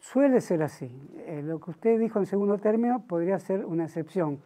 [0.00, 0.90] Suele ser así.
[1.26, 4.40] Eh, lo que usted dijo en segundo término podría ser una excepción.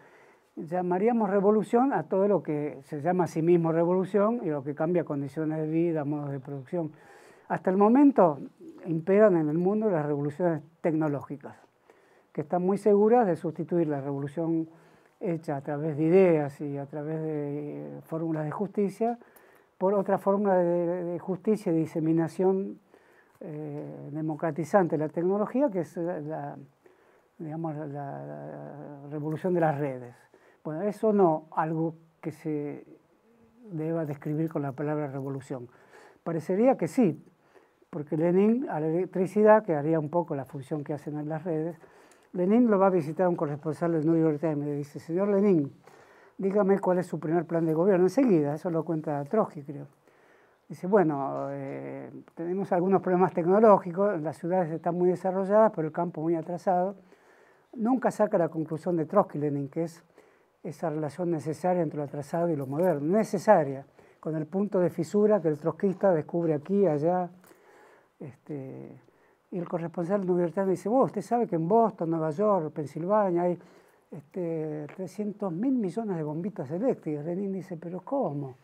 [0.57, 4.75] Llamaríamos revolución a todo lo que se llama a sí mismo revolución y lo que
[4.75, 6.93] cambia condiciones de vida, modos de producción.
[7.49, 8.39] Hasta el momento
[8.87, 11.57] imperan en el mundo las revoluciones tecnológicas,
[12.33, 14.69] que están muy seguras de sustituir la revolución
[15.21, 19.19] hecha a través de ideas y a través de fórmulas de justicia
[19.81, 22.79] por otra fórmula de, justicia y diseminación
[23.41, 26.59] eh, democratizante de la tecnología, que es la,
[27.39, 30.15] digamos, la, revolución de las redes.
[30.63, 32.85] Bueno, eso no algo que se
[33.73, 35.67] deba describir con la palabra revolución.
[36.25, 37.25] Parecería que sí,
[37.89, 41.43] porque Lenin a la electricidad, que haría un poco la función que hacen en las
[41.43, 41.79] redes,
[42.35, 45.29] Lenin lo va a visitar un corresponsal del New York Times y le dice, señor
[45.29, 45.73] Lenin,
[46.41, 48.07] dígame cuál es su primer plan de gobierno.
[48.07, 49.87] Enseguida, eso lo cuenta Trotsky, creo.
[50.69, 56.23] Dice, bueno, eh, tenemos algunos problemas tecnológicos, las ciudades están muy desarrolladas, pero el campo
[56.23, 56.97] muy atrasado.
[57.75, 60.03] Nunca saca la conclusión de Trotsky, Lenin, que es
[60.63, 63.85] esa relación necesaria entre lo atrasado y lo moderno, necesaria,
[64.19, 67.29] con el punto de fisura que el trotskista descubre aquí, allá,
[68.19, 68.99] este,
[69.51, 73.59] y el corresponsal York dice, vos, usted sabe que en Boston, Nueva York, Pensilvania hay
[74.11, 77.25] este, 300 mil millones de bombitas eléctricas.
[77.25, 78.57] Lenin dice, pero ¿cómo?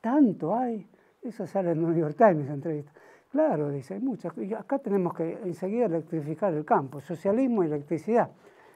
[0.00, 0.86] ¿Tanto hay?
[1.22, 2.92] Eso sale en New York Times, entrevista.
[3.30, 4.36] Claro, dice, hay muchas.
[4.38, 8.30] Y acá tenemos que enseguida electrificar el campo, socialismo y electricidad.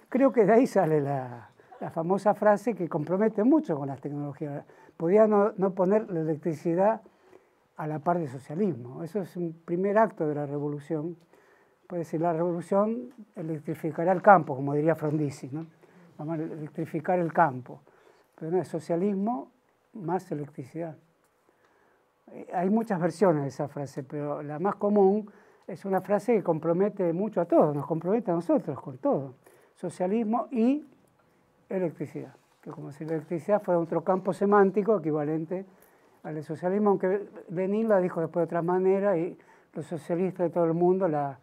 [0.09, 1.49] Creo que de ahí sale la,
[1.93, 4.65] famosa frase que compromete mucho con las tecnologías.
[4.97, 7.01] Podía no, no poner la electricidad
[7.77, 9.03] a la par del socialismo.
[9.03, 11.17] Eso es un primer acto de la revolución.
[11.89, 15.67] Puede decir, la revolución electrificará el campo, como diría Frondizi, ¿no?
[16.25, 17.81] Vamos a electrificar el campo.
[18.39, 19.51] Pero no es socialismo
[19.95, 20.97] más electricidad.
[22.31, 25.29] Eh, hay muchas versiones de esa frase, pero la más común
[25.67, 29.35] es una frase que compromete mucho a todos, nos compromete a nosotros con todo.
[29.75, 30.87] Socialismo y
[31.69, 32.37] electricidad.
[32.61, 35.67] Que como si la electricidad fuera otro campo semántico equivalente
[36.23, 39.37] al socialismo, aunque Lenin la dijo después de otra manera y
[39.75, 41.41] los socialistas de todo el mundo la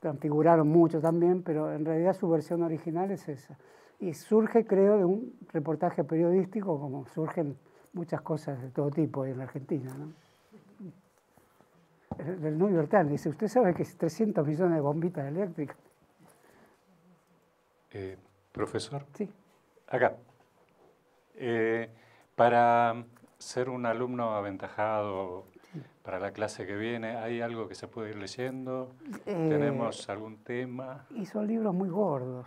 [0.00, 3.58] transfiguraron mucho también, pero en realidad su versión original es esa.
[4.00, 7.56] Y surge, creo, de un reportaje periodístico, como surgen
[7.92, 9.92] muchas cosas de todo tipo en la Argentina.
[9.94, 10.12] ¿no?
[12.16, 15.76] Del New York Times dice, ¿usted sabe que es 300 millones de bombitas eléctricas?
[17.90, 18.16] Eh,
[18.52, 19.04] profesor.
[19.14, 19.28] Sí.
[19.88, 20.16] Acá.
[21.34, 21.88] Eh,
[22.34, 23.04] para
[23.38, 25.46] ser un alumno aventajado
[26.02, 28.92] para la clase que viene, ¿hay algo que se puede ir leyendo?
[29.26, 31.06] Eh, ¿Tenemos algún tema?
[31.10, 32.46] Y son libros muy gordos.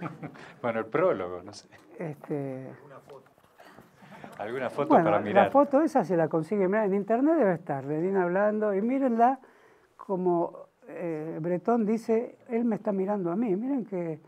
[0.62, 1.68] bueno, el prólogo, no sé.
[1.98, 2.70] Este...
[4.38, 5.46] ¿Alguna foto para mirar?
[5.46, 9.40] La foto esa se la consigue, en internet debe estar, Lenin hablando, y mírenla
[9.96, 13.54] como eh, Bretón dice, él me está mirando a mí.
[13.56, 14.20] Miren que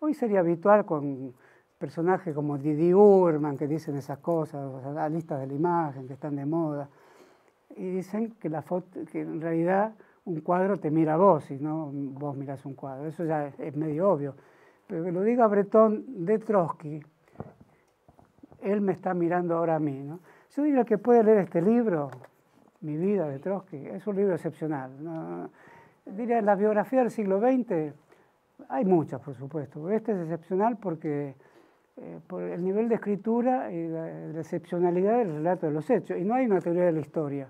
[0.00, 1.32] hoy sería habitual con
[1.78, 6.36] personajes como Didi Urman que dicen esas cosas, o listas de la imagen que están
[6.36, 6.88] de moda,
[7.76, 9.94] y dicen que, la foto, que en realidad
[10.24, 13.06] un cuadro te mira a vos y no vos miras un cuadro.
[13.06, 14.34] Eso ya es, medio obvio.
[14.86, 17.02] Pero que lo diga Bretón de Trotsky,
[18.60, 20.00] él me está mirando ahora a mí.
[20.02, 20.20] ¿no?
[20.54, 22.10] Yo diría que puede leer este libro,
[22.80, 24.92] Mi vida de Trotsky, es un libro excepcional.
[25.02, 25.50] ¿no?
[26.04, 27.94] Diría, la biografía del siglo XX
[28.68, 29.90] hay muchas, por supuesto.
[29.90, 31.34] Este es excepcional porque
[31.96, 36.16] eh, por el nivel de escritura y la, excepcionalidad del relato de los hechos.
[36.18, 37.48] Y no hay una teoría de la historia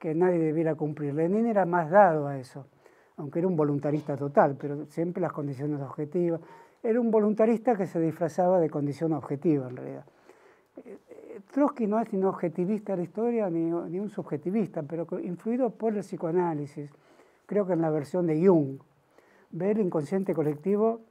[0.00, 1.14] que nadie debiera cumplir.
[1.14, 2.66] Lenin era más dado a eso,
[3.18, 6.40] aunque era un voluntarista total, pero siempre las condiciones objetivas.
[6.82, 10.04] Era un voluntarista que se disfrazaba de condición objetiva en realidad.
[10.78, 10.96] Eh,
[11.52, 15.68] Trotsky no es ni un objetivista de la historia ni, ni un subjetivista, pero influido
[15.70, 16.90] por el psicoanálisis,
[17.44, 18.80] creo que en la versión de Jung,
[19.50, 21.02] ve el inconsciente colectivo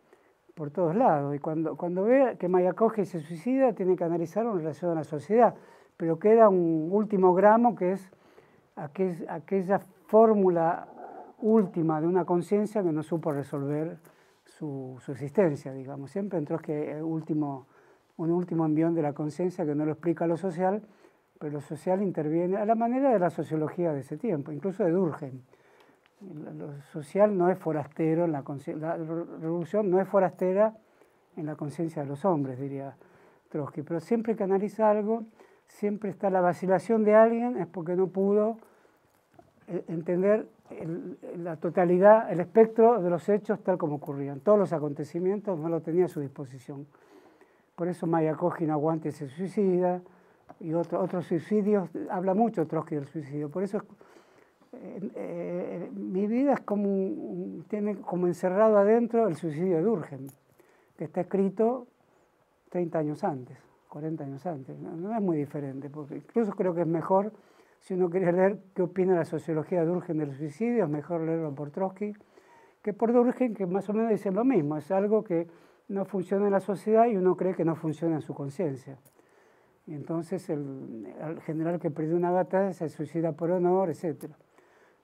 [0.56, 1.36] por todos lados.
[1.36, 5.04] Y cuando, cuando ve que Mayakovsky se suicida, tiene que analizarlo en relación a la
[5.04, 5.54] sociedad.
[5.96, 8.12] Pero queda un último gramo que es
[8.84, 10.88] aquella fórmula
[11.42, 13.98] última de una conciencia que no supo resolver
[14.44, 16.12] su, existencia, digamos.
[16.12, 17.68] Siempre en Trotsky último,
[18.18, 20.82] un último envión de la conciencia que no lo explica lo social,
[21.38, 24.92] pero lo social interviene a la manera de la sociología de ese tiempo, incluso de
[24.92, 25.42] Durkheim.
[26.58, 28.44] Lo social no es forastero, en la,
[28.78, 30.76] la revolución no es forastera
[31.38, 32.98] en la conciencia de los hombres, diría
[33.48, 35.24] Trotsky, pero siempre que analiza algo,
[35.68, 38.58] siempre está la vacilación de alguien, es porque no pudo
[39.70, 40.48] eh, entender
[41.38, 44.40] la totalidad, el espectro de los hechos tal como ocurrían.
[44.40, 46.86] Todos los acontecimientos no lo tenía a su disposición.
[47.76, 50.02] Por eso Mayakovsky no aguante se suicida
[50.60, 53.50] y otros suicidios, habla mucho Trotsky del suicidio.
[53.50, 53.82] Por eso
[54.74, 60.28] eh, eh, mi vida es como, tiene como encerrado adentro el suicidio de Durgen,
[60.98, 61.88] que está escrito
[62.70, 64.78] 30 años antes, 40 años antes.
[64.78, 67.32] no es muy diferente, porque incluso creo que es mejor
[67.80, 71.54] si uno quiere leer qué opina la sociología de Durgen del suicidio, es mejor leerlo
[71.54, 72.14] por Trotsky
[72.82, 74.78] que por Durgen, que más o menos dice lo mismo.
[74.78, 75.48] Es algo que
[75.90, 78.98] no funciona en la sociedad y uno cree que no funciona en su conciencia.
[79.86, 84.26] Y entonces el, general que perdió una batalla se suicida por honor, etc.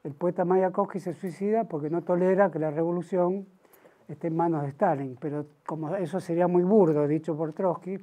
[0.03, 3.47] El poeta Mayakovsky se suicida porque no tolera que la revolución
[4.07, 7.97] esté en manos de Stalin, pero como eso sería muy burdo, dicho por Trotsky,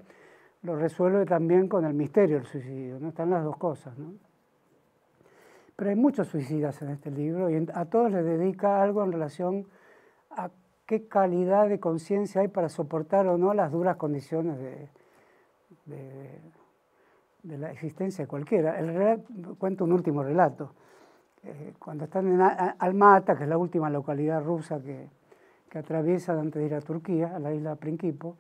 [0.62, 3.08] lo resuelve también con el misterio del suicidio, ¿no?
[3.08, 4.14] Están las dos cosas, ¿no?
[5.82, 9.66] Pero hay muchos suicidas en este libro y a todos les dedica algo en relación
[10.30, 10.48] a
[10.86, 14.60] qué calidad de conciencia hay para soportar o no las duras condiciones
[15.86, 16.38] de,
[17.58, 18.78] la existencia de cualquiera.
[18.78, 19.24] El
[19.58, 20.72] cuento un último relato.
[21.42, 25.08] Eh, cuando están en Almata, que es la última localidad rusa que,
[25.68, 28.36] que atraviesan antes de ir a Turquía, a la isla Principo,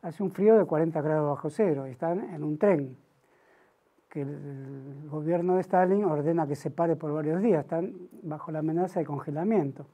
[0.00, 2.96] hace un frío de 40 grados bajo cero y están en un tren
[4.16, 8.60] que el gobierno de Stalin ordena que se pare por varios días, están bajo la
[8.60, 9.84] amenaza de congelamiento.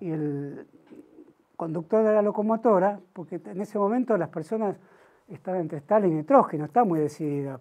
[0.00, 0.66] Y el
[1.56, 4.76] conductor de la locomotora, porque en ese momento las personas
[5.28, 7.58] están entre Stalin y Trotsky, no está muy decidida.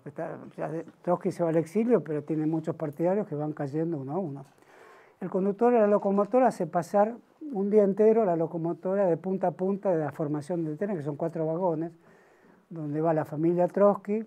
[1.03, 4.45] Trotsky se va al exilio, pero tiene muchos partidarios que van cayendo uno a uno.
[5.21, 7.15] El conductor de la locomotora hace pasar
[7.53, 11.01] un día entero la locomotora de punta a punta de la formación del tren, que
[11.01, 11.97] son cuatro vagones,
[12.69, 14.25] donde va la familia Trotsky,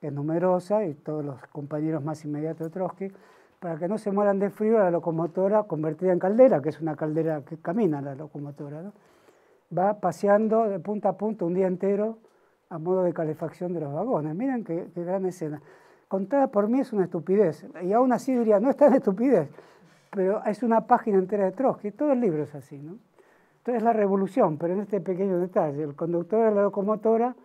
[0.00, 3.12] es numerosa, y todos los compañeros más inmediatos de Trotsky,
[3.58, 6.96] para que no se mueran de frío la locomotora convertida en caldera, que es una
[6.96, 8.90] caldera que camina la locomotora,
[9.76, 12.18] va paseando de punta a punta un día entero
[12.70, 14.34] a modo de calefacción de los vagones.
[14.34, 15.60] Miren qué, gran escena.
[16.08, 19.50] Contada por mí es una estupidez, y aún así diría, no es tan estupidez,
[20.10, 22.78] pero es una página entera de Trotsky, todo el libro es así.
[22.78, 22.96] ¿no?
[23.58, 27.36] Entonces es la revolución, pero en este pequeño detalle, el conductor de la locomotora,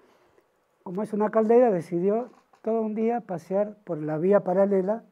[0.84, 2.30] como es una caldera, decidió
[2.66, 5.04] todo un día pasear por la vía paralela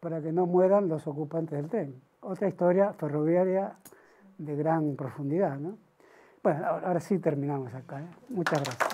[0.00, 2.02] para que no mueran los ocupantes del tren.
[2.18, 3.76] Otra historia ferroviaria
[4.38, 5.56] de gran profundidad.
[5.56, 5.78] ¿no?
[6.42, 8.00] Bueno, ahora sí terminamos acá.
[8.00, 8.08] ¿eh?
[8.28, 8.93] Muchas gracias.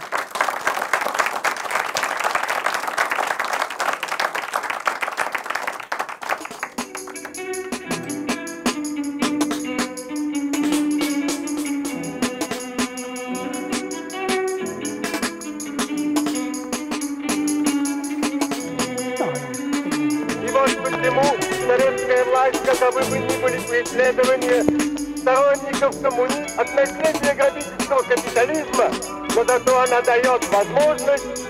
[30.03, 31.50] Дает возможность